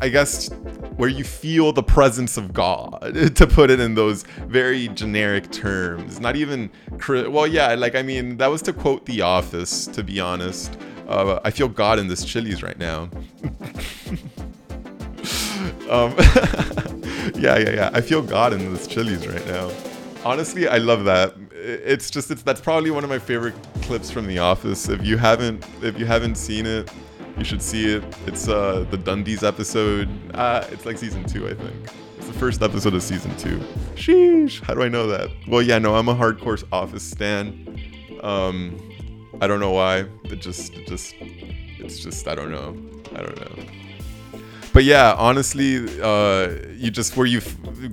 I 0.00 0.08
guess 0.08 0.48
where 0.96 1.08
you 1.08 1.24
feel 1.24 1.72
the 1.72 1.82
presence 1.82 2.36
of 2.36 2.52
God, 2.52 3.00
to 3.34 3.46
put 3.46 3.70
it 3.70 3.80
in 3.80 3.94
those 3.94 4.22
very 4.46 4.88
generic 4.88 5.50
terms. 5.50 6.20
Not 6.20 6.36
even, 6.36 6.70
well, 7.08 7.46
yeah, 7.46 7.74
like, 7.74 7.94
I 7.94 8.02
mean, 8.02 8.36
that 8.36 8.46
was 8.46 8.62
to 8.62 8.72
quote 8.72 9.06
The 9.06 9.22
Office, 9.22 9.86
to 9.88 10.02
be 10.02 10.20
honest. 10.20 10.78
Uh, 11.06 11.40
I 11.44 11.50
feel 11.50 11.68
God 11.68 11.98
in 11.98 12.08
this 12.08 12.24
Chili's 12.24 12.62
right 12.62 12.78
now. 12.78 13.02
um, 15.90 16.14
yeah, 17.34 17.58
yeah, 17.58 17.70
yeah. 17.70 17.90
I 17.92 18.00
feel 18.00 18.22
God 18.22 18.52
in 18.52 18.72
this 18.72 18.86
Chili's 18.86 19.26
right 19.26 19.46
now. 19.46 19.70
Honestly, 20.24 20.66
I 20.66 20.78
love 20.78 21.04
that. 21.04 21.34
It's 21.52 22.10
just, 22.10 22.30
it's 22.30 22.42
that's 22.42 22.60
probably 22.60 22.90
one 22.90 23.04
of 23.04 23.10
my 23.10 23.18
favorite 23.18 23.54
clips 23.82 24.10
from 24.10 24.26
The 24.26 24.38
Office. 24.38 24.88
If 24.88 25.04
you 25.04 25.16
haven't, 25.16 25.64
if 25.82 25.98
you 25.98 26.06
haven't 26.06 26.36
seen 26.36 26.66
it, 26.66 26.90
you 27.38 27.44
should 27.44 27.62
see 27.62 27.94
it. 27.94 28.04
It's 28.26 28.48
uh, 28.48 28.84
the 28.90 28.98
Dundies 28.98 29.46
episode. 29.46 30.08
Uh, 30.34 30.66
it's 30.70 30.86
like 30.86 30.98
season 30.98 31.24
two, 31.24 31.48
I 31.48 31.54
think. 31.54 31.74
It's 32.16 32.26
the 32.26 32.32
first 32.32 32.62
episode 32.62 32.94
of 32.94 33.02
season 33.02 33.36
two. 33.36 33.58
Sheesh. 33.94 34.60
How 34.62 34.74
do 34.74 34.82
I 34.82 34.88
know 34.88 35.06
that? 35.06 35.30
Well, 35.46 35.62
yeah, 35.62 35.78
no, 35.78 35.94
I'm 35.94 36.08
a 36.08 36.14
hardcore 36.14 36.62
Office 36.72 37.04
stan. 37.04 37.80
Um, 38.22 38.76
I 39.40 39.46
don't 39.46 39.60
know 39.60 39.72
why. 39.72 40.06
It 40.24 40.40
just, 40.40 40.74
it 40.74 40.86
just, 40.86 41.14
it's 41.20 41.98
just, 41.98 42.26
I 42.26 42.34
don't 42.34 42.50
know. 42.50 42.76
I 43.14 43.22
don't 43.22 43.40
know. 43.40 43.64
But 44.72 44.84
yeah, 44.84 45.14
honestly, 45.16 45.78
uh, 46.02 46.48
you 46.76 46.90
just 46.90 47.16
where 47.16 47.26
you 47.26 47.40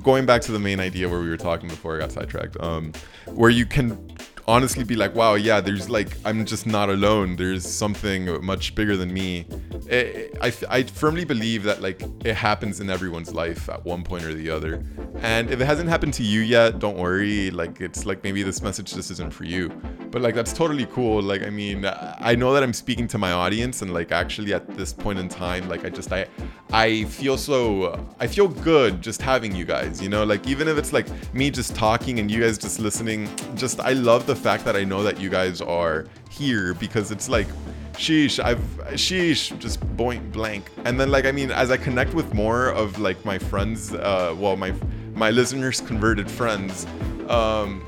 going 0.02 0.26
back 0.26 0.42
to 0.42 0.52
the 0.52 0.60
main 0.60 0.82
idea 0.82 1.08
where 1.08 1.22
we 1.22 1.30
were 1.30 1.38
talking 1.38 1.70
before 1.70 1.96
I 1.96 2.00
got 2.00 2.12
sidetracked. 2.12 2.58
Um, 2.60 2.92
where 3.26 3.50
you 3.50 3.66
can 3.66 4.12
honestly 4.48 4.84
be 4.84 4.96
like, 4.96 5.16
wow, 5.16 5.36
yeah, 5.36 5.62
there's 5.62 5.90
like, 5.90 6.10
I'm 6.26 6.46
just 6.46 6.66
not 6.66 6.90
alone. 6.90 7.36
There's 7.36 7.66
something 7.66 8.44
much 8.44 8.76
bigger 8.76 8.98
than 8.98 9.14
me. 9.14 9.46
It, 9.88 10.38
I, 10.42 10.54
I 10.70 10.84
firmly 10.84 11.26
believe 11.26 11.64
that 11.64 11.82
like 11.82 12.02
it 12.24 12.36
happens 12.36 12.80
in 12.80 12.90
everyone's 12.90 13.34
life 13.34 13.70
at 13.70 13.84
one 13.86 14.04
point 14.04 14.24
or 14.24 14.34
the 14.34 14.50
other. 14.50 14.84
And 15.22 15.50
if 15.50 15.62
it 15.62 15.66
hasn't 15.66 15.90
happened 15.90 16.14
to 16.16 16.24
you 16.24 16.42
yet, 16.42 16.80
don't 16.80 16.98
worry. 16.98 17.52
Like, 17.52 17.82
it's 17.82 18.06
like 18.06 18.24
maybe 18.24 18.44
this 18.44 18.62
message 18.62 18.94
just 18.94 19.12
isn't 19.12 19.34
for 19.34 19.46
you. 19.46 19.70
But 20.12 20.22
like, 20.22 20.36
that's 20.36 20.54
totally 20.54 20.86
cool. 20.88 21.22
Like, 21.22 21.44
I 21.44 21.50
mean, 21.50 21.86
I 21.86 22.36
know 22.36 22.54
that 22.54 22.64
I'm 22.64 22.74
speaking 22.74 23.08
to 23.08 23.18
my 23.18 23.32
audience, 23.32 23.82
and 23.82 23.94
like, 23.94 24.12
actually, 24.12 24.54
at 24.54 24.68
this 24.76 24.94
point 24.94 25.18
in 25.18 25.28
time, 25.28 25.68
like, 25.68 25.86
I 25.86 25.90
just, 25.90 26.12
I, 26.12 26.28
I 26.72 27.06
feel 27.06 27.38
so, 27.38 28.06
I 28.20 28.28
feel 28.28 28.48
good 28.48 29.02
just 29.02 29.22
having 29.22 29.56
you 29.56 29.66
guys, 29.66 30.02
you 30.02 30.10
know, 30.10 30.24
like, 30.24 30.46
even 30.48 30.68
if 30.68 30.78
it's 30.78 30.94
like 30.94 31.08
me 31.34 31.50
just 31.50 31.76
talking 31.76 32.20
and 32.20 32.30
you 32.30 32.42
guys 32.42 32.60
just 32.60 32.80
listening, 32.80 33.28
just, 33.56 33.80
I 33.80 33.94
love 33.94 34.28
the 34.28 34.33
fact 34.36 34.65
that 34.65 34.76
I 34.76 34.84
know 34.84 35.04
that 35.04 35.19
you 35.19 35.30
guys 35.30 35.62
are 35.62 36.06
here 36.30 36.74
because 36.74 37.12
it's 37.12 37.30
like, 37.30 37.48
sheesh 37.93 38.43
i've 38.43 38.58
sheesh 38.93 39.58
just 39.60 39.80
point 39.98 40.32
blank. 40.32 40.72
And 40.84 41.00
then 41.00 41.12
like 41.12 41.26
i 41.26 41.32
mean 41.32 41.52
as 41.52 41.69
i 41.69 41.78
connect 41.78 42.15
with 42.15 42.34
more 42.34 42.69
of 42.69 42.98
like 42.98 43.24
my 43.24 43.38
friends 43.38 43.93
uh 43.93 44.36
well 44.36 44.58
my 44.58 44.74
my 45.13 45.30
listeners 45.30 45.80
converted 45.80 46.30
friends 46.30 46.88
um 47.30 47.86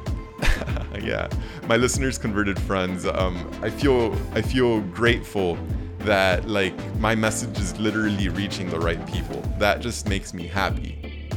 yeah 1.02 1.28
my 1.68 1.76
listeners 1.76 2.20
converted 2.20 2.60
friends 2.60 3.08
um 3.08 3.50
i 3.64 3.70
feel 3.70 4.14
i 4.34 4.44
feel 4.44 4.82
grateful 4.82 5.58
that 6.06 6.48
like 6.48 6.76
my 7.00 7.16
message 7.16 7.58
is 7.58 7.78
literally 7.80 8.30
reaching 8.30 8.70
the 8.70 8.80
right 8.80 9.04
people. 9.08 9.42
That 9.58 9.82
just 9.82 10.08
makes 10.08 10.36
me 10.36 10.46
happy. 10.48 11.28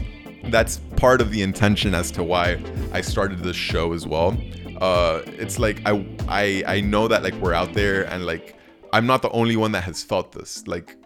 That's 0.45 0.77
part 0.97 1.23
of 1.23 1.31
the 1.31 1.41
intention 1.43 1.95
as 1.95 2.11
to 2.13 2.23
why 2.23 2.63
i 2.93 3.01
started 3.01 3.41
this 3.41 3.57
show 3.57 3.93
as 3.93 4.07
well 4.07 4.37
uh 4.81 5.23
it's 5.27 5.59
like 5.59 5.81
i 5.87 6.07
i 6.29 6.63
i 6.67 6.81
know 6.81 7.09
that 7.09 7.23
like 7.23 7.35
we're 7.35 7.55
out 7.55 7.73
there 7.75 8.05
and 8.13 8.25
like 8.25 8.59
I'm 8.93 9.07
not 9.07 9.23
the 9.23 9.31
only 9.31 9.57
one 9.57 9.73
that 9.73 9.85
has 9.85 10.03
felt 10.03 10.33
this. 10.33 10.67
Like, 10.67 10.97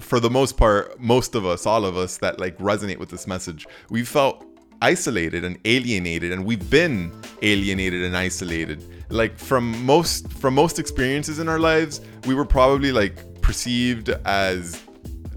for 0.00 0.20
the 0.20 0.30
most 0.30 0.56
part, 0.56 1.00
most 1.00 1.34
of 1.34 1.44
us, 1.44 1.66
all 1.66 1.84
of 1.84 1.96
us 1.96 2.18
that 2.18 2.38
like 2.38 2.56
resonate 2.58 2.98
with 2.98 3.08
this 3.08 3.26
message, 3.26 3.66
we 3.90 4.04
felt 4.04 4.44
isolated 4.80 5.44
and 5.44 5.58
alienated, 5.64 6.32
and 6.32 6.44
we've 6.44 6.68
been 6.70 7.12
alienated 7.42 8.04
and 8.04 8.16
isolated. 8.16 8.84
Like 9.10 9.38
from 9.38 9.84
most 9.84 10.30
from 10.32 10.54
most 10.54 10.78
experiences 10.78 11.38
in 11.38 11.48
our 11.48 11.58
lives, 11.58 12.00
we 12.26 12.34
were 12.34 12.44
probably 12.44 12.92
like 12.92 13.40
perceived 13.40 14.10
as 14.24 14.80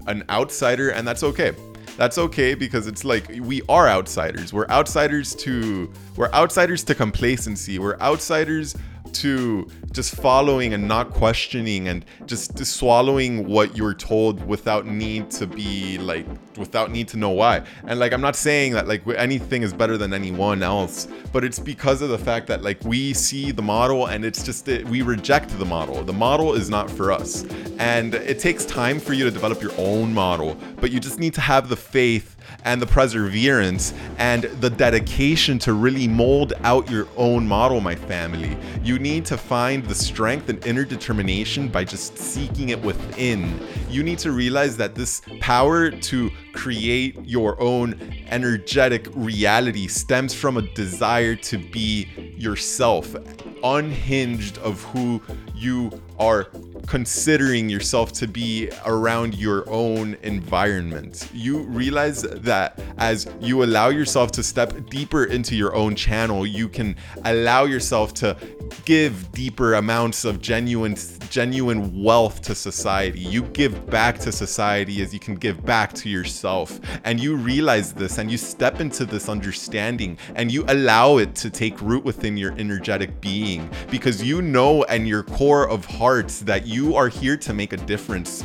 an 0.06 0.24
outsider, 0.30 0.90
and 0.90 1.06
that's 1.06 1.22
okay. 1.22 1.52
That's 1.96 2.18
okay 2.18 2.54
because 2.54 2.86
it's 2.86 3.04
like 3.04 3.28
we 3.40 3.62
are 3.68 3.88
outsiders. 3.88 4.52
We're 4.52 4.68
outsiders 4.68 5.34
to 5.36 5.90
we're 6.16 6.30
outsiders 6.32 6.84
to 6.84 6.94
complacency. 6.94 7.78
We're 7.78 7.98
outsiders 8.00 8.76
to 9.20 9.68
just 9.92 10.14
following 10.14 10.74
and 10.74 10.86
not 10.86 11.10
questioning 11.10 11.88
and 11.88 12.04
just, 12.26 12.56
just 12.56 12.76
swallowing 12.76 13.46
what 13.46 13.76
you're 13.76 13.94
told 13.94 14.46
without 14.46 14.86
need 14.86 15.30
to 15.30 15.46
be 15.46 15.98
like 15.98 16.26
without 16.56 16.90
need 16.90 17.08
to 17.08 17.16
know 17.16 17.30
why. 17.30 17.62
And 17.86 17.98
like 17.98 18.12
i'm 18.12 18.20
not 18.20 18.36
saying 18.36 18.72
that 18.72 18.88
like 18.88 19.06
anything 19.08 19.62
is 19.62 19.72
better 19.72 19.96
than 19.96 20.12
anyone 20.12 20.62
else 20.62 21.08
but 21.32 21.44
it's 21.44 21.58
because 21.58 22.02
of 22.02 22.08
the 22.08 22.18
fact 22.18 22.46
that 22.46 22.62
like 22.62 22.82
we 22.84 23.12
see 23.12 23.50
the 23.50 23.62
model 23.62 24.06
and 24.06 24.24
it's 24.24 24.42
just 24.42 24.64
that 24.66 24.84
we 24.88 25.02
reject 25.02 25.56
the 25.58 25.64
model. 25.64 26.02
The 26.02 26.12
model 26.12 26.54
is 26.54 26.70
not 26.70 26.90
for 26.90 27.12
us. 27.12 27.44
And 27.78 28.14
it 28.14 28.38
takes 28.38 28.64
time 28.64 28.98
for 28.98 29.12
you 29.12 29.24
to 29.24 29.30
develop 29.30 29.62
your 29.62 29.72
own 29.78 30.14
model 30.14 30.56
but 30.80 30.90
you 30.90 31.00
just 31.00 31.18
need 31.18 31.34
to 31.34 31.40
have 31.40 31.68
the 31.68 31.76
faith 31.76 32.35
and 32.64 32.80
the 32.80 32.86
perseverance 32.86 33.94
and 34.18 34.44
the 34.60 34.70
dedication 34.70 35.58
to 35.60 35.72
really 35.72 36.08
mold 36.08 36.52
out 36.62 36.90
your 36.90 37.08
own 37.16 37.46
model, 37.46 37.80
my 37.80 37.94
family. 37.94 38.56
You 38.82 38.98
need 38.98 39.24
to 39.26 39.36
find 39.36 39.84
the 39.84 39.94
strength 39.94 40.48
and 40.48 40.64
inner 40.66 40.84
determination 40.84 41.68
by 41.68 41.84
just 41.84 42.18
seeking 42.18 42.70
it 42.70 42.82
within. 42.82 43.60
You 43.88 44.02
need 44.02 44.18
to 44.20 44.32
realize 44.32 44.76
that 44.76 44.94
this 44.94 45.22
power 45.40 45.90
to 45.90 46.30
create 46.52 47.18
your 47.24 47.60
own 47.60 47.98
energetic 48.28 49.08
reality 49.14 49.86
stems 49.86 50.34
from 50.34 50.56
a 50.56 50.62
desire 50.62 51.36
to 51.36 51.58
be 51.58 52.08
yourself, 52.36 53.14
unhinged 53.62 54.58
of 54.58 54.82
who 54.84 55.22
you 55.54 55.90
are 56.18 56.48
considering 56.86 57.68
yourself 57.68 58.12
to 58.12 58.26
be 58.28 58.70
around 58.84 59.34
your 59.34 59.68
own 59.68 60.16
environment. 60.22 61.28
You 61.32 61.58
realize 61.58 62.22
that 62.22 62.80
as 62.98 63.26
you 63.40 63.64
allow 63.64 63.88
yourself 63.88 64.32
to 64.32 64.42
step 64.42 64.88
deeper 64.88 65.24
into 65.24 65.56
your 65.56 65.74
own 65.74 65.94
channel, 65.94 66.46
you 66.46 66.68
can 66.68 66.96
allow 67.24 67.64
yourself 67.64 68.14
to 68.14 68.36
give 68.84 69.30
deeper 69.32 69.74
amounts 69.74 70.24
of 70.24 70.40
genuine 70.40 70.96
genuine 71.28 72.02
wealth 72.02 72.40
to 72.42 72.54
society. 72.54 73.20
You 73.20 73.42
give 73.42 73.86
back 73.90 74.18
to 74.20 74.32
society 74.32 75.02
as 75.02 75.12
you 75.12 75.20
can 75.20 75.34
give 75.34 75.64
back 75.64 75.92
to 75.94 76.08
yourself. 76.08 76.80
And 77.04 77.20
you 77.20 77.36
realize 77.36 77.92
this 77.92 78.18
and 78.18 78.30
you 78.30 78.38
step 78.38 78.80
into 78.80 79.04
this 79.04 79.28
understanding 79.28 80.18
and 80.34 80.50
you 80.50 80.64
allow 80.68 81.18
it 81.18 81.34
to 81.36 81.50
take 81.50 81.80
root 81.80 82.04
within 82.04 82.36
your 82.36 82.52
energetic 82.52 83.20
being 83.20 83.68
because 83.90 84.22
you 84.22 84.40
know 84.40 84.84
and 84.84 85.06
your 85.08 85.22
core 85.22 85.68
of 85.68 85.84
hearts 85.84 86.40
that 86.40 86.66
you 86.76 86.94
are 86.94 87.08
here 87.08 87.38
to 87.38 87.54
make 87.54 87.72
a 87.72 87.78
difference. 87.78 88.44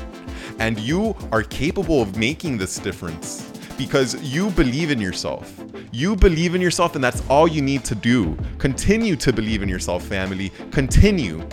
And 0.59 0.79
you 0.79 1.15
are 1.33 1.43
capable 1.43 2.01
of 2.01 2.15
making 2.15 2.57
this 2.57 2.79
difference 2.79 3.51
because 3.77 4.15
you 4.23 4.51
believe 4.51 4.89
in 4.89 5.01
yourself. 5.01 5.53
You 5.91 6.15
believe 6.15 6.55
in 6.55 6.61
yourself, 6.61 6.95
and 6.95 7.03
that's 7.03 7.21
all 7.27 7.45
you 7.45 7.61
need 7.61 7.83
to 7.83 7.95
do. 7.95 8.37
Continue 8.57 9.17
to 9.17 9.33
believe 9.33 9.61
in 9.61 9.67
yourself, 9.67 10.03
family. 10.03 10.49
Continue. 10.71 11.45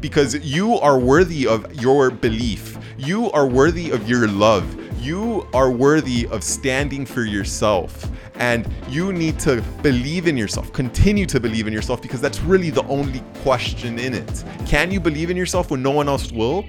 Because 0.00 0.36
you 0.36 0.78
are 0.78 0.98
worthy 0.98 1.46
of 1.46 1.60
your 1.82 2.10
belief. 2.10 2.78
You 2.96 3.30
are 3.32 3.46
worthy 3.46 3.90
of 3.90 4.08
your 4.08 4.26
love. 4.28 4.64
You 5.04 5.46
are 5.52 5.70
worthy 5.70 6.26
of 6.28 6.42
standing 6.42 7.04
for 7.04 7.24
yourself. 7.24 8.10
And 8.38 8.68
you 8.88 9.12
need 9.12 9.38
to 9.40 9.60
believe 9.82 10.26
in 10.28 10.36
yourself. 10.36 10.72
Continue 10.72 11.26
to 11.26 11.40
believe 11.40 11.66
in 11.66 11.72
yourself 11.72 12.00
because 12.00 12.20
that's 12.20 12.40
really 12.40 12.70
the 12.70 12.84
only 12.84 13.20
question 13.42 13.98
in 13.98 14.14
it. 14.14 14.44
Can 14.64 14.90
you 14.90 15.00
believe 15.00 15.28
in 15.28 15.36
yourself 15.36 15.70
when 15.70 15.82
no 15.82 15.90
one 15.90 16.08
else 16.08 16.30
will? 16.30 16.64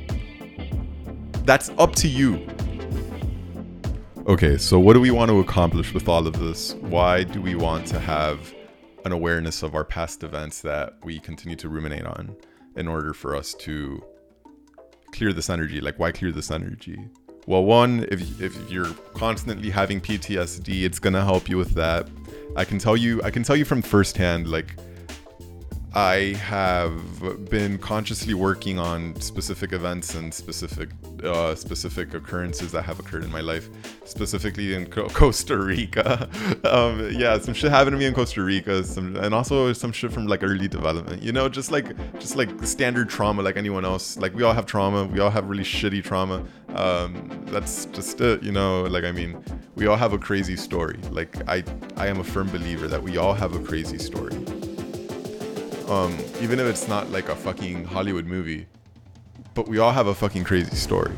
That's 1.45 1.69
up 1.77 1.95
to 1.95 2.07
you. 2.07 2.45
Okay, 4.27 4.57
so 4.57 4.79
what 4.79 4.93
do 4.93 4.99
we 4.99 5.11
want 5.11 5.29
to 5.29 5.39
accomplish 5.39 5.93
with 5.93 6.07
all 6.07 6.27
of 6.27 6.37
this? 6.39 6.73
Why 6.75 7.23
do 7.23 7.41
we 7.41 7.55
want 7.55 7.87
to 7.87 7.99
have 7.99 8.53
an 9.05 9.11
awareness 9.11 9.63
of 9.63 9.75
our 9.75 9.85
past 9.85 10.23
events 10.23 10.61
that 10.61 10.93
we 11.03 11.19
continue 11.19 11.55
to 11.55 11.69
ruminate 11.69 12.05
on 12.05 12.35
in 12.75 12.87
order 12.87 13.13
for 13.13 13.35
us 13.35 13.53
to 13.55 14.03
clear 15.11 15.33
this 15.33 15.49
energy? 15.49 15.81
Like, 15.81 15.97
why 15.97 16.11
clear 16.11 16.31
this 16.31 16.51
energy? 16.51 17.09
Well, 17.45 17.63
one, 17.63 18.05
if, 18.11 18.41
if 18.41 18.69
you're 18.69 18.93
constantly 19.13 19.69
having 19.69 19.99
PTSD, 20.01 20.83
it's 20.83 20.99
gonna 20.99 21.23
help 21.23 21.49
you 21.49 21.57
with 21.57 21.73
that. 21.73 22.07
I 22.55 22.65
can 22.65 22.77
tell 22.77 22.97
you, 22.97 23.21
I 23.23 23.31
can 23.31 23.43
tell 23.43 23.55
you 23.55 23.65
from 23.65 23.81
firsthand, 23.81 24.47
like 24.47 24.75
I 25.93 26.35
have 26.43 27.49
been 27.49 27.77
consciously 27.79 28.33
working 28.33 28.77
on 28.77 29.19
specific 29.19 29.73
events 29.73 30.13
and 30.13 30.31
specific 30.33 30.89
uh, 31.23 31.55
specific 31.55 32.13
occurrences 32.13 32.71
that 32.71 32.83
have 32.83 32.99
occurred 32.99 33.23
in 33.23 33.31
my 33.31 33.41
life, 33.41 33.69
specifically 34.05 34.73
in 34.73 34.85
Co- 34.85 35.07
Costa 35.19 35.57
Rica. 35.57 36.29
um, 36.63 37.09
yeah, 37.11 37.37
some 37.39 37.53
shit 37.53 37.71
happened 37.71 37.93
to 37.93 37.97
me 37.97 38.05
in 38.05 38.13
Costa 38.13 38.43
Rica, 38.43 38.83
some, 38.83 39.15
and 39.15 39.33
also 39.33 39.73
some 39.73 39.91
shit 39.91 40.11
from 40.11 40.27
like 40.27 40.43
early 40.43 40.67
development. 40.67 41.21
You 41.21 41.31
know, 41.31 41.49
just 41.49 41.71
like 41.71 41.95
just 42.19 42.35
like 42.35 42.49
standard 42.65 43.09
trauma, 43.09 43.41
like 43.41 43.57
anyone 43.57 43.85
else. 43.85 44.17
Like 44.17 44.33
we 44.33 44.43
all 44.43 44.53
have 44.53 44.65
trauma. 44.65 45.05
We 45.05 45.19
all 45.19 45.31
have 45.31 45.49
really 45.49 45.63
shitty 45.63 46.03
trauma. 46.03 46.45
Um, 46.75 47.29
that's 47.45 47.85
just 47.87 48.21
it. 48.21 48.43
You 48.43 48.51
know, 48.51 48.83
like 48.83 49.03
I 49.03 49.11
mean, 49.11 49.43
we 49.75 49.87
all 49.87 49.97
have 49.97 50.13
a 50.13 50.19
crazy 50.19 50.55
story. 50.55 50.99
Like 51.11 51.35
I, 51.49 51.63
I 51.95 52.07
am 52.07 52.19
a 52.19 52.23
firm 52.23 52.49
believer 52.49 52.87
that 52.87 53.01
we 53.01 53.17
all 53.17 53.33
have 53.33 53.55
a 53.55 53.59
crazy 53.59 53.97
story 53.97 54.37
um, 55.89 56.15
even 56.39 56.59
if 56.59 56.67
it's 56.67 56.87
not 56.87 57.09
like 57.09 57.29
a 57.29 57.35
fucking 57.35 57.83
Hollywood 57.83 58.25
movie, 58.25 58.67
but 59.59 59.67
we 59.67 59.77
all 59.77 59.91
have 59.91 60.07
a 60.07 60.15
fucking 60.15 60.45
crazy 60.45 60.73
story. 60.73 61.11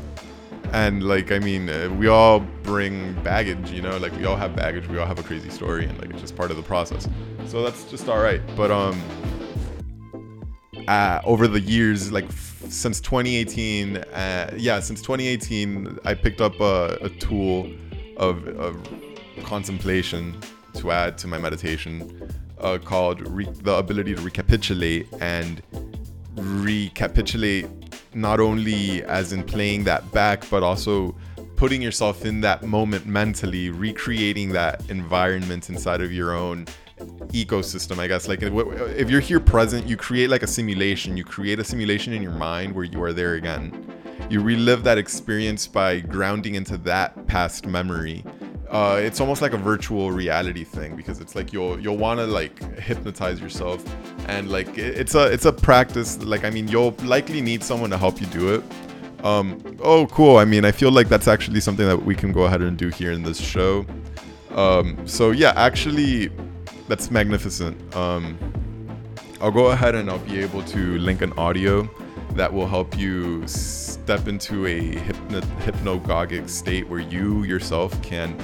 And 0.72 1.04
like, 1.04 1.30
I 1.30 1.38
mean, 1.38 1.70
uh, 1.70 1.88
we 1.96 2.08
all 2.08 2.40
bring 2.64 3.12
baggage, 3.22 3.70
you 3.70 3.80
know, 3.80 3.98
like 3.98 4.10
we 4.16 4.24
all 4.24 4.34
have 4.34 4.56
baggage, 4.56 4.88
we 4.88 4.98
all 4.98 5.06
have 5.06 5.20
a 5.20 5.22
crazy 5.22 5.48
story, 5.48 5.84
and 5.84 5.96
like 6.00 6.10
it's 6.10 6.22
just 6.22 6.34
part 6.34 6.50
of 6.50 6.56
the 6.56 6.62
process. 6.64 7.08
So 7.46 7.62
that's 7.62 7.84
just 7.84 8.08
all 8.08 8.18
right. 8.18 8.40
But 8.56 8.72
um, 8.72 9.00
uh, 10.88 11.20
over 11.24 11.46
the 11.46 11.60
years, 11.60 12.10
like 12.10 12.24
f- 12.24 12.64
since 12.68 13.00
2018, 13.00 13.98
uh, 13.98 14.54
yeah, 14.56 14.80
since 14.80 15.00
2018, 15.02 16.00
I 16.04 16.14
picked 16.14 16.40
up 16.40 16.58
a, 16.58 16.98
a 17.00 17.10
tool 17.10 17.70
of, 18.16 18.48
of 18.48 18.76
contemplation 19.44 20.36
to 20.74 20.90
add 20.90 21.16
to 21.18 21.28
my 21.28 21.38
meditation 21.38 22.28
uh, 22.58 22.78
called 22.78 23.20
re- 23.28 23.46
the 23.62 23.76
ability 23.76 24.16
to 24.16 24.20
recapitulate 24.20 25.06
and 25.20 25.62
recapitulate 26.34 27.68
not 28.14 28.40
only 28.40 29.02
as 29.04 29.32
in 29.32 29.42
playing 29.42 29.84
that 29.84 30.10
back, 30.12 30.48
but 30.50 30.62
also 30.62 31.14
putting 31.56 31.80
yourself 31.80 32.24
in 32.24 32.40
that 32.40 32.62
moment 32.64 33.06
mentally, 33.06 33.70
recreating 33.70 34.50
that 34.50 34.88
environment 34.90 35.70
inside 35.70 36.00
of 36.00 36.12
your 36.12 36.34
own 36.34 36.66
ecosystem 37.32 37.98
i 37.98 38.06
guess. 38.06 38.28
Like 38.28 38.42
if 38.42 39.10
you're 39.10 39.20
here 39.20 39.40
present 39.40 39.86
you 39.86 39.96
create 39.96 40.30
like 40.30 40.42
a 40.42 40.46
simulation. 40.46 41.16
You 41.16 41.24
create 41.24 41.58
a 41.58 41.64
simulation 41.64 42.12
in 42.12 42.22
your 42.22 42.32
mind 42.32 42.74
where 42.74 42.84
you 42.84 43.02
are 43.02 43.12
there 43.12 43.34
again. 43.34 43.92
You 44.30 44.40
relive 44.40 44.84
that 44.84 44.98
experience 44.98 45.66
by 45.66 46.00
grounding 46.00 46.54
into 46.54 46.76
that 46.78 47.26
past 47.26 47.66
memory 47.66 48.24
uh, 48.72 48.98
it's 48.98 49.20
almost 49.20 49.42
like 49.42 49.52
a 49.52 49.58
virtual 49.58 50.10
reality 50.10 50.64
thing 50.64 50.96
because 50.96 51.20
it's 51.20 51.34
like 51.34 51.52
you'll 51.52 51.78
you'll 51.78 51.98
want 51.98 52.18
to 52.18 52.26
like 52.26 52.58
hypnotize 52.78 53.38
yourself 53.38 53.84
and 54.28 54.50
like 54.50 54.78
it's 54.78 55.14
a 55.14 55.30
it's 55.30 55.44
a 55.44 55.52
practice 55.52 56.18
like 56.22 56.42
i 56.42 56.48
mean 56.50 56.66
you'll 56.68 56.94
likely 57.04 57.42
need 57.42 57.62
someone 57.62 57.90
to 57.90 57.98
help 57.98 58.20
you 58.20 58.26
do 58.28 58.54
it. 58.54 58.64
Um, 59.22 59.60
oh 59.80 60.06
cool. 60.06 60.38
I 60.38 60.46
mean 60.46 60.64
i 60.64 60.72
feel 60.72 60.90
like 60.90 61.08
that's 61.08 61.28
actually 61.28 61.60
something 61.60 61.86
that 61.86 62.02
we 62.02 62.14
can 62.14 62.32
go 62.32 62.44
ahead 62.44 62.62
and 62.62 62.76
do 62.76 62.88
here 62.88 63.12
in 63.12 63.22
this 63.22 63.38
show. 63.38 63.84
Um, 64.52 65.06
so 65.06 65.32
yeah 65.32 65.52
actually 65.54 66.30
that's 66.88 67.10
magnificent. 67.10 67.76
Um, 67.94 68.38
i'll 69.42 69.50
go 69.50 69.66
ahead 69.66 69.94
and 69.94 70.08
i'll 70.08 70.18
be 70.20 70.38
able 70.40 70.62
to 70.62 70.98
link 70.98 71.20
an 71.20 71.32
audio 71.34 71.88
that 72.34 72.52
will 72.52 72.66
help 72.66 72.96
you 72.98 73.46
step 73.46 74.28
into 74.28 74.66
a 74.66 74.96
hypno- 74.96 75.40
hypnagogic 75.60 76.48
state 76.48 76.88
where 76.88 77.00
you 77.00 77.44
yourself 77.44 78.00
can 78.02 78.36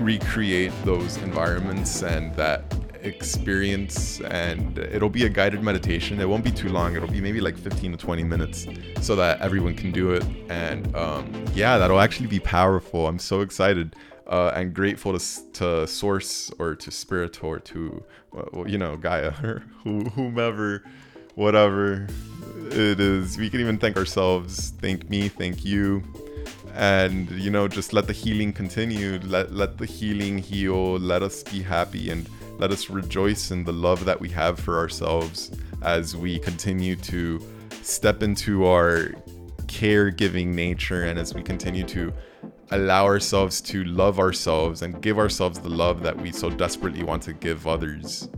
recreate 0.00 0.72
those 0.84 1.16
environments 1.18 2.02
and 2.02 2.34
that 2.36 2.74
experience. 3.02 4.20
And 4.20 4.78
it'll 4.78 5.08
be 5.08 5.26
a 5.26 5.28
guided 5.28 5.62
meditation. 5.62 6.20
It 6.20 6.28
won't 6.28 6.44
be 6.44 6.50
too 6.50 6.68
long. 6.68 6.96
It'll 6.96 7.08
be 7.08 7.20
maybe 7.20 7.40
like 7.40 7.56
15 7.56 7.92
to 7.92 7.98
20 7.98 8.24
minutes 8.24 8.66
so 9.00 9.16
that 9.16 9.40
everyone 9.40 9.74
can 9.74 9.92
do 9.92 10.12
it. 10.12 10.24
And 10.48 10.94
um, 10.96 11.44
yeah 11.54 11.78
that'll 11.78 12.00
actually 12.00 12.28
be 12.28 12.40
powerful. 12.40 13.06
I'm 13.06 13.18
so 13.18 13.40
excited 13.40 13.96
uh, 14.26 14.52
and 14.54 14.74
grateful 14.74 15.18
to, 15.18 15.52
to 15.52 15.86
source 15.86 16.50
or 16.58 16.74
to 16.74 16.90
spirit 16.90 17.42
or 17.42 17.58
to 17.60 18.04
well, 18.32 18.68
you 18.68 18.78
know 18.78 18.96
gaia 18.96 19.32
or 19.42 19.62
whomever 19.84 20.82
whatever 21.34 22.08
it 22.72 23.00
is 23.00 23.38
we 23.38 23.50
can 23.50 23.60
even 23.60 23.78
thank 23.78 23.96
ourselves 23.96 24.72
thank 24.80 25.08
me 25.10 25.28
thank 25.28 25.64
you. 25.64 26.02
And 26.74 27.30
you 27.30 27.50
know 27.50 27.68
just 27.68 27.92
let 27.92 28.06
the 28.06 28.12
healing 28.12 28.52
continue. 28.52 29.18
Let 29.24 29.52
let 29.52 29.78
the 29.78 29.86
healing 29.86 30.38
heal. 30.38 30.98
Let 30.98 31.22
us 31.22 31.42
be 31.42 31.62
happy 31.62 32.10
and 32.10 32.28
let 32.58 32.70
us 32.70 32.88
rejoice 32.90 33.50
in 33.50 33.64
the 33.64 33.72
love 33.72 34.04
that 34.04 34.20
we 34.20 34.28
have 34.30 34.58
for 34.58 34.78
ourselves 34.78 35.50
as 35.82 36.16
we 36.16 36.38
continue 36.38 36.96
to 36.96 37.40
step 37.82 38.22
into 38.22 38.66
our 38.66 39.14
caregiving 39.66 40.48
nature 40.48 41.04
and 41.04 41.18
as 41.18 41.34
we 41.34 41.42
continue 41.42 41.84
to 41.84 42.12
allow 42.70 43.04
ourselves 43.04 43.60
to 43.60 43.84
love 43.84 44.18
ourselves 44.18 44.82
and 44.82 45.00
give 45.00 45.18
ourselves 45.18 45.58
the 45.58 45.68
love 45.68 46.02
that 46.02 46.16
we 46.16 46.32
so 46.32 46.50
desperately 46.50 47.02
want 47.02 47.22
to 47.22 47.32
give 47.32 47.66
others. 47.66 48.28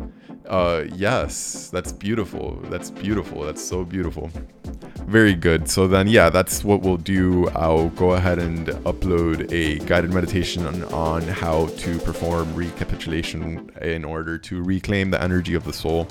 Uh, 0.49 0.85
yes, 0.95 1.69
that's 1.71 1.93
beautiful. 1.93 2.59
That's 2.71 2.91
beautiful. 2.91 3.43
That's 3.43 3.63
so 3.63 3.85
beautiful. 3.85 4.31
Very 5.07 5.35
good. 5.35 5.69
So 5.69 5.87
then, 5.87 6.09
yeah, 6.09 6.31
that's 6.31 6.65
what 6.65 6.81
we'll 6.81 6.97
do. 6.97 7.49
I'll 7.51 7.91
go 7.91 8.13
ahead 8.13 8.39
and 8.39 8.69
upload 8.85 9.53
a 9.53 9.79
guided 9.85 10.13
meditation 10.13 10.67
on, 10.67 10.85
on 10.85 11.23
how 11.23 11.67
to 11.67 11.99
perform 11.99 12.55
recapitulation 12.55 13.71
in 13.83 14.05
order 14.05 14.39
to 14.39 14.63
reclaim 14.63 15.11
the 15.11 15.23
energy 15.23 15.53
of 15.53 15.65
the 15.65 15.73
soul. 15.73 16.09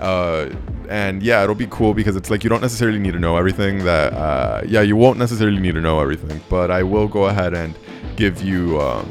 Uh, 0.00 0.48
and 0.88 1.22
yeah, 1.22 1.42
it'll 1.42 1.54
be 1.54 1.68
cool 1.68 1.94
because 1.94 2.16
it's 2.16 2.30
like 2.30 2.42
you 2.42 2.50
don't 2.50 2.62
necessarily 2.62 2.98
need 2.98 3.12
to 3.12 3.20
know 3.20 3.36
everything. 3.36 3.84
That 3.84 4.12
uh, 4.14 4.62
yeah, 4.66 4.80
you 4.80 4.96
won't 4.96 5.18
necessarily 5.18 5.60
need 5.60 5.74
to 5.74 5.80
know 5.80 6.00
everything, 6.00 6.40
but 6.48 6.70
I 6.70 6.82
will 6.82 7.06
go 7.06 7.26
ahead 7.26 7.54
and 7.54 7.74
give 8.16 8.42
you 8.42 8.80
um, 8.80 9.08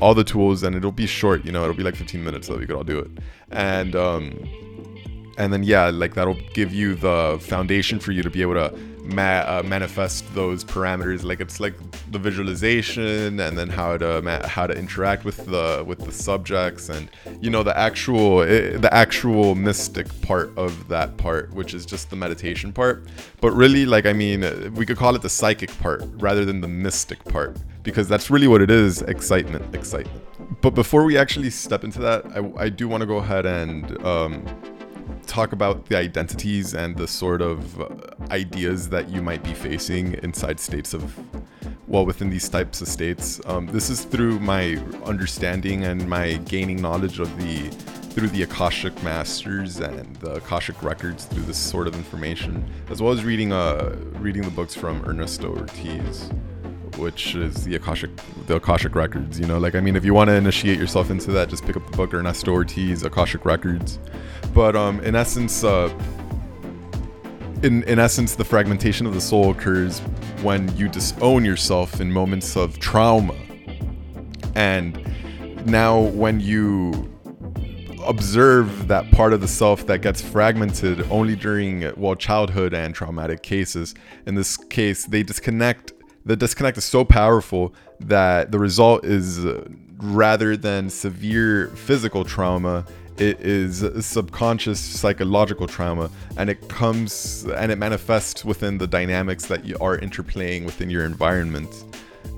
all 0.00 0.14
the 0.14 0.24
tools, 0.24 0.62
and 0.62 0.74
it'll 0.74 0.92
be 0.92 1.06
short. 1.06 1.44
You 1.44 1.52
know, 1.52 1.62
it'll 1.62 1.76
be 1.76 1.82
like 1.82 1.96
15 1.96 2.22
minutes, 2.22 2.46
so 2.46 2.56
we 2.56 2.66
could 2.66 2.76
all 2.76 2.84
do 2.84 2.98
it. 2.98 3.10
And 3.50 3.94
um, 3.96 4.48
and 5.38 5.52
then 5.52 5.62
yeah, 5.62 5.86
like 5.90 6.14
that'll 6.14 6.38
give 6.54 6.72
you 6.74 6.94
the 6.94 7.38
foundation 7.40 7.98
for 7.98 8.12
you 8.12 8.22
to 8.22 8.30
be 8.30 8.42
able 8.42 8.54
to 8.54 8.76
ma- 9.08 9.44
uh, 9.46 9.62
manifest 9.64 10.32
those 10.34 10.64
parameters 10.64 11.24
like 11.24 11.40
it's 11.40 11.60
like 11.60 11.74
the 12.10 12.18
visualization 12.18 13.40
and 13.40 13.56
then 13.56 13.68
how 13.68 13.96
to 13.96 14.22
ma- 14.22 14.46
how 14.46 14.66
to 14.66 14.74
interact 14.74 15.24
with 15.24 15.44
the 15.46 15.82
with 15.86 15.98
the 16.04 16.12
subjects 16.12 16.88
and 16.88 17.10
you 17.40 17.50
know 17.50 17.62
the 17.62 17.76
actual 17.76 18.42
it, 18.42 18.74
eh, 18.74 18.78
the 18.78 18.92
actual 18.92 19.54
mystic 19.54 20.06
part 20.22 20.56
of 20.56 20.88
that 20.88 21.16
part 21.16 21.52
which 21.54 21.74
is 21.74 21.86
just 21.86 22.10
the 22.10 22.16
meditation 22.16 22.72
part 22.72 23.06
but 23.40 23.52
really 23.52 23.86
like 23.86 24.06
i 24.06 24.12
mean 24.12 24.40
we 24.74 24.84
could 24.84 24.96
call 24.96 25.14
it 25.14 25.22
the 25.22 25.28
psychic 25.28 25.76
part 25.78 26.02
rather 26.14 26.44
than 26.44 26.60
the 26.60 26.68
mystic 26.68 27.22
part 27.24 27.56
because 27.88 28.06
that's 28.06 28.28
really 28.28 28.46
what 28.46 28.60
it 28.60 28.70
is 28.70 29.00
excitement 29.02 29.74
excitement. 29.74 30.22
But 30.60 30.74
before 30.74 31.04
we 31.04 31.16
actually 31.16 31.48
step 31.48 31.84
into 31.84 32.00
that 32.00 32.20
i, 32.36 32.64
I 32.64 32.68
do 32.68 32.86
want 32.86 33.00
to 33.00 33.06
go 33.06 33.16
ahead 33.16 33.46
and 33.46 33.82
um, 34.04 34.44
talk 35.26 35.52
about 35.52 35.86
the 35.86 35.96
identities 35.96 36.74
and 36.74 36.96
the 36.96 37.08
sort 37.08 37.40
of 37.40 37.80
uh, 37.80 37.88
ideas 38.30 38.90
that 38.90 39.08
you 39.08 39.22
might 39.22 39.42
be 39.42 39.54
facing 39.54 40.14
inside 40.22 40.60
states 40.60 40.92
of 40.92 41.02
well 41.86 42.04
within 42.04 42.28
these 42.28 42.46
types 42.48 42.82
of 42.82 42.88
states. 42.88 43.40
Um, 43.46 43.66
this 43.66 43.88
is 43.88 44.04
through 44.04 44.38
my 44.40 44.76
understanding 45.04 45.84
and 45.84 46.06
my 46.06 46.34
gaining 46.54 46.82
knowledge 46.82 47.20
of 47.20 47.30
the 47.38 47.70
through 48.14 48.28
the 48.28 48.42
akashic 48.42 49.00
masters 49.02 49.78
and 49.78 50.16
the 50.16 50.34
akashic 50.34 50.82
records 50.82 51.24
through 51.24 51.44
this 51.44 51.56
sort 51.58 51.86
of 51.86 51.94
information 51.94 52.68
as 52.90 53.00
well 53.00 53.12
as 53.12 53.22
reading 53.22 53.52
uh 53.52 53.94
reading 54.14 54.42
the 54.42 54.50
books 54.50 54.74
from 54.74 55.04
ernesto 55.04 55.54
ortiz 55.56 56.28
which 56.98 57.34
is 57.34 57.64
the 57.64 57.76
Akashic 57.76 58.10
the 58.46 58.56
Akashic 58.56 58.94
Records. 58.94 59.38
You 59.38 59.46
know, 59.46 59.58
like 59.58 59.74
I 59.74 59.80
mean, 59.80 59.96
if 59.96 60.04
you 60.04 60.12
want 60.12 60.28
to 60.28 60.34
initiate 60.34 60.78
yourself 60.78 61.10
into 61.10 61.30
that, 61.32 61.48
just 61.48 61.64
pick 61.64 61.76
up 61.76 61.88
the 61.90 61.96
book 61.96 62.12
or 62.12 62.18
Ernesto 62.18 62.50
Ortiz, 62.52 63.02
Akashic 63.02 63.44
Records. 63.44 63.98
But 64.52 64.76
um, 64.76 65.00
in 65.00 65.14
essence, 65.14 65.64
uh, 65.64 65.88
in 67.62 67.82
in 67.84 67.98
essence, 67.98 68.34
the 68.34 68.44
fragmentation 68.44 69.06
of 69.06 69.14
the 69.14 69.20
soul 69.20 69.50
occurs 69.50 70.00
when 70.42 70.74
you 70.76 70.88
disown 70.88 71.44
yourself 71.44 72.00
in 72.00 72.12
moments 72.12 72.56
of 72.56 72.78
trauma, 72.78 73.36
and 74.54 74.98
now 75.66 76.00
when 76.00 76.40
you 76.40 77.08
observe 78.06 78.88
that 78.88 79.10
part 79.10 79.34
of 79.34 79.40
the 79.42 79.48
self 79.48 79.86
that 79.86 79.98
gets 79.98 80.22
fragmented 80.22 81.02
only 81.10 81.36
during 81.36 81.92
well 81.96 82.14
childhood 82.14 82.72
and 82.72 82.94
traumatic 82.94 83.42
cases 83.42 83.94
in 84.24 84.34
this 84.34 84.56
case 84.56 85.04
they 85.06 85.22
disconnect 85.22 85.92
the 86.28 86.36
disconnect 86.36 86.76
is 86.76 86.84
so 86.84 87.06
powerful 87.06 87.74
that 88.00 88.52
the 88.52 88.58
result 88.58 89.02
is 89.02 89.44
uh, 89.46 89.66
rather 89.96 90.58
than 90.58 90.90
severe 90.90 91.68
physical 91.68 92.22
trauma 92.22 92.84
it 93.16 93.40
is 93.40 93.82
subconscious 94.04 94.78
psychological 94.78 95.66
trauma 95.66 96.10
and 96.36 96.50
it 96.50 96.68
comes 96.68 97.44
and 97.56 97.72
it 97.72 97.76
manifests 97.76 98.44
within 98.44 98.76
the 98.78 98.86
dynamics 98.86 99.46
that 99.46 99.64
you 99.64 99.76
are 99.80 99.98
interplaying 99.98 100.64
within 100.64 100.88
your 100.88 101.04
environment. 101.04 101.68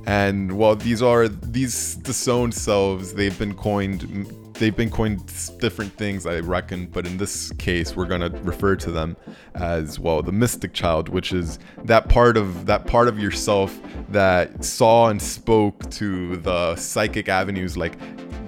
And 0.06 0.52
while 0.52 0.76
these 0.76 1.02
are 1.02 1.28
these 1.28 1.96
disowned 1.96 2.54
selves 2.54 3.12
they've 3.12 3.38
been 3.38 3.54
coined 3.54 4.24
they've 4.60 4.76
been 4.76 4.90
coined 4.90 5.20
different 5.58 5.92
things, 5.94 6.26
I 6.26 6.38
reckon, 6.40 6.86
but 6.86 7.06
in 7.06 7.16
this 7.16 7.50
case, 7.52 7.96
we're 7.96 8.06
gonna 8.06 8.30
refer 8.42 8.76
to 8.76 8.92
them 8.92 9.16
as 9.54 9.98
well 9.98 10.22
the 10.22 10.32
mystic 10.32 10.72
child, 10.72 11.08
which 11.08 11.32
is 11.32 11.58
that 11.84 12.08
part 12.08 12.36
of 12.36 12.66
that 12.66 12.86
part 12.86 13.08
of 13.08 13.18
yourself 13.18 13.76
that 14.10 14.62
saw 14.62 15.08
and 15.08 15.20
spoke 15.20 15.90
to 15.90 16.36
the 16.36 16.76
psychic 16.76 17.28
avenues 17.28 17.76
like 17.76 17.96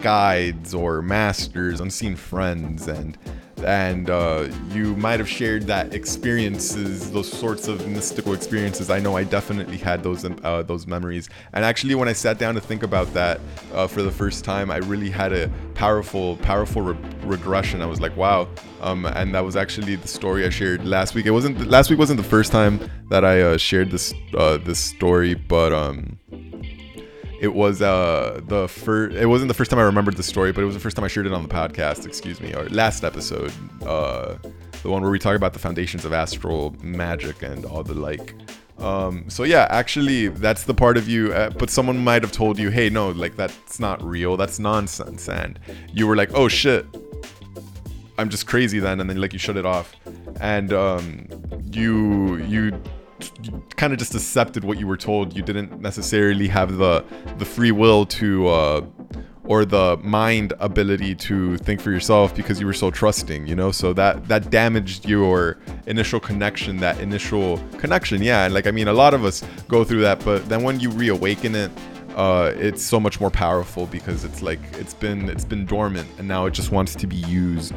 guides 0.00 0.74
or 0.74 1.00
masters, 1.00 1.80
unseen 1.80 2.14
friends, 2.14 2.88
and 2.88 3.16
and 3.64 4.10
uh, 4.10 4.48
you 4.70 4.94
might 4.96 5.18
have 5.20 5.28
shared 5.28 5.64
that 5.64 5.94
experiences, 5.94 7.10
those 7.10 7.30
sorts 7.30 7.68
of 7.68 7.86
mystical 7.88 8.34
experiences. 8.34 8.90
I 8.90 8.98
know 8.98 9.16
I 9.16 9.24
definitely 9.24 9.76
had 9.76 10.02
those 10.02 10.24
uh, 10.24 10.62
those 10.62 10.86
memories. 10.86 11.28
And 11.52 11.64
actually, 11.64 11.94
when 11.94 12.08
I 12.08 12.12
sat 12.12 12.38
down 12.38 12.54
to 12.54 12.60
think 12.60 12.82
about 12.82 13.12
that 13.14 13.40
uh, 13.72 13.86
for 13.86 14.02
the 14.02 14.10
first 14.10 14.44
time, 14.44 14.70
I 14.70 14.78
really 14.78 15.10
had 15.10 15.32
a 15.32 15.50
powerful, 15.74 16.36
powerful 16.38 16.82
re- 16.82 16.96
regression. 17.24 17.82
I 17.82 17.86
was 17.86 18.00
like, 18.00 18.16
wow. 18.16 18.48
Um, 18.80 19.06
and 19.06 19.34
that 19.34 19.44
was 19.44 19.56
actually 19.56 19.96
the 19.96 20.08
story 20.08 20.44
I 20.44 20.50
shared 20.50 20.84
last 20.84 21.14
week. 21.14 21.26
It 21.26 21.30
wasn't 21.30 21.66
last 21.68 21.90
week 21.90 21.98
wasn't 21.98 22.18
the 22.18 22.28
first 22.28 22.52
time 22.52 22.80
that 23.10 23.24
I 23.24 23.40
uh, 23.42 23.56
shared 23.56 23.90
this 23.90 24.12
uh, 24.36 24.58
this 24.58 24.78
story, 24.78 25.34
but 25.34 25.72
um, 25.72 26.18
it 27.42 27.52
was 27.52 27.82
uh 27.82 28.40
the 28.46 28.68
first 28.68 29.16
it 29.16 29.26
wasn't 29.26 29.48
the 29.48 29.54
first 29.54 29.68
time 29.70 29.80
I 29.80 29.82
remembered 29.82 30.16
the 30.16 30.22
story, 30.22 30.52
but 30.52 30.62
it 30.62 30.64
was 30.64 30.74
the 30.74 30.80
first 30.80 30.96
time 30.96 31.04
I 31.04 31.08
shared 31.08 31.26
it 31.26 31.32
on 31.32 31.42
the 31.42 31.48
podcast, 31.48 32.06
excuse 32.06 32.40
me, 32.40 32.54
or 32.54 32.68
last 32.68 33.02
episode. 33.04 33.52
Uh 33.84 34.36
the 34.82 34.90
one 34.90 35.02
where 35.02 35.10
we 35.10 35.18
talk 35.18 35.36
about 35.36 35.52
the 35.52 35.58
foundations 35.58 36.04
of 36.04 36.12
astral 36.12 36.74
magic 36.82 37.42
and 37.42 37.64
all 37.64 37.82
the 37.82 37.94
like. 37.94 38.34
Um, 38.78 39.28
so 39.28 39.44
yeah, 39.44 39.66
actually, 39.70 40.28
that's 40.28 40.64
the 40.64 40.74
part 40.74 40.96
of 40.96 41.08
you. 41.08 41.32
Uh, 41.32 41.50
but 41.50 41.68
someone 41.70 41.98
might 42.02 42.22
have 42.22 42.32
told 42.32 42.58
you, 42.58 42.70
"Hey, 42.70 42.88
no, 42.90 43.10
like 43.10 43.36
that's 43.36 43.78
not 43.78 44.02
real. 44.02 44.36
That's 44.36 44.58
nonsense," 44.58 45.28
and 45.28 45.58
you 45.92 46.06
were 46.08 46.16
like, 46.16 46.30
"Oh 46.34 46.48
shit, 46.48 46.84
I'm 48.18 48.28
just 48.28 48.46
crazy 48.46 48.80
then," 48.80 49.00
and 49.00 49.08
then 49.08 49.20
like 49.20 49.32
you 49.32 49.38
shut 49.38 49.56
it 49.56 49.66
off, 49.66 49.94
and 50.40 50.72
um, 50.72 51.26
you 51.70 52.36
you 52.38 52.72
you 53.01 53.01
kind 53.76 53.92
of 53.92 53.98
just 53.98 54.14
accepted 54.14 54.64
what 54.64 54.78
you 54.78 54.86
were 54.86 54.96
told. 54.96 55.36
You 55.36 55.42
didn't 55.42 55.80
necessarily 55.80 56.48
have 56.48 56.76
the 56.76 57.04
the 57.38 57.44
free 57.44 57.72
will 57.72 58.06
to 58.06 58.48
uh, 58.48 58.86
or 59.44 59.64
the 59.64 59.98
mind 60.02 60.52
ability 60.60 61.14
to 61.14 61.56
think 61.58 61.80
for 61.80 61.90
yourself 61.90 62.34
because 62.34 62.60
you 62.60 62.66
were 62.66 62.72
so 62.72 62.90
trusting 62.90 63.46
you 63.46 63.56
know? 63.56 63.72
So 63.72 63.92
that 63.94 64.28
that 64.28 64.50
damaged 64.50 65.08
your 65.08 65.58
initial 65.86 66.20
connection 66.20 66.76
that 66.78 67.00
initial 67.00 67.58
connection 67.78 68.22
yeah. 68.22 68.44
And 68.44 68.54
like 68.54 68.66
i 68.66 68.70
mean 68.70 68.88
a 68.88 68.92
lot 68.92 69.14
of 69.14 69.24
us 69.24 69.44
go 69.68 69.84
through 69.84 70.02
that 70.02 70.24
but 70.24 70.48
then 70.48 70.62
when 70.62 70.80
you 70.80 70.90
reawaken 70.90 71.54
it 71.54 71.70
uh, 72.16 72.52
it's 72.56 72.82
so 72.82 73.00
much 73.00 73.20
more 73.20 73.30
powerful 73.30 73.86
because 73.86 74.24
it's 74.24 74.42
like 74.42 74.60
it's 74.74 74.94
been 74.94 75.28
it's 75.28 75.44
been 75.44 75.64
dormant 75.64 76.08
and 76.18 76.28
now 76.28 76.46
it 76.46 76.52
just 76.52 76.70
wants 76.70 76.94
to 76.94 77.06
be 77.06 77.16
used. 77.16 77.74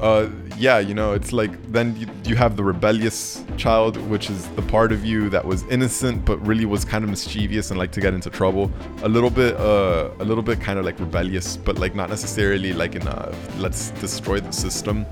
Uh, 0.00 0.28
yeah, 0.60 0.78
you 0.78 0.92
know, 0.92 1.14
it's 1.14 1.32
like 1.32 1.50
then 1.72 1.96
you, 1.96 2.06
you 2.24 2.36
have 2.36 2.54
the 2.54 2.62
rebellious 2.62 3.42
child, 3.56 3.96
which 4.08 4.28
is 4.28 4.46
the 4.50 4.62
part 4.62 4.92
of 4.92 5.06
you 5.06 5.30
that 5.30 5.42
was 5.42 5.62
innocent 5.68 6.26
but 6.26 6.36
really 6.46 6.66
was 6.66 6.84
kind 6.84 7.02
of 7.02 7.08
mischievous 7.08 7.70
and 7.70 7.78
like 7.78 7.92
to 7.92 8.00
get 8.00 8.12
into 8.12 8.28
trouble. 8.28 8.70
A 9.02 9.08
little 9.08 9.30
bit, 9.30 9.56
uh, 9.56 10.10
a 10.18 10.24
little 10.24 10.42
bit 10.42 10.60
kind 10.60 10.78
of 10.78 10.84
like 10.84 11.00
rebellious, 11.00 11.56
but 11.56 11.78
like 11.78 11.94
not 11.94 12.10
necessarily 12.10 12.74
like 12.74 12.94
in 12.94 13.06
a 13.08 13.34
let's 13.56 13.90
destroy 14.02 14.38
the 14.38 14.52
system. 14.52 15.06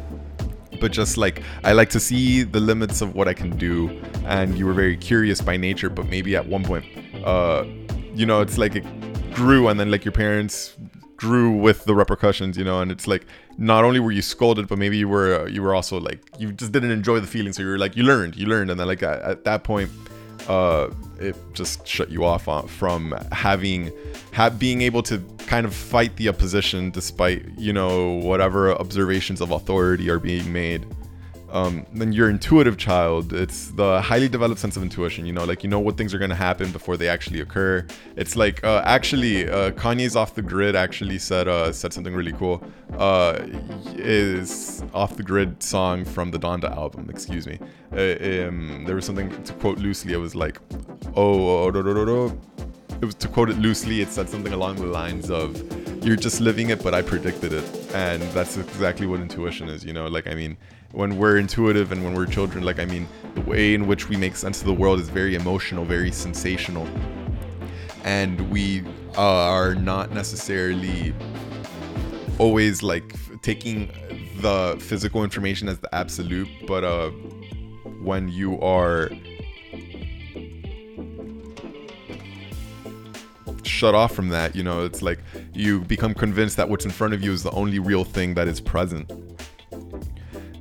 But 0.82 0.92
just 0.92 1.16
like 1.16 1.42
I 1.64 1.72
like 1.72 1.88
to 1.90 2.00
see 2.00 2.42
the 2.42 2.60
limits 2.60 3.00
of 3.00 3.14
what 3.14 3.26
I 3.26 3.32
can 3.32 3.56
do, 3.56 3.88
and 4.26 4.56
you 4.58 4.66
were 4.66 4.74
very 4.74 4.98
curious 4.98 5.40
by 5.40 5.56
nature, 5.56 5.88
but 5.88 6.06
maybe 6.08 6.36
at 6.36 6.46
one 6.46 6.62
point, 6.62 6.84
uh, 7.24 7.64
you 8.14 8.26
know, 8.26 8.42
it's 8.42 8.58
like 8.58 8.76
it 8.76 8.84
grew, 9.34 9.68
and 9.68 9.80
then 9.80 9.90
like 9.90 10.04
your 10.04 10.12
parents 10.12 10.76
grew 11.18 11.50
with 11.52 11.84
the 11.84 11.94
repercussions, 11.94 12.56
you 12.56 12.64
know, 12.64 12.80
and 12.80 12.90
it's 12.90 13.06
like 13.06 13.26
not 13.58 13.84
only 13.84 14.00
were 14.00 14.12
you 14.12 14.22
scolded, 14.22 14.68
but 14.68 14.78
maybe 14.78 14.96
you 14.96 15.08
were 15.08 15.40
uh, 15.40 15.44
you 15.46 15.60
were 15.62 15.74
also 15.74 16.00
like 16.00 16.20
you 16.38 16.52
just 16.52 16.72
didn't 16.72 16.92
enjoy 16.92 17.20
the 17.20 17.26
feeling, 17.26 17.52
so 17.52 17.60
you 17.62 17.68
were 17.68 17.78
like 17.78 17.96
you 17.96 18.04
learned, 18.04 18.36
you 18.36 18.46
learned, 18.46 18.70
and 18.70 18.80
then 18.80 18.86
like 18.86 19.02
at, 19.02 19.20
at 19.22 19.44
that 19.44 19.64
point, 19.64 19.90
uh, 20.48 20.88
it 21.20 21.36
just 21.52 21.86
shut 21.86 22.10
you 22.10 22.24
off 22.24 22.44
from 22.70 23.12
having 23.32 23.92
ha- 24.32 24.50
being 24.50 24.80
able 24.80 25.02
to 25.02 25.18
kind 25.46 25.66
of 25.66 25.74
fight 25.74 26.14
the 26.16 26.28
opposition 26.28 26.90
despite 26.90 27.44
you 27.58 27.72
know 27.72 28.14
whatever 28.14 28.72
observations 28.74 29.40
of 29.40 29.50
authority 29.50 30.08
are 30.08 30.18
being 30.18 30.52
made 30.52 30.86
um, 31.50 31.86
then 31.92 32.12
your 32.12 32.28
intuitive 32.28 32.76
child 32.76 33.32
it's 33.32 33.70
the 33.72 34.00
highly 34.02 34.28
developed 34.28 34.60
sense 34.60 34.76
of 34.76 34.82
intuition 34.82 35.24
you 35.24 35.32
know 35.32 35.44
like 35.44 35.62
you 35.62 35.70
know 35.70 35.80
what 35.80 35.96
things 35.96 36.12
are 36.12 36.18
going 36.18 36.30
to 36.30 36.36
happen 36.36 36.70
before 36.70 36.96
they 36.96 37.08
actually 37.08 37.40
occur. 37.40 37.86
It's 38.16 38.36
like 38.36 38.62
uh, 38.64 38.82
actually 38.84 39.48
uh, 39.48 39.70
kanye's 39.72 40.16
off 40.16 40.34
the 40.34 40.42
grid 40.42 40.76
actually 40.76 41.18
said 41.18 41.48
uh, 41.48 41.72
said 41.72 41.92
something 41.92 42.14
really 42.14 42.32
cool 42.32 42.62
uh, 42.98 43.38
is 43.96 44.82
off 44.92 45.16
the 45.16 45.22
grid 45.22 45.62
song 45.62 46.04
from 46.04 46.30
the 46.30 46.38
donda 46.38 46.70
album 46.70 47.08
excuse 47.08 47.46
me. 47.46 47.58
Uh, 47.92 48.46
um, 48.46 48.84
there 48.86 48.94
was 48.94 49.06
something 49.06 49.30
to 49.44 49.52
quote 49.54 49.78
loosely 49.78 50.12
it 50.12 50.18
was 50.18 50.34
like 50.34 50.60
oh, 51.16 51.64
oh, 51.64 51.70
do, 51.70 51.82
do, 51.82 51.94
do, 51.94 52.40
it 53.00 53.04
was 53.04 53.14
to 53.14 53.28
quote 53.28 53.48
it 53.48 53.58
loosely 53.58 54.00
it 54.02 54.08
said 54.08 54.28
something 54.28 54.52
along 54.52 54.76
the 54.76 54.86
lines 54.86 55.30
of 55.30 55.56
you're 56.04 56.16
just 56.16 56.40
living 56.40 56.70
it 56.70 56.82
but 56.82 56.94
i 56.94 57.02
predicted 57.02 57.52
it. 57.52 57.64
And 57.94 58.22
that's 58.34 58.56
exactly 58.58 59.06
what 59.06 59.20
intuition 59.20 59.68
is 59.68 59.84
you 59.84 59.94
know 59.94 60.06
like 60.08 60.26
i 60.26 60.34
mean 60.34 60.56
when 60.92 61.18
we're 61.18 61.36
intuitive 61.36 61.92
and 61.92 62.02
when 62.02 62.14
we're 62.14 62.26
children 62.26 62.64
like 62.64 62.78
i 62.78 62.84
mean 62.84 63.06
the 63.34 63.40
way 63.42 63.74
in 63.74 63.86
which 63.86 64.08
we 64.08 64.16
make 64.16 64.34
sense 64.34 64.60
of 64.60 64.66
the 64.66 64.72
world 64.72 64.98
is 64.98 65.08
very 65.08 65.34
emotional 65.34 65.84
very 65.84 66.10
sensational. 66.10 66.86
And 68.04 68.50
we 68.50 68.82
uh, 69.16 69.20
are 69.20 69.74
not 69.74 70.12
necessarily 70.12 71.14
always 72.38 72.82
like 72.82 73.14
taking 73.42 73.90
the 74.40 74.78
physical 74.80 75.24
information 75.24 75.68
as 75.68 75.78
the 75.78 75.94
absolute 75.94 76.48
but 76.66 76.84
uh 76.84 77.10
when 78.00 78.28
you 78.28 78.58
are 78.60 79.10
shut 83.64 83.94
off 83.94 84.14
from 84.14 84.28
that 84.28 84.54
you 84.56 84.62
know 84.62 84.84
it's 84.84 85.02
like 85.02 85.18
you 85.52 85.80
become 85.80 86.14
convinced 86.14 86.56
that 86.56 86.68
what's 86.68 86.84
in 86.84 86.90
front 86.90 87.12
of 87.12 87.22
you 87.22 87.32
is 87.32 87.42
the 87.42 87.50
only 87.50 87.78
real 87.78 88.04
thing 88.04 88.34
that 88.34 88.48
is 88.48 88.60
present 88.60 89.10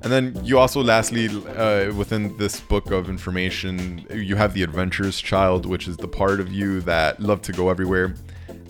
and 0.04 0.12
then 0.12 0.40
you 0.44 0.60
also, 0.60 0.84
lastly, 0.84 1.28
uh, 1.28 1.94
within 1.94 2.38
this 2.38 2.60
book 2.60 2.92
of 2.92 3.10
information, 3.10 4.06
you 4.12 4.36
have 4.36 4.54
the 4.54 4.64
adventurous 4.64 5.20
child, 5.20 5.66
which 5.66 5.88
is 5.88 5.98
the 5.98 6.08
part 6.08 6.40
of 6.40 6.52
you 6.52 6.82
that 6.82 7.20
loved 7.20 7.44
to 7.46 7.52
go 7.52 7.70
everywhere. 7.70 8.16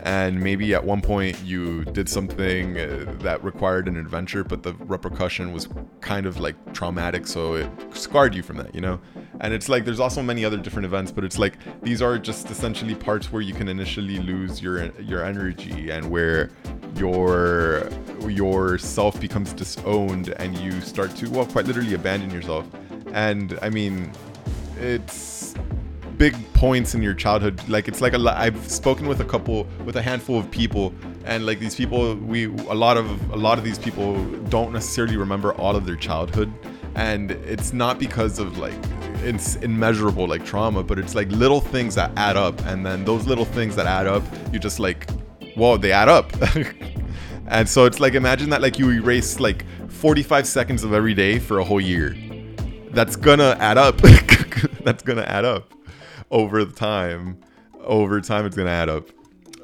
And 0.01 0.39
maybe 0.41 0.73
at 0.73 0.83
one 0.83 1.01
point 1.01 1.41
you 1.43 1.83
did 1.85 2.07
something 2.07 2.77
uh, 2.77 3.15
that 3.19 3.43
required 3.43 3.87
an 3.87 3.97
adventure, 3.97 4.43
but 4.43 4.63
the 4.63 4.73
repercussion 4.73 5.51
was 5.51 5.67
kind 6.01 6.25
of 6.25 6.39
like 6.39 6.55
traumatic, 6.73 7.27
so 7.27 7.55
it 7.55 7.69
scarred 7.93 8.35
you 8.35 8.43
from 8.43 8.57
that, 8.57 8.73
you 8.75 8.81
know? 8.81 8.99
And 9.41 9.53
it's 9.53 9.69
like 9.69 9.85
there's 9.85 9.99
also 9.99 10.21
many 10.21 10.45
other 10.45 10.57
different 10.57 10.85
events, 10.85 11.11
but 11.11 11.23
it's 11.23 11.37
like 11.37 11.57
these 11.81 12.01
are 12.01 12.17
just 12.17 12.49
essentially 12.49 12.95
parts 12.95 13.31
where 13.31 13.41
you 13.41 13.53
can 13.53 13.67
initially 13.67 14.19
lose 14.19 14.61
your 14.61 14.91
your 15.01 15.23
energy 15.23 15.89
and 15.89 16.09
where 16.09 16.51
your 16.95 17.89
your 18.27 18.77
self 18.77 19.19
becomes 19.19 19.53
disowned 19.53 20.29
and 20.37 20.57
you 20.57 20.81
start 20.81 21.15
to 21.15 21.29
well 21.29 21.45
quite 21.45 21.65
literally 21.65 21.93
abandon 21.93 22.31
yourself 22.31 22.65
and 23.13 23.57
i 23.61 23.69
mean 23.69 24.11
it's 24.79 25.53
big 26.17 26.35
points 26.53 26.95
in 26.95 27.01
your 27.01 27.13
childhood 27.13 27.61
like 27.69 27.87
it's 27.87 28.01
like 28.01 28.13
i've 28.13 28.69
spoken 28.69 29.07
with 29.07 29.19
a 29.21 29.25
couple 29.25 29.67
with 29.85 29.95
a 29.97 30.01
handful 30.01 30.39
of 30.39 30.49
people 30.49 30.93
and 31.25 31.45
like 31.45 31.59
these 31.59 31.75
people 31.75 32.15
we 32.15 32.45
a 32.45 32.73
lot 32.73 32.97
of 32.97 33.31
a 33.31 33.35
lot 33.35 33.57
of 33.57 33.63
these 33.63 33.77
people 33.77 34.23
don't 34.49 34.73
necessarily 34.73 35.17
remember 35.17 35.53
all 35.55 35.75
of 35.75 35.85
their 35.85 35.95
childhood 35.95 36.51
and 36.95 37.31
it's 37.31 37.73
not 37.73 37.99
because 37.99 38.39
of 38.39 38.57
like 38.57 38.73
it's 39.23 39.55
immeasurable 39.57 40.27
like 40.27 40.43
trauma 40.43 40.81
but 40.81 40.97
it's 40.97 41.13
like 41.13 41.29
little 41.29 41.61
things 41.61 41.93
that 41.93 42.11
add 42.17 42.35
up 42.35 42.59
and 42.65 42.85
then 42.85 43.05
those 43.05 43.27
little 43.27 43.45
things 43.45 43.75
that 43.75 43.85
add 43.85 44.07
up 44.07 44.23
you 44.51 44.57
just 44.57 44.79
like 44.79 45.07
whoa, 45.57 45.75
they 45.75 45.91
add 45.91 46.07
up. 46.07 46.31
and 47.47 47.67
so 47.67 47.85
it's 47.85 47.99
like 47.99 48.13
imagine 48.13 48.49
that 48.51 48.61
like 48.61 48.79
you 48.79 48.91
erase 48.91 49.39
like 49.39 49.65
45 49.89 50.47
seconds 50.47 50.83
of 50.83 50.93
every 50.93 51.13
day 51.13 51.39
for 51.39 51.59
a 51.59 51.63
whole 51.63 51.81
year. 51.81 52.15
That's 52.91 53.15
gonna 53.15 53.57
add 53.59 53.77
up. 53.77 53.97
That's 54.83 55.03
gonna 55.03 55.23
add 55.23 55.43
up 55.43 55.73
over 56.31 56.63
the 56.65 56.73
time. 56.73 57.39
Over 57.81 58.19
time, 58.21 58.45
it's 58.45 58.55
gonna 58.55 58.69
add 58.69 58.89
up. 58.89 59.09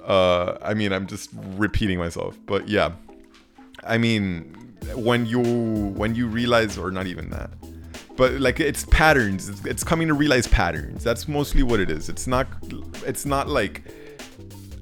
Uh, 0.05 0.57
I 0.61 0.73
mean, 0.73 0.91
I'm 0.93 1.07
just 1.07 1.29
repeating 1.55 1.97
myself, 1.97 2.37
but 2.45 2.67
yeah. 2.67 2.93
I 3.85 3.97
mean, 3.97 4.75
when 4.95 5.25
you 5.25 5.41
when 5.41 6.15
you 6.15 6.27
realize, 6.27 6.77
or 6.77 6.91
not 6.91 7.07
even 7.07 7.29
that, 7.31 7.51
but 8.15 8.33
like 8.33 8.59
it's 8.59 8.85
patterns. 8.85 9.49
It's, 9.49 9.65
it's 9.65 9.83
coming 9.83 10.07
to 10.07 10.13
realize 10.13 10.47
patterns. 10.47 11.03
That's 11.03 11.27
mostly 11.27 11.63
what 11.63 11.79
it 11.79 11.89
is. 11.89 12.09
It's 12.09 12.27
not. 12.27 12.47
It's 13.05 13.25
not 13.25 13.49
like 13.49 13.83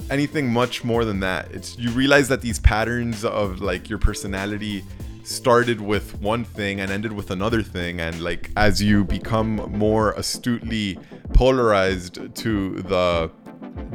anything 0.10 0.52
much 0.52 0.84
more 0.84 1.06
than 1.06 1.20
that. 1.22 1.52
It's 1.52 1.78
you 1.78 1.90
realize 1.92 2.28
that 2.28 2.42
these 2.42 2.60
patterns 2.60 3.24
of 3.24 3.62
like 3.62 3.90
your 3.90 4.00
personality 4.00 4.84
started 5.24 5.80
with 5.80 6.20
one 6.20 6.44
thing 6.44 6.82
and 6.82 6.92
ended 6.92 7.14
with 7.14 7.32
another 7.32 7.62
thing 7.62 8.02
and 8.02 8.22
like 8.22 8.50
as 8.58 8.82
you 8.82 9.04
become 9.04 9.56
more 9.72 10.12
astutely 10.14 10.98
polarized 11.34 12.36
to 12.36 12.82
the 12.82 13.32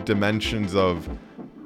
dimensions 0.04 0.74
of 0.74 1.08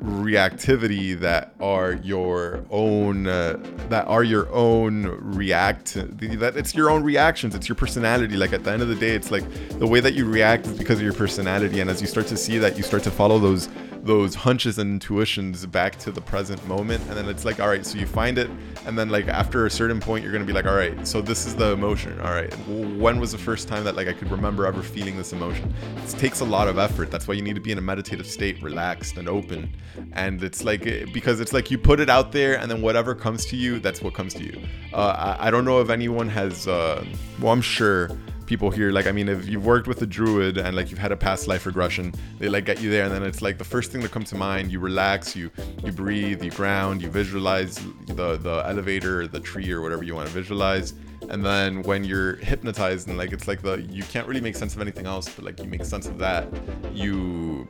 reactivity 0.02 1.18
that 1.18 1.54
are 1.60 1.92
your 1.92 2.64
own 2.70 3.26
uh, 3.26 3.58
that 3.90 4.06
are 4.06 4.24
your 4.24 4.50
own 4.50 5.04
react 5.20 5.92
that 5.94 6.56
it's 6.56 6.74
your 6.74 6.90
own 6.90 7.02
reactions 7.02 7.54
it's 7.54 7.68
your 7.68 7.76
personality. 7.76 8.36
Like 8.36 8.54
at 8.54 8.64
the 8.64 8.70
end 8.70 8.80
of 8.80 8.88
the 8.88 8.94
day 8.94 9.10
it's 9.10 9.30
like 9.30 9.44
the 9.78 9.86
way 9.86 10.00
that 10.00 10.14
you 10.14 10.24
react 10.24 10.66
is 10.66 10.78
because 10.78 10.98
of 10.98 11.04
your 11.04 11.12
personality. 11.12 11.80
And 11.80 11.90
as 11.90 12.00
you 12.00 12.06
start 12.06 12.26
to 12.28 12.36
see 12.36 12.56
that 12.58 12.78
you 12.78 12.82
start 12.82 13.02
to 13.02 13.10
follow 13.10 13.38
those 13.38 13.68
those 14.02 14.34
hunches 14.34 14.78
and 14.78 14.92
intuitions 14.92 15.66
back 15.66 15.96
to 15.96 16.10
the 16.10 16.20
present 16.20 16.64
moment 16.66 17.02
and 17.08 17.16
then 17.16 17.28
it's 17.28 17.44
like 17.44 17.60
all 17.60 17.68
right 17.68 17.84
so 17.84 17.98
you 17.98 18.06
find 18.06 18.38
it 18.38 18.50
and 18.86 18.98
then 18.98 19.10
like 19.10 19.28
after 19.28 19.66
a 19.66 19.70
certain 19.70 20.00
point 20.00 20.22
you're 20.22 20.32
gonna 20.32 20.44
be 20.44 20.52
like 20.52 20.66
all 20.66 20.74
right 20.74 21.06
so 21.06 21.20
this 21.20 21.46
is 21.46 21.54
the 21.54 21.72
emotion 21.72 22.18
all 22.20 22.32
right. 22.32 22.52
When 22.68 23.18
was 23.18 23.32
the 23.32 23.38
first 23.38 23.68
time 23.68 23.84
that 23.84 23.96
like 23.96 24.08
i 24.08 24.12
could 24.12 24.30
remember 24.30 24.66
ever 24.66 24.82
feeling 24.82 25.16
this 25.16 25.32
emotion? 25.32 25.74
It 25.96 26.10
takes 26.10 26.40
a 26.40 26.44
lot 26.44 26.68
of 26.68 26.78
effort. 26.78 27.10
That's 27.10 27.26
why 27.26 27.34
you 27.34 27.42
need 27.42 27.54
to 27.54 27.60
be 27.60 27.72
in 27.72 27.78
a 27.78 27.82
meditative 27.82 28.26
state 28.26 28.62
relaxed 28.62 29.16
and 29.16 29.28
open. 29.28 29.74
And 30.12 30.42
it's 30.42 30.64
like 30.64 30.86
eh, 30.86 31.06
because 31.12 31.40
it's 31.40 31.52
like 31.52 31.70
you 31.70 31.78
put 31.78 32.00
it 32.00 32.10
out 32.10 32.32
there 32.32 32.58
and 32.58 32.70
then 32.70 32.82
whatever 32.82 33.14
comes 33.14 33.46
to 33.46 33.56
you 33.56 33.80
that's 33.80 34.02
what 34.02 34.14
comes 34.14 34.34
to 34.34 34.44
you. 34.44 34.60
Uh, 34.92 35.36
I, 35.38 35.46
I, 35.46 35.50
don't 35.50 35.64
know 35.64 35.80
if 35.80 35.88
anyone 35.88 36.28
has 36.28 36.66
uh, 36.66 37.04
well 37.40 37.52
i'm 37.52 37.60
sure 37.60 38.10
people 38.50 38.70
here 38.78 38.90
like 38.90 39.06
i 39.06 39.12
mean 39.12 39.28
if 39.28 39.48
you've 39.48 39.64
worked 39.64 39.86
with 39.86 40.02
a 40.02 40.06
druid 40.06 40.58
and 40.58 40.74
like 40.74 40.90
you've 40.90 41.04
had 41.06 41.12
a 41.12 41.16
past 41.16 41.46
life 41.46 41.64
regression 41.66 42.12
they 42.40 42.48
like 42.48 42.64
get 42.64 42.82
you 42.82 42.90
there 42.90 43.04
and 43.04 43.14
then 43.14 43.22
it's 43.22 43.42
like 43.46 43.56
the 43.58 43.70
first 43.74 43.92
thing 43.92 44.00
that 44.00 44.10
comes 44.10 44.28
to 44.28 44.36
mind 44.36 44.72
you 44.72 44.80
relax 44.80 45.36
you 45.36 45.48
you 45.84 45.92
breathe 45.92 46.42
you 46.42 46.50
ground 46.50 47.00
you 47.00 47.08
visualize 47.08 47.76
the 48.06 48.36
the 48.38 48.56
elevator 48.66 49.26
the 49.26 49.40
tree 49.40 49.70
or 49.70 49.80
whatever 49.80 50.02
you 50.02 50.14
want 50.14 50.28
to 50.28 50.34
visualize. 50.34 50.94
And 51.28 51.44
then 51.44 51.82
when 51.82 52.04
you're 52.04 52.36
hypnotized 52.36 53.08
and 53.08 53.16
like 53.16 53.32
it's 53.32 53.46
like 53.46 53.62
the 53.62 53.82
you 53.82 54.02
can't 54.04 54.26
really 54.26 54.40
make 54.40 54.56
sense 54.56 54.74
of 54.74 54.80
anything 54.80 55.06
else 55.06 55.28
but 55.28 55.44
like 55.44 55.60
you 55.60 55.66
make 55.66 55.84
sense 55.84 56.06
of 56.06 56.18
that 56.18 56.48
you 56.92 57.68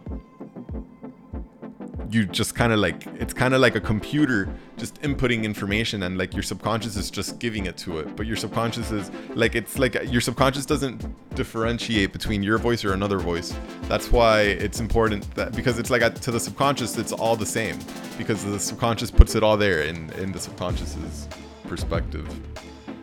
you 2.11 2.26
just 2.26 2.54
kind 2.54 2.72
of 2.72 2.78
like 2.78 3.06
it's 3.18 3.32
kind 3.32 3.54
of 3.54 3.61
like 3.61 3.76
a 3.76 3.80
computer 3.80 4.48
just 4.76 5.00
inputting 5.02 5.44
information 5.44 6.02
and 6.02 6.18
like 6.18 6.32
your 6.32 6.42
subconscious 6.42 6.96
is 6.96 7.11
just 7.11 7.38
giving 7.38 7.66
it 7.66 7.76
to 7.76 7.98
it. 7.98 8.16
But 8.16 8.26
your 8.26 8.36
subconscious 8.36 8.90
is 8.90 9.11
like 9.34 9.54
it's 9.54 9.78
like 9.78 9.96
uh, 9.96 10.02
your 10.02 10.20
subconscious 10.20 10.66
doesn't 10.66 11.04
differentiate 11.34 12.12
between 12.12 12.42
your 12.42 12.58
voice 12.58 12.84
or 12.84 12.92
another 12.92 13.18
voice. 13.18 13.54
That's 13.82 14.11
why 14.11 14.42
it's 14.42 14.80
important 14.80 15.32
that 15.34 15.54
because 15.54 15.78
it's 15.78 15.90
like 15.90 16.02
uh, 16.02 16.11
to 16.11 16.30
the 16.30 16.40
subconscious 16.40 16.96
it's 16.96 17.12
all 17.12 17.36
the 17.36 17.46
same. 17.46 17.78
Because 18.18 18.44
the 18.44 18.58
subconscious 18.58 19.11
puts 19.11 19.34
it 19.34 19.42
all 19.42 19.56
there 19.56 19.82
in 19.82 20.11
in 20.14 20.32
the 20.32 20.40
subconscious's 20.40 21.28
perspective. 21.64 22.28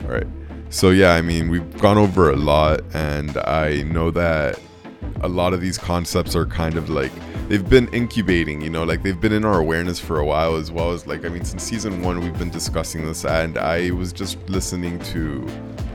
All 0.04 0.12
right 0.12 0.28
so 0.70 0.90
yeah 0.90 1.14
i 1.14 1.22
mean 1.22 1.48
we've 1.48 1.78
gone 1.80 1.98
over 1.98 2.30
a 2.30 2.36
lot 2.36 2.82
and 2.94 3.38
i 3.38 3.84
know 3.84 4.12
that 4.12 4.60
a 5.22 5.28
lot 5.28 5.54
of 5.54 5.62
these 5.62 5.78
concepts 5.78 6.36
are 6.36 6.46
kind 6.46 6.76
of 6.76 6.90
like 6.90 7.12
they've 7.48 7.70
been 7.70 7.88
incubating, 7.90 8.62
you 8.62 8.70
know, 8.70 8.84
like 8.84 9.04
they've 9.04 9.20
been 9.20 9.32
in 9.32 9.46
our 9.46 9.60
awareness 9.60 10.00
for 10.00 10.20
a 10.20 10.26
while 10.26 10.56
as 10.56 10.72
well 10.72 10.92
as 10.92 11.08
like 11.08 11.26
I 11.26 11.30
mean 11.30 11.46
since 11.46 11.64
season 11.64 12.02
1 12.02 12.20
we've 12.20 12.38
been 12.38 12.50
discussing 12.50 13.06
this 13.06 13.26
and 13.26 13.58
I 13.58 13.92
was 13.92 14.12
just 14.12 14.38
listening 14.50 15.00
to 15.00 15.48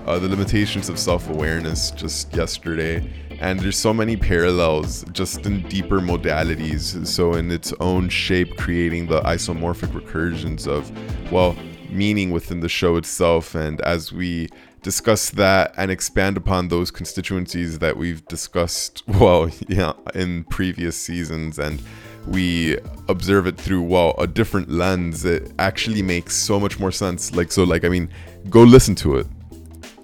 uh, 0.06 0.18
the 0.18 0.28
limitations 0.28 0.88
of 0.88 0.98
self-awareness 0.98 1.92
just 1.92 2.34
yesterday 2.34 3.08
and 3.40 3.60
there's 3.60 3.76
so 3.76 3.92
many 3.92 4.16
parallels 4.16 5.04
just 5.12 5.44
in 5.46 5.68
deeper 5.68 6.00
modalities. 6.00 7.06
So 7.06 7.34
in 7.34 7.50
its 7.50 7.72
own 7.80 8.08
shape 8.08 8.56
creating 8.56 9.06
the 9.08 9.20
isomorphic 9.22 9.92
recursions 9.92 10.66
of 10.66 10.90
well 11.30 11.56
meaning 11.90 12.30
within 12.30 12.60
the 12.60 12.68
show 12.70 12.96
itself 12.96 13.54
and 13.54 13.80
as 13.82 14.12
we 14.12 14.48
discuss 14.82 15.30
that 15.30 15.72
and 15.76 15.90
expand 15.90 16.36
upon 16.36 16.68
those 16.68 16.90
constituencies 16.90 17.78
that 17.78 17.96
we've 17.96 18.26
discussed 18.26 19.02
well 19.08 19.48
yeah 19.68 19.92
in 20.14 20.44
previous 20.44 20.96
seasons 20.96 21.58
and 21.58 21.80
we 22.26 22.78
observe 23.08 23.46
it 23.46 23.58
through 23.58 23.82
well 23.82 24.14
a 24.18 24.26
different 24.26 24.70
lens. 24.70 25.24
It 25.24 25.52
actually 25.58 26.02
makes 26.02 26.36
so 26.36 26.60
much 26.60 26.78
more 26.78 26.92
sense. 26.92 27.34
Like 27.34 27.50
so 27.52 27.64
like 27.64 27.84
i 27.84 27.88
mean 27.88 28.08
go 28.50 28.62
listen 28.62 28.94
to 28.96 29.16
it. 29.16 29.26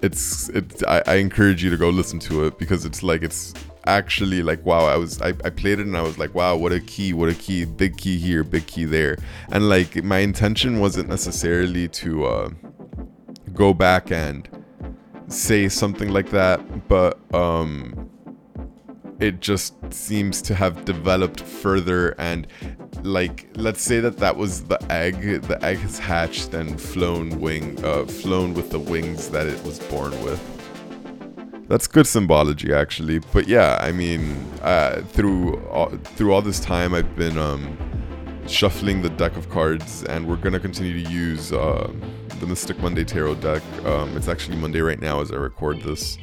It's 0.01 0.49
it's 0.49 0.83
I, 0.83 1.01
I 1.05 1.15
encourage 1.15 1.63
you 1.63 1.69
to 1.69 1.77
go 1.77 1.89
listen 1.89 2.19
to 2.19 2.45
it 2.45 2.57
because 2.57 2.85
it's 2.85 3.03
like 3.03 3.23
it's 3.23 3.53
actually 3.85 4.43
like 4.43 4.63
wow 4.65 4.85
i 4.85 4.97
was 4.97 5.19
I, 5.21 5.29
I 5.29 5.49
played 5.49 5.79
it 5.79 5.87
and 5.87 5.97
i 5.97 6.01
was 6.01 6.19
like 6.19 6.35
wow 6.35 6.55
what 6.55 6.71
a 6.73 6.81
key 6.81 7.13
what 7.13 7.29
a 7.29 7.33
key 7.33 7.65
big 7.65 7.97
key 7.97 8.17
here 8.17 8.43
big 8.43 8.67
key 8.67 8.85
there. 8.85 9.17
And 9.51 9.69
like 9.69 10.03
my 10.03 10.19
intention 10.19 10.79
wasn't 10.79 11.09
necessarily 11.09 11.87
to 11.87 12.25
uh 12.25 12.49
go 13.53 13.73
back 13.73 14.11
and 14.11 14.47
say 15.29 15.69
something 15.69 16.09
like 16.09 16.29
that, 16.31 16.87
but 16.87 17.19
um, 17.33 18.09
it 19.19 19.39
just 19.41 19.73
seems 19.93 20.41
to 20.41 20.55
have 20.55 20.85
developed 20.85 21.41
further 21.41 22.09
and 22.19 22.47
like 23.03 23.49
let's 23.55 23.81
say 23.81 23.99
that 23.99 24.17
that 24.17 24.35
was 24.35 24.63
the 24.65 24.81
egg 24.91 25.41
the 25.43 25.63
egg 25.63 25.77
has 25.77 25.99
hatched 25.99 26.53
and 26.53 26.79
flown 26.79 27.39
wing 27.39 27.83
uh, 27.83 28.05
flown 28.05 28.53
with 28.53 28.69
the 28.71 28.79
wings 28.79 29.29
that 29.29 29.47
it 29.47 29.61
was 29.63 29.79
born 29.79 30.11
with. 30.23 30.41
That's 31.67 31.85
good 31.85 32.07
symbology 32.07 32.73
actually 32.73 33.19
but 33.19 33.47
yeah 33.47 33.77
i 33.79 33.91
mean 33.91 34.35
uh, 34.63 35.01
through 35.09 35.63
all, 35.67 35.89
through 35.89 36.33
all 36.33 36.41
this 36.41 36.59
time 36.59 36.95
i've 36.95 37.15
been 37.15 37.37
um, 37.37 37.77
shuffling 38.49 39.01
the 39.01 39.09
deck 39.11 39.37
of 39.37 39.49
cards 39.49 40.03
and 40.05 40.27
we're 40.27 40.35
gonna 40.35 40.59
continue 40.59 41.03
to 41.03 41.09
use 41.11 41.53
uh, 41.53 41.91
the 42.39 42.47
Mystic 42.47 42.79
Monday 42.79 43.03
Tarot 43.03 43.35
deck. 43.35 43.61
Um, 43.85 44.17
it's 44.17 44.27
actually 44.27 44.57
Monday 44.57 44.81
right 44.81 44.99
now 44.99 45.21
as 45.21 45.31
I 45.31 45.35
record 45.35 45.81
this. 45.81 46.17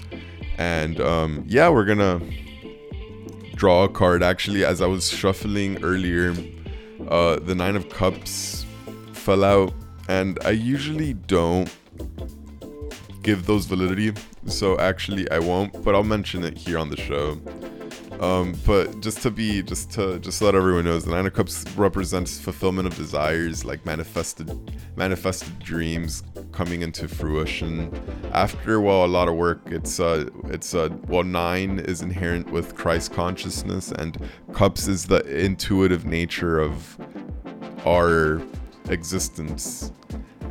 And 0.58 1.00
um, 1.00 1.44
yeah, 1.46 1.68
we're 1.68 1.84
gonna 1.84 2.20
draw 3.54 3.84
a 3.84 3.88
card. 3.88 4.22
Actually, 4.22 4.64
as 4.64 4.82
I 4.82 4.86
was 4.86 5.08
shuffling 5.08 5.82
earlier, 5.84 6.34
uh, 7.08 7.36
the 7.36 7.54
Nine 7.54 7.76
of 7.76 7.88
Cups 7.90 8.66
fell 9.12 9.44
out, 9.44 9.72
and 10.08 10.38
I 10.44 10.50
usually 10.50 11.14
don't 11.14 11.72
give 13.22 13.46
those 13.46 13.66
validity, 13.66 14.12
so 14.46 14.78
actually 14.78 15.30
I 15.30 15.38
won't, 15.38 15.84
but 15.84 15.94
I'll 15.94 16.04
mention 16.04 16.44
it 16.44 16.56
here 16.56 16.78
on 16.78 16.90
the 16.90 16.96
show. 16.96 17.40
Um, 18.20 18.54
but 18.64 19.00
just 19.00 19.20
to 19.22 19.30
be, 19.30 19.62
just 19.62 19.90
to, 19.92 20.18
just 20.18 20.38
to 20.38 20.46
let 20.46 20.54
everyone 20.54 20.84
knows, 20.84 21.04
the 21.04 21.10
Nine 21.10 21.26
of 21.26 21.34
Cups 21.34 21.64
represents 21.76 22.40
fulfillment 22.40 22.86
of 22.88 22.96
desires, 22.96 23.64
like 23.64 23.84
manifested, 23.84 24.50
manifested 24.96 25.58
dreams 25.58 26.22
coming 26.52 26.82
into 26.82 27.08
fruition. 27.08 27.92
After 28.32 28.80
well, 28.80 29.04
a 29.04 29.06
lot 29.06 29.28
of 29.28 29.34
work, 29.34 29.60
it's 29.66 30.00
uh, 30.00 30.28
it's 30.44 30.74
uh, 30.74 30.88
well, 31.08 31.24
nine 31.24 31.80
is 31.80 32.00
inherent 32.00 32.50
with 32.50 32.74
Christ 32.74 33.12
consciousness, 33.12 33.92
and 33.92 34.18
Cups 34.54 34.88
is 34.88 35.06
the 35.06 35.22
intuitive 35.26 36.06
nature 36.06 36.58
of 36.58 36.98
our 37.84 38.40
existence 38.88 39.92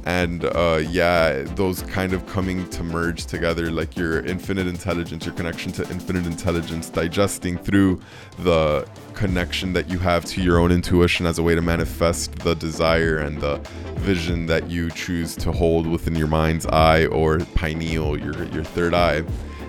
and 0.05 0.45
uh, 0.45 0.83
yeah, 0.87 1.41
those 1.55 1.81
kind 1.81 2.13
of 2.13 2.25
coming 2.27 2.69
to 2.69 2.83
merge 2.83 3.25
together, 3.25 3.71
like 3.71 3.97
your 3.97 4.23
infinite 4.23 4.67
intelligence, 4.67 5.25
your 5.25 5.33
connection 5.33 5.71
to 5.73 5.81
infinite 5.89 6.27
intelligence, 6.27 6.89
digesting 6.89 7.57
through 7.57 7.99
the 8.39 8.87
connection 9.15 9.73
that 9.73 9.89
you 9.89 9.97
have 9.97 10.23
to 10.25 10.43
your 10.43 10.59
own 10.59 10.71
intuition 10.71 11.25
as 11.25 11.39
a 11.39 11.43
way 11.43 11.55
to 11.55 11.61
manifest 11.61 12.35
the 12.39 12.53
desire 12.55 13.17
and 13.17 13.41
the 13.41 13.57
vision 13.95 14.45
that 14.45 14.69
you 14.69 14.91
choose 14.91 15.35
to 15.35 15.51
hold 15.51 15.87
within 15.87 16.15
your 16.15 16.27
mind's 16.27 16.67
eye 16.67 17.07
or 17.07 17.39
pineal, 17.55 18.19
your 18.19 18.43
your 18.53 18.63
third 18.63 18.93
eye. 18.93 19.23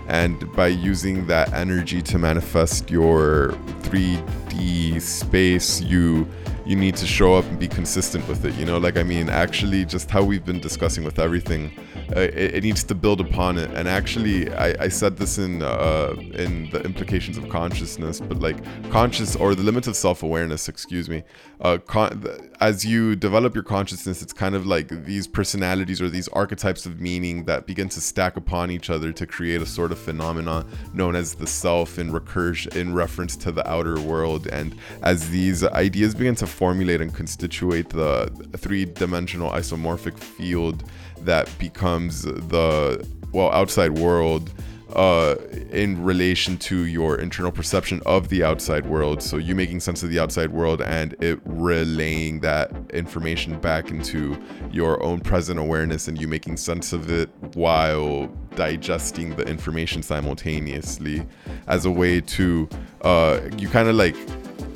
And 0.09 0.53
by 0.53 0.69
using 0.69 1.27
that 1.29 1.53
energy 1.53 2.03
to 2.03 2.19
manifest 2.19 2.91
your 2.91 3.53
3D 3.83 5.01
space, 5.01 5.81
you 5.81 6.29
you 6.67 6.75
need 6.77 6.97
to 6.97 7.07
show 7.07 7.35
up 7.35 7.45
and 7.47 7.59
be 7.59 7.69
consistent 7.69 8.27
with 8.29 8.45
it. 8.45 8.55
You 8.55 8.65
know, 8.65 8.79
like 8.79 8.97
I 8.97 9.05
mean, 9.05 9.31
actually, 9.31 9.85
just 9.85 10.11
how 10.11 10.25
we've 10.25 10.45
been 10.45 10.61
discussing 10.61 11.05
with 11.05 11.19
everything, 11.19 11.71
uh, 12.15 12.21
it, 12.21 12.57
it, 12.57 12.65
needs 12.65 12.85
to 12.85 12.95
build 12.95 13.21
upon 13.21 13.59
it. 13.59 13.71
And 13.71 13.89
actually, 13.89 14.53
I, 14.53 14.85
I 14.85 14.89
said 14.89 15.17
this 15.17 15.39
in 15.39 15.63
uh, 15.63 16.15
in 16.35 16.71
the 16.71 16.83
implications 16.85 17.37
of 17.37 17.49
consciousness, 17.49 18.21
but 18.21 18.39
like 18.39 18.59
conscious 18.91 19.35
or 19.35 19.55
the 19.55 19.63
limits 19.63 19.89
of 19.89 19.97
self 19.97 20.23
awareness. 20.23 20.69
Excuse 20.69 21.09
me. 21.09 21.25
Uh, 21.61 21.79
con- 21.79 22.25
as 22.61 22.85
you 22.85 23.17
develop 23.17 23.55
your 23.55 23.65
consciousness, 23.65 24.23
it's 24.23 24.33
kind 24.33 24.55
of 24.55 24.67
like 24.67 24.89
these 25.05 25.27
personalities 25.27 26.01
or 26.01 26.09
these 26.09 26.29
archetypes 26.29 26.87
of 26.87 27.01
meaning 27.01 27.45
that 27.45 27.67
begin 27.67 27.89
to 27.89 28.01
stack 28.01 28.37
upon 28.37 28.71
each 28.71 28.91
other 28.91 29.13
to 29.13 29.27
create 29.27 29.63
a 29.63 29.67
sort 29.67 29.91
of 29.91 29.99
phenomena 29.99 30.67
known 30.93 31.17
as 31.17 31.35
the 31.35 31.47
self 31.47 31.99
in 31.99 32.13
recursion 32.13 32.75
in 32.77 32.95
reference 32.95 33.37
to 33.37 33.51
the 33.51 33.69
outer 33.69 33.99
world. 34.01 34.47
And 34.49 34.77
as 35.03 35.31
these 35.31 35.65
ideas 35.65 36.15
begin 36.15 36.35
to 36.37 36.47
formulate 36.47 37.01
and 37.01 37.15
constitute 37.15 37.89
the 37.89 38.31
three-dimensional 38.57 39.51
isomorphic 39.51 40.19
field 40.19 40.85
that 41.21 41.51
becomes 41.59 42.23
the 42.23 43.07
well 43.33 43.51
outside 43.53 43.93
world 43.93 44.53
uh, 44.95 45.35
in 45.73 46.03
relation 46.03 46.57
to 46.57 46.87
your 46.87 47.19
internal 47.19 47.51
perception 47.51 48.01
of 48.07 48.29
the 48.29 48.43
outside 48.45 48.87
world. 48.87 49.21
So 49.21 49.37
you 49.37 49.55
making 49.55 49.81
sense 49.81 50.03
of 50.03 50.11
the 50.11 50.19
outside 50.19 50.51
world 50.51 50.81
and 50.81 51.15
it 51.21 51.41
relaying 51.45 52.41
that 52.41 52.71
information 52.91 53.59
back 53.59 53.91
into 53.91 54.41
your 54.71 55.03
own 55.03 55.21
present 55.21 55.59
awareness 55.59 56.09
and 56.09 56.21
you 56.21 56.29
making 56.29 56.57
sense 56.57 56.93
of 56.93 57.11
it 57.11 57.29
while 57.55 58.29
digesting 58.55 59.37
the 59.37 59.47
information 59.47 60.03
simultaneously 60.03 61.27
as 61.67 61.85
a 61.85 61.91
way 61.91 62.21
to 62.21 62.69
uh, 63.03 63.41
you 63.59 63.69
kind 63.69 63.89
of 63.89 63.97
like 63.97 64.17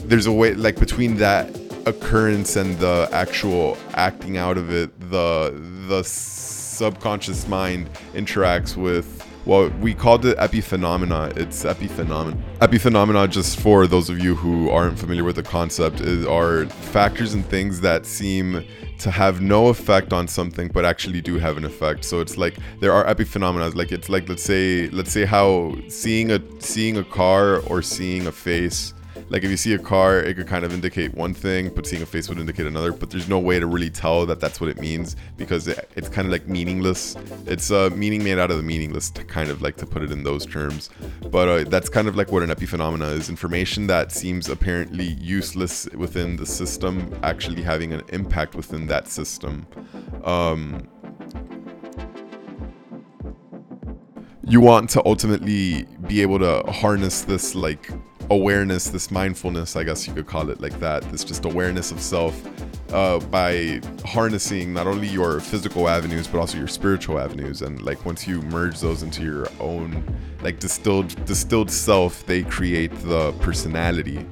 there's 0.00 0.26
a 0.26 0.32
way 0.32 0.54
like 0.54 0.78
between 0.78 1.16
that 1.16 1.48
occurrence 1.86 2.56
and 2.56 2.78
the 2.78 3.08
actual 3.12 3.76
acting 3.94 4.36
out 4.36 4.58
of 4.58 4.70
it, 4.70 4.98
the 5.10 5.54
the 5.88 6.02
subconscious 6.04 7.46
mind 7.48 7.90
interacts 8.14 8.76
with 8.76 9.26
well, 9.46 9.70
we 9.80 9.94
called 9.94 10.26
it 10.26 10.36
epiphenomena. 10.36 11.34
It's 11.36 11.64
epiphenomena. 11.64 12.40
Epiphenomena, 12.58 13.28
just 13.28 13.58
for 13.58 13.86
those 13.86 14.10
of 14.10 14.18
you 14.18 14.34
who 14.34 14.68
aren't 14.68 14.98
familiar 14.98 15.24
with 15.24 15.36
the 15.36 15.42
concept, 15.42 16.00
is, 16.00 16.26
are 16.26 16.66
factors 16.66 17.32
and 17.32 17.44
things 17.46 17.80
that 17.80 18.04
seem 18.04 18.64
to 18.98 19.10
have 19.10 19.40
no 19.40 19.68
effect 19.68 20.12
on 20.12 20.28
something, 20.28 20.68
but 20.68 20.84
actually 20.84 21.22
do 21.22 21.38
have 21.38 21.56
an 21.56 21.64
effect. 21.64 22.04
So 22.04 22.20
it's 22.20 22.36
like 22.36 22.58
there 22.80 22.92
are 22.92 23.04
epiphenomena. 23.06 23.74
Like 23.74 23.92
it's 23.92 24.10
like 24.10 24.28
let's 24.28 24.42
say 24.42 24.88
let's 24.90 25.10
say 25.10 25.24
how 25.24 25.74
seeing 25.88 26.32
a 26.32 26.40
seeing 26.60 26.98
a 26.98 27.04
car 27.04 27.60
or 27.60 27.80
seeing 27.80 28.26
a 28.26 28.32
face 28.32 28.92
like 29.30 29.44
if 29.44 29.50
you 29.50 29.56
see 29.56 29.74
a 29.74 29.78
car, 29.78 30.18
it 30.18 30.36
could 30.36 30.48
kind 30.48 30.64
of 30.64 30.74
indicate 30.74 31.14
one 31.14 31.32
thing, 31.32 31.70
but 31.70 31.86
seeing 31.86 32.02
a 32.02 32.06
face 32.06 32.28
would 32.28 32.38
indicate 32.38 32.66
another. 32.66 32.92
But 32.92 33.10
there's 33.10 33.28
no 33.28 33.38
way 33.38 33.60
to 33.60 33.66
really 33.66 33.88
tell 33.88 34.26
that 34.26 34.40
that's 34.40 34.60
what 34.60 34.68
it 34.68 34.80
means 34.80 35.14
because 35.36 35.68
it, 35.68 35.88
it's 35.94 36.08
kind 36.08 36.26
of 36.26 36.32
like 36.32 36.48
meaningless. 36.48 37.16
It's 37.46 37.70
a 37.70 37.86
uh, 37.86 37.90
meaning 37.90 38.24
made 38.24 38.40
out 38.40 38.50
of 38.50 38.56
the 38.56 38.62
meaningless, 38.64 39.08
to 39.10 39.24
kind 39.24 39.48
of 39.48 39.62
like 39.62 39.76
to 39.76 39.86
put 39.86 40.02
it 40.02 40.10
in 40.10 40.24
those 40.24 40.44
terms. 40.44 40.90
But 41.30 41.48
uh, 41.48 41.64
that's 41.64 41.88
kind 41.88 42.08
of 42.08 42.16
like 42.16 42.32
what 42.32 42.42
an 42.42 42.50
epiphenomena 42.50 43.12
is: 43.12 43.28
information 43.28 43.86
that 43.86 44.10
seems 44.10 44.48
apparently 44.48 45.16
useless 45.20 45.88
within 45.94 46.34
the 46.34 46.46
system, 46.46 47.16
actually 47.22 47.62
having 47.62 47.92
an 47.92 48.02
impact 48.08 48.56
within 48.56 48.88
that 48.88 49.06
system. 49.06 49.64
Um, 50.24 50.88
you 54.42 54.60
want 54.60 54.90
to 54.90 55.06
ultimately 55.06 55.84
be 56.08 56.20
able 56.20 56.40
to 56.40 56.68
harness 56.72 57.22
this 57.22 57.54
like 57.54 57.92
awareness, 58.30 58.88
this 58.88 59.10
mindfulness, 59.10 59.76
I 59.76 59.84
guess 59.84 60.06
you 60.06 60.14
could 60.14 60.26
call 60.26 60.50
it 60.50 60.60
like 60.60 60.78
that. 60.80 61.02
This 61.10 61.24
just 61.24 61.44
awareness 61.44 61.90
of 61.90 62.00
self 62.00 62.40
uh, 62.92 63.18
by 63.18 63.80
harnessing 64.04 64.72
not 64.72 64.86
only 64.86 65.08
your 65.08 65.40
physical 65.40 65.88
avenues 65.88 66.26
but 66.26 66.38
also 66.38 66.56
your 66.56 66.68
spiritual 66.68 67.18
avenues. 67.18 67.62
And 67.62 67.82
like 67.82 68.04
once 68.06 68.26
you 68.26 68.40
merge 68.42 68.80
those 68.80 69.02
into 69.02 69.22
your 69.22 69.48
own 69.58 70.04
like 70.42 70.60
distilled 70.60 71.24
distilled 71.24 71.70
self, 71.70 72.24
they 72.26 72.42
create 72.44 72.94
the 73.02 73.32
personality 73.40 74.24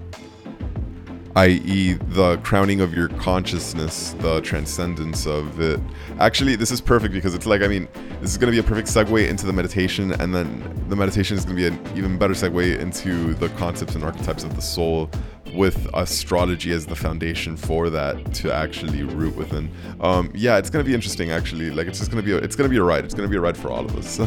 i.e., 1.39 1.93
the 1.93 2.37
crowning 2.39 2.81
of 2.81 2.93
your 2.93 3.09
consciousness, 3.11 4.13
the 4.19 4.41
transcendence 4.41 5.25
of 5.25 5.61
it. 5.61 5.79
Actually, 6.19 6.57
this 6.57 6.73
is 6.73 6.81
perfect 6.81 7.15
because 7.15 7.33
it's 7.33 7.47
like, 7.47 7.63
I 7.63 7.69
mean, 7.69 7.87
this 8.21 8.33
is 8.33 8.39
going 8.39 8.53
to 8.53 8.53
be 8.53 8.59
a 8.59 8.69
perfect 8.69 8.89
segue 8.89 9.29
into 9.29 9.47
the 9.47 9.53
meditation, 9.53 10.11
and 10.13 10.35
then 10.35 10.85
the 10.89 10.97
meditation 10.97 11.37
is 11.37 11.45
going 11.45 11.57
to 11.57 11.63
be 11.63 11.69
an 11.69 11.97
even 11.97 12.19
better 12.19 12.35
segue 12.35 12.81
into 12.81 13.35
the 13.35 13.51
concepts 13.51 13.95
and 13.95 14.03
archetypes 14.03 14.43
of 14.43 14.57
the 14.57 14.63
soul 14.63 15.09
with 15.55 15.87
astrology 15.95 16.73
as 16.73 16.87
the 16.87 16.97
foundation 16.97 17.57
for 17.57 17.89
that 17.89 18.35
to 18.35 18.53
actually 18.53 19.05
root 19.05 19.37
within. 19.37 19.71
Um, 20.01 20.33
yeah, 20.35 20.59
it's 20.59 20.71
going 20.71 20.85
to 20.85 20.89
be 20.89 20.95
interesting, 20.95 21.31
actually. 21.31 21.71
Like, 21.71 21.87
it's 21.87 22.01
just 22.01 22.11
going 22.11 22.23
to 22.23 22.27
be, 22.27 22.33
a, 22.33 22.39
it's 22.39 22.57
going 22.57 22.69
to 22.69 22.73
be 22.73 22.79
a 22.79 22.83
ride. 22.83 23.05
It's 23.05 23.15
going 23.15 23.29
to 23.29 23.31
be 23.31 23.37
a 23.37 23.41
ride 23.41 23.57
for 23.57 23.71
all 23.71 23.85
of 23.85 23.97
us. 23.97 24.21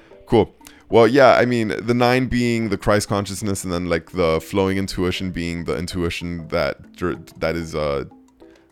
cool. 0.26 0.54
Well, 0.92 1.08
yeah, 1.08 1.36
I 1.36 1.46
mean, 1.46 1.68
the 1.68 1.94
nine 1.94 2.26
being 2.26 2.68
the 2.68 2.76
Christ 2.76 3.08
consciousness, 3.08 3.64
and 3.64 3.72
then 3.72 3.86
like 3.86 4.10
the 4.10 4.42
flowing 4.42 4.76
intuition 4.76 5.30
being 5.30 5.64
the 5.64 5.74
intuition 5.74 6.46
that 6.48 6.76
that 7.38 7.56
is 7.56 7.74
uh, 7.74 8.04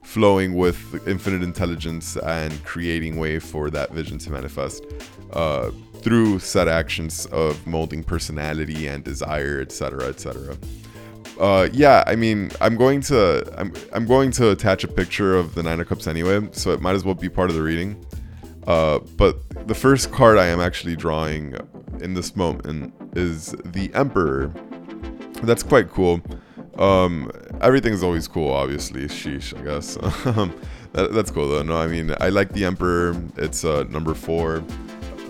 flowing 0.02 0.54
with 0.54 1.08
infinite 1.08 1.42
intelligence 1.42 2.18
and 2.18 2.62
creating 2.62 3.16
way 3.16 3.38
for 3.38 3.70
that 3.70 3.92
vision 3.92 4.18
to 4.18 4.30
manifest 4.30 4.84
uh, 5.32 5.70
through 6.02 6.40
set 6.40 6.68
actions 6.68 7.24
of 7.32 7.66
molding 7.66 8.04
personality 8.04 8.86
and 8.86 9.02
desire, 9.02 9.58
etc., 9.58 10.04
etc. 10.08 10.58
Uh, 11.40 11.70
yeah, 11.72 12.04
I 12.06 12.16
mean, 12.16 12.50
I'm 12.60 12.76
going 12.76 13.00
to 13.12 13.50
I'm 13.58 13.72
I'm 13.94 14.04
going 14.04 14.30
to 14.32 14.50
attach 14.50 14.84
a 14.84 14.88
picture 14.88 15.36
of 15.36 15.54
the 15.54 15.62
Nine 15.62 15.80
of 15.80 15.88
Cups 15.88 16.06
anyway, 16.06 16.46
so 16.52 16.70
it 16.72 16.82
might 16.82 16.96
as 16.96 17.02
well 17.02 17.14
be 17.14 17.30
part 17.30 17.48
of 17.48 17.56
the 17.56 17.62
reading. 17.62 17.96
Uh, 18.66 18.98
but 19.16 19.38
the 19.66 19.74
first 19.74 20.12
card 20.12 20.36
I 20.36 20.48
am 20.48 20.60
actually 20.60 20.96
drawing 20.96 21.56
in 22.00 22.14
this 22.14 22.36
moment 22.36 22.92
is 23.14 23.54
the 23.64 23.92
Emperor. 23.94 24.52
That's 25.42 25.62
quite 25.62 25.90
cool. 25.90 26.20
Um, 26.78 27.30
everything's 27.60 28.02
always 28.02 28.26
cool, 28.28 28.52
obviously. 28.52 29.02
Sheesh, 29.04 29.58
I 29.58 29.64
guess. 29.64 29.98
That, 30.92 31.12
that's 31.12 31.30
cool 31.30 31.48
though. 31.48 31.62
No, 31.62 31.76
I 31.76 31.86
mean, 31.86 32.14
I 32.20 32.30
like 32.30 32.52
the 32.52 32.64
Emperor. 32.64 33.14
It's 33.36 33.64
uh, 33.64 33.84
number 33.84 34.14
four, 34.14 34.64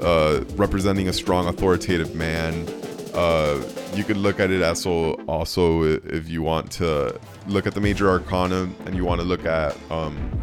uh, 0.00 0.42
representing 0.54 1.08
a 1.08 1.12
strong, 1.12 1.46
authoritative 1.46 2.14
man. 2.14 2.66
Uh, 3.12 3.62
you 3.94 4.04
could 4.04 4.16
look 4.16 4.40
at 4.40 4.50
it 4.50 4.62
as 4.62 4.82
so 4.82 5.14
also 5.26 5.82
if 5.82 6.28
you 6.28 6.42
want 6.42 6.70
to 6.70 7.18
look 7.48 7.66
at 7.66 7.74
the 7.74 7.80
major 7.80 8.08
arcana 8.08 8.70
and 8.86 8.94
you 8.94 9.04
want 9.04 9.20
to 9.20 9.26
look 9.26 9.44
at 9.44 9.76
um, 9.90 10.39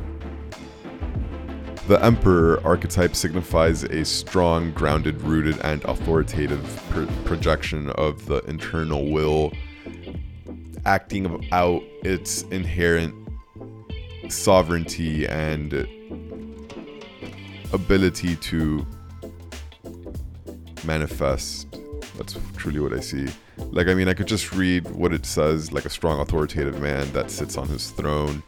the 1.87 2.03
Emperor 2.03 2.59
archetype 2.65 3.15
signifies 3.15 3.83
a 3.85 4.03
strong, 4.03 4.71
grounded, 4.73 5.21
rooted, 5.21 5.57
and 5.61 5.81
authoritative 5.85 6.83
pr- 6.89 7.05
projection 7.23 7.91
of 7.91 8.25
the 8.25 8.39
internal 8.39 9.09
will, 9.09 9.53
acting 10.85 11.47
out 11.53 11.81
its 12.03 12.41
inherent 12.51 13.15
sovereignty 14.27 15.25
and 15.27 15.87
ability 17.71 18.35
to 18.35 18.85
manifest. 20.83 21.67
That's 22.17 22.37
truly 22.57 22.81
what 22.81 22.91
I 22.91 22.99
see. 22.99 23.27
Like, 23.71 23.87
I 23.87 23.93
mean, 23.93 24.07
I 24.07 24.13
could 24.13 24.27
just 24.27 24.53
read 24.53 24.89
what 24.91 25.13
it 25.13 25.25
says 25.25 25.71
like 25.71 25.85
a 25.85 25.89
strong, 25.89 26.19
authoritative 26.19 26.81
man 26.81 27.11
that 27.13 27.31
sits 27.31 27.57
on 27.57 27.67
his 27.67 27.91
throne 27.91 28.43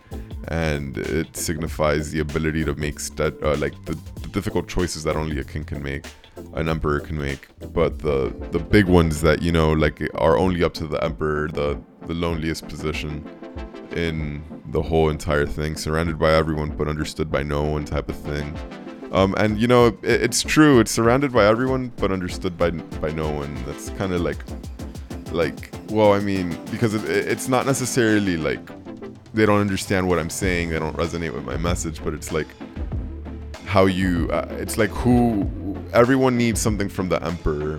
and 0.48 0.98
it 0.98 1.36
signifies 1.36 2.12
the 2.12 2.20
ability 2.20 2.66
to 2.66 2.74
make 2.76 3.00
st- 3.00 3.42
uh, 3.44 3.56
like 3.58 3.74
the, 3.86 3.98
the, 4.22 4.28
difficult 4.30 4.68
choices 4.68 5.04
that 5.04 5.16
only 5.16 5.40
a 5.40 5.44
king 5.44 5.64
can 5.64 5.82
make 5.82 6.06
an 6.54 6.70
emperor 6.70 7.00
can 7.00 7.18
make. 7.18 7.48
But 7.74 8.00
the 8.00 8.34
the 8.52 8.60
big 8.60 8.86
ones 8.86 9.22
that 9.22 9.42
you 9.42 9.52
know 9.52 9.72
like 9.72 10.02
are 10.16 10.38
only 10.38 10.64
up 10.64 10.74
to 10.76 10.88
the 10.88 11.04
emperor 11.04 11.50
the 11.50 11.80
the 12.08 12.14
loneliest 12.14 12.68
position 12.68 13.28
in 13.96 14.44
the 14.68 14.82
whole 14.82 15.10
entire 15.10 15.46
thing 15.46 15.76
surrounded 15.76 16.20
by 16.20 16.32
everyone 16.34 16.70
but 16.70 16.88
understood 16.88 17.32
by 17.32 17.44
no 17.44 17.64
one 17.64 17.86
type 17.86 18.10
of 18.10 18.16
thing. 18.16 18.58
Um, 19.12 19.34
and 19.38 19.60
you 19.60 19.68
know 19.68 19.88
it, 19.88 19.98
it's 20.04 20.42
true 20.42 20.80
it's 20.80 20.92
surrounded 20.92 21.32
by 21.32 21.46
everyone 21.46 21.92
but 21.98 22.12
understood 22.12 22.58
by 22.58 22.72
by 22.72 23.12
no 23.12 23.30
one. 23.30 23.54
That's 23.66 23.90
kind 23.92 24.14
of 24.14 24.22
like 24.22 24.38
like 25.32 25.70
well 25.90 26.14
i 26.14 26.20
mean 26.20 26.58
because 26.72 26.94
it, 26.94 27.04
it's 27.10 27.48
not 27.48 27.66
necessarily 27.66 28.38
like 28.38 28.60
they 29.34 29.46
don't 29.46 29.62
understand 29.62 30.08
what 30.08 30.20
I'm 30.20 30.30
saying. 30.30 30.70
They 30.70 30.80
don't 30.80 30.96
resonate 30.98 31.34
with 31.34 31.46
my 31.46 31.58
message. 31.58 32.04
But 32.04 32.14
it's 32.14 32.32
like 32.32 32.48
how 33.66 33.86
you. 33.86 34.30
Uh, 34.32 34.48
it's 34.52 34.78
like 34.78 34.90
who. 34.90 35.50
Everyone 35.94 36.38
needs 36.38 36.62
something 36.62 36.90
from 36.90 37.10
the 37.10 37.24
emperor, 37.24 37.78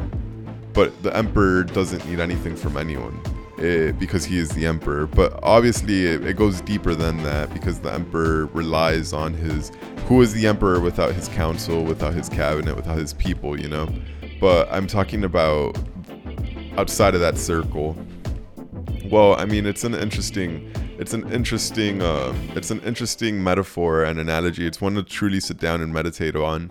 but 0.72 1.01
the 1.03 1.16
emperor 1.16 1.62
doesn't 1.62 2.05
need 2.09 2.18
anything 2.20 2.57
from 2.57 2.76
anyone. 2.76 3.20
It, 3.59 3.90
eh, 3.90 3.92
because 3.92 4.24
he 4.24 4.38
is 4.38 4.48
the 4.51 4.66
emperor. 4.66 5.07
But 5.07 5.38
obviously, 5.42 6.07
it, 6.07 6.26
it, 6.26 6.36
goes 6.36 6.61
deeper 6.62 6.94
than 6.94 7.22
that 7.24 7.53
because 7.53 7.80
the 7.80 7.92
emperor 7.92 8.46
relies 8.46 9.12
on 9.12 9.34
his. 9.34 9.70
Who 10.07 10.22
is 10.22 10.32
the 10.32 10.46
emperor 10.46 10.80
without 10.80 11.14
his 11.14 11.28
council, 11.28 11.84
without 11.84 12.14
his 12.14 12.28
cabinet, 12.28 12.74
without 12.74 12.98
his 12.98 13.12
people, 13.12 13.61
you 13.61 13.68
know? 13.68 13.88
But 14.40 14.66
I'm 14.72 14.88
talking 14.88 15.22
about 15.22 15.78
outside 16.76 17.14
of 17.14 17.20
that 17.20 17.38
circle. 17.38 17.96
Well, 19.06 19.34
I 19.34 19.44
mean, 19.44 19.66
it's 19.66 19.84
an 19.84 19.94
interesting 19.94 20.72
it's 20.98 21.14
an 21.14 21.32
interesting 21.32 22.02
uh, 22.02 22.34
it's 22.54 22.70
an 22.70 22.80
interesting 22.80 23.42
metaphor 23.42 24.04
and 24.04 24.18
analogy. 24.18 24.66
It's 24.66 24.80
one 24.80 24.94
to 24.94 25.02
truly 25.02 25.40
sit 25.40 25.58
down 25.58 25.80
and 25.80 25.92
meditate 25.92 26.36
on 26.36 26.70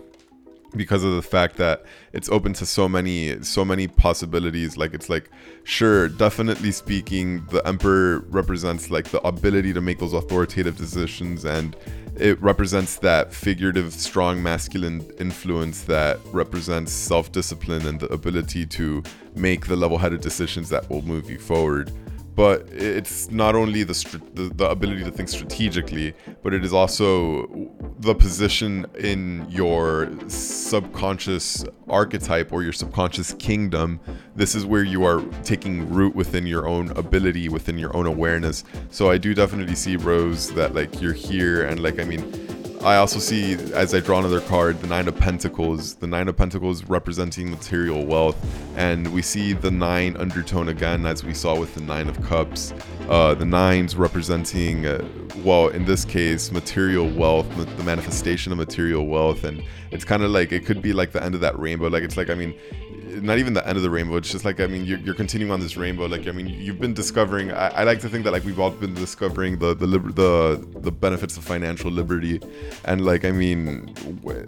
because 0.76 1.04
of 1.04 1.14
the 1.14 1.22
fact 1.22 1.56
that 1.56 1.84
it's 2.12 2.28
open 2.28 2.52
to 2.54 2.66
so 2.66 2.88
many 2.88 3.42
so 3.42 3.64
many 3.64 3.88
possibilities. 3.88 4.76
Like 4.76 4.94
it's 4.94 5.08
like 5.08 5.30
sure 5.64 6.08
definitely 6.08 6.72
speaking 6.72 7.44
the 7.46 7.66
emperor 7.66 8.20
represents 8.28 8.90
like 8.90 9.08
the 9.08 9.20
ability 9.26 9.72
to 9.72 9.80
make 9.80 9.98
those 9.98 10.12
authoritative 10.12 10.76
decisions 10.76 11.44
and 11.44 11.76
it 12.16 12.40
represents 12.42 12.96
that 12.96 13.32
figurative 13.32 13.92
strong 13.92 14.42
masculine 14.42 15.00
influence 15.18 15.82
that 15.82 16.18
represents 16.32 16.92
self-discipline 16.92 17.86
and 17.86 18.00
the 18.00 18.08
ability 18.12 18.66
to 18.66 19.02
make 19.36 19.66
the 19.66 19.76
level-headed 19.76 20.20
decisions 20.20 20.68
that 20.68 20.88
will 20.90 21.02
move 21.02 21.30
you 21.30 21.38
forward 21.38 21.90
but 22.40 22.66
it's 22.70 23.30
not 23.30 23.54
only 23.54 23.82
the, 23.82 23.92
the, 24.32 24.48
the 24.54 24.70
ability 24.70 25.04
to 25.04 25.10
think 25.10 25.28
strategically, 25.28 26.14
but 26.42 26.54
it 26.54 26.64
is 26.64 26.72
also 26.72 27.46
the 27.98 28.14
position 28.14 28.86
in 28.98 29.44
your 29.50 30.10
subconscious 30.26 31.66
archetype 31.86 32.50
or 32.50 32.62
your 32.62 32.72
subconscious 32.72 33.34
kingdom. 33.34 34.00
This 34.36 34.54
is 34.54 34.64
where 34.64 34.82
you 34.82 35.04
are 35.04 35.20
taking 35.44 35.92
root 35.92 36.14
within 36.16 36.46
your 36.46 36.66
own 36.66 36.92
ability, 36.92 37.50
within 37.50 37.76
your 37.76 37.94
own 37.94 38.06
awareness. 38.06 38.64
So 38.88 39.10
I 39.10 39.18
do 39.18 39.34
definitely 39.34 39.74
see 39.74 39.96
Rose 39.96 40.50
that 40.54 40.74
like 40.74 40.98
you're 40.98 41.12
here 41.12 41.66
and 41.66 41.82
like 41.82 42.00
I 42.00 42.04
mean 42.04 42.22
I 42.82 42.96
also 42.96 43.18
see, 43.18 43.52
as 43.74 43.94
I 43.94 44.00
draw 44.00 44.20
another 44.20 44.40
card, 44.40 44.80
the 44.80 44.86
Nine 44.86 45.06
of 45.06 45.14
Pentacles. 45.14 45.96
The 45.96 46.06
Nine 46.06 46.28
of 46.28 46.36
Pentacles 46.38 46.84
representing 46.84 47.50
material 47.50 48.06
wealth. 48.06 48.36
And 48.74 49.12
we 49.12 49.20
see 49.20 49.52
the 49.52 49.70
Nine 49.70 50.16
undertone 50.16 50.70
again, 50.70 51.04
as 51.04 51.22
we 51.22 51.34
saw 51.34 51.58
with 51.60 51.74
the 51.74 51.82
Nine 51.82 52.08
of 52.08 52.22
Cups. 52.22 52.72
Uh, 53.06 53.34
the 53.34 53.44
Nines 53.44 53.96
representing, 53.96 54.86
uh, 54.86 55.06
well, 55.44 55.68
in 55.68 55.84
this 55.84 56.06
case, 56.06 56.50
material 56.52 57.10
wealth, 57.10 57.46
the 57.76 57.84
manifestation 57.84 58.50
of 58.50 58.56
material 58.56 59.06
wealth. 59.06 59.44
And 59.44 59.62
it's 59.90 60.06
kind 60.06 60.22
of 60.22 60.30
like, 60.30 60.50
it 60.50 60.64
could 60.64 60.80
be 60.80 60.94
like 60.94 61.12
the 61.12 61.22
end 61.22 61.34
of 61.34 61.42
that 61.42 61.58
rainbow. 61.58 61.88
Like, 61.88 62.02
it's 62.02 62.16
like, 62.16 62.30
I 62.30 62.34
mean, 62.34 62.54
not 63.22 63.38
even 63.38 63.52
the 63.52 63.66
end 63.66 63.76
of 63.76 63.82
the 63.82 63.90
rainbow. 63.90 64.16
It's 64.16 64.30
just 64.30 64.44
like 64.44 64.60
I 64.60 64.66
mean, 64.66 64.84
you're, 64.84 64.98
you're 64.98 65.14
continuing 65.14 65.50
on 65.52 65.60
this 65.60 65.76
rainbow. 65.76 66.06
Like 66.06 66.26
I 66.26 66.32
mean, 66.32 66.48
you've 66.48 66.80
been 66.80 66.94
discovering. 66.94 67.50
I, 67.52 67.68
I, 67.68 67.84
like 67.84 68.00
to 68.00 68.08
think 68.08 68.24
that 68.24 68.32
like 68.32 68.44
we've 68.44 68.58
all 68.58 68.70
been 68.70 68.94
discovering 68.94 69.58
the 69.58 69.74
the 69.74 69.86
liber- 69.86 70.12
the 70.12 70.66
the 70.80 70.92
benefits 70.92 71.36
of 71.36 71.44
financial 71.44 71.90
liberty, 71.90 72.40
and 72.84 73.04
like 73.04 73.24
I 73.24 73.32
mean, 73.32 73.94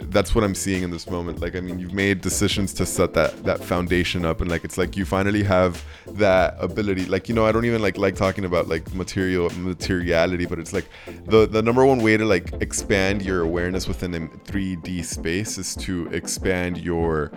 that's 0.09 0.33
what 0.35 0.43
I'm 0.43 0.55
seeing 0.55 0.83
in 0.83 0.91
this 0.91 1.09
moment. 1.09 1.41
Like 1.41 1.55
I 1.55 1.59
mean, 1.59 1.79
you've 1.79 1.93
made 1.93 2.21
decisions 2.21 2.73
to 2.75 2.85
set 2.85 3.13
that 3.13 3.43
that 3.43 3.63
foundation 3.63 4.25
up, 4.25 4.41
and 4.41 4.49
like 4.49 4.63
it's 4.63 4.77
like 4.77 4.95
you 4.95 5.05
finally 5.05 5.43
have 5.43 5.83
that 6.07 6.55
ability. 6.59 7.05
Like 7.05 7.29
you 7.29 7.35
know, 7.35 7.45
I 7.45 7.51
don't 7.51 7.65
even 7.65 7.81
like 7.81 7.97
like 7.97 8.15
talking 8.15 8.45
about 8.45 8.67
like 8.67 8.93
material 8.93 9.49
materiality, 9.57 10.45
but 10.45 10.59
it's 10.59 10.73
like 10.73 10.85
the 11.25 11.47
the 11.47 11.61
number 11.61 11.85
one 11.85 12.01
way 12.01 12.17
to 12.17 12.25
like 12.25 12.53
expand 12.61 13.21
your 13.21 13.41
awareness 13.41 13.87
within 13.87 14.13
a 14.15 14.19
3D 14.19 15.03
space 15.03 15.57
is 15.57 15.75
to 15.75 16.07
expand 16.07 16.77
your 16.77 17.31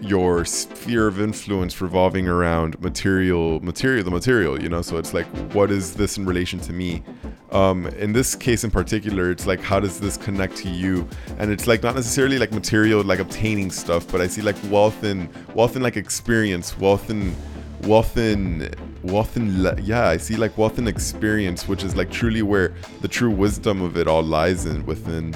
your 0.00 0.44
sphere 0.62 1.06
of 1.06 1.20
influence 1.20 1.80
revolving 1.80 2.28
around 2.28 2.80
material 2.80 3.60
material 3.60 4.04
the 4.04 4.10
material 4.10 4.60
you 4.60 4.68
know? 4.68 4.82
So 4.82 4.96
it's 4.96 5.14
like 5.14 5.26
what 5.54 5.70
is 5.70 5.94
this 5.94 6.18
in 6.18 6.24
relation 6.24 6.58
to 6.60 6.72
me? 6.72 7.02
Um, 7.50 7.86
in 7.88 8.12
this 8.12 8.34
case 8.34 8.64
in 8.64 8.70
particular 8.70 9.30
it's 9.30 9.46
like 9.46 9.60
how 9.60 9.78
does 9.80 10.00
this 10.00 10.16
connect 10.16 10.56
to 10.58 10.68
you? 10.68 11.08
And 11.38 11.50
it's 11.50 11.66
like 11.66 11.82
not 11.82 11.94
necessarily 11.94 12.38
like 12.38 12.52
material 12.52 13.02
like 13.02 13.18
obtaining 13.18 13.70
stuff 13.70 14.10
but 14.10 14.20
i 14.20 14.26
see 14.26 14.42
like 14.42 14.56
wealth 14.70 15.02
and 15.02 15.28
wealth 15.54 15.74
and 15.74 15.82
like 15.82 15.96
experience 15.96 16.78
wealth 16.78 17.10
and 17.10 17.34
wealth 17.82 18.16
and 18.16 18.74
wealth 19.02 19.36
and 19.36 19.78
yeah, 19.86 20.08
I 20.08 20.16
see 20.16 20.36
like 20.36 20.56
wealth 20.56 20.78
and 20.78 20.88
experience, 20.88 21.68
which 21.68 21.84
is 21.84 21.96
like 21.96 22.10
truly 22.10 22.42
where 22.42 22.74
the 23.00 23.08
true 23.08 23.30
wisdom 23.30 23.82
of 23.82 23.96
it 23.96 24.06
all 24.06 24.22
lies 24.22 24.66
in 24.66 24.84
within. 24.86 25.34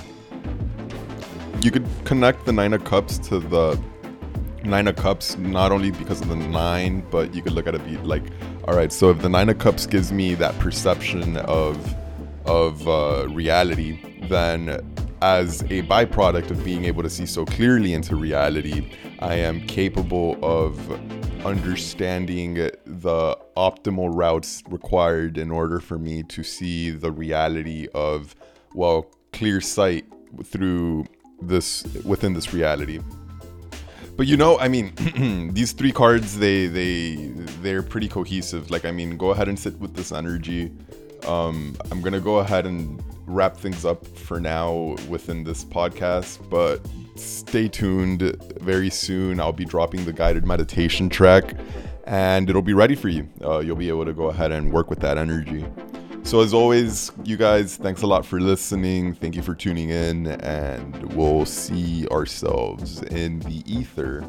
You 1.61 1.71
could 1.71 1.87
connect 2.05 2.45
the 2.45 2.53
nine 2.53 2.73
of 2.73 2.85
cups 2.85 3.19
to 3.29 3.41
the 3.41 3.81
nine 4.67 4.89
of 4.89 4.97
cups 4.97 5.37
not 5.39 5.73
only 5.73 5.91
because 5.91 6.21
of 6.21 6.29
the 6.29 6.37
nine, 6.37 7.05
but 7.11 7.35
you 7.35 7.43
could 7.43 7.53
look 7.53 7.67
at 7.67 7.75
it 7.75 7.85
be 7.85 7.97
like, 7.99 8.25
all 8.65 8.75
right, 8.75 8.93
so 8.93 9.11
if 9.11 9.21
the 9.21 9.29
nine 9.29 9.49
of 9.49 9.59
cups 9.59 9.87
gives 9.87 10.13
me 10.13 10.35
that 10.35 10.59
perception 10.59 11.37
of 11.39 11.95
of 12.47 12.87
uh, 12.87 13.27
reality, 13.31 13.99
then 14.29 14.81
as 15.23 15.63
a 15.63 15.83
byproduct 15.83 16.51
of 16.51 16.65
being 16.65 16.85
able 16.85 17.03
to 17.03 17.11
see 17.11 17.27
so 17.27 17.45
clearly 17.45 17.93
into 17.93 18.15
reality, 18.15 18.93
I 19.19 19.35
am 19.35 19.61
capable 19.67 20.39
of 20.45 20.91
understanding 21.45 22.55
the 22.55 23.39
optimal 23.57 24.11
routes 24.13 24.63
required 24.69 25.39
in 25.39 25.51
order 25.51 25.81
for 25.81 25.99
me 25.99 26.23
to 26.25 26.43
see 26.43 26.91
the 26.91 27.11
reality 27.11 27.89
of, 27.95 28.35
well, 28.75 29.11
clear 29.33 29.61
sight 29.61 30.05
through 30.45 31.07
this 31.41 31.85
within 32.05 32.35
this 32.35 32.53
reality. 32.53 33.01
But 34.17 34.27
you 34.27 34.37
know, 34.37 34.59
I 34.59 34.69
mean, 34.69 34.93
these 35.53 35.73
three 35.73 35.93
cards 35.93 36.39
they 36.39 36.67
they 36.67 37.17
they're 37.61 37.83
pretty 37.83 38.09
cohesive. 38.09 38.71
Like 38.71 38.85
I 38.85 38.91
mean, 38.91 39.17
go 39.17 39.31
ahead 39.31 39.49
and 39.49 39.59
sit 39.59 39.79
with 39.79 39.95
this 39.95 40.11
energy. 40.11 40.73
Um, 41.27 41.77
I'm 41.91 42.01
gonna 42.01 42.21
go 42.21 42.39
ahead 42.39 42.67
and 42.67 43.03
wrap 43.27 43.57
things 43.57 43.85
up 43.85 44.07
for 44.07 44.41
now 44.41 44.97
within 45.09 45.45
this 45.45 45.65
podcast, 45.65 46.49
but 46.49 46.81
stay 47.17 47.69
tuned. 47.69 48.23
Very 48.61 48.89
soon, 48.89 49.39
I'll 49.39 49.53
be 49.53 49.65
dropping 49.65 50.05
the 50.05 50.13
guided 50.13 50.47
meditation 50.47 51.11
track, 51.11 51.55
and 52.05 52.49
it'll 52.49 52.63
be 52.63 52.75
ready 52.75 52.95
for 52.95 53.09
you. 53.09 53.29
Uh, 53.45 53.59
you'll 53.59 53.77
be 53.77 53.89
able 53.89 54.07
to 54.07 54.15
go 54.15 54.27
ahead 54.27 54.51
and 54.51 54.73
work 54.73 54.89
with 54.89 55.01
that 55.01 55.19
energy. 55.19 55.67
So, 56.27 56.41
as 56.41 56.53
always, 56.53 57.13
you 57.23 57.37
guys, 57.37 57.77
thanks 57.77 58.03
a 58.03 58.07
lot 58.09 58.27
for 58.27 58.41
listening. 58.41 59.15
Thank 59.15 59.37
you 59.37 59.43
for 59.43 59.55
tuning 59.55 59.91
in, 59.91 60.27
and 60.27 61.15
we'll 61.15 61.47
see 61.47 62.09
ourselves 62.09 63.01
in 63.03 63.39
the 63.39 63.63
ether. 63.65 64.27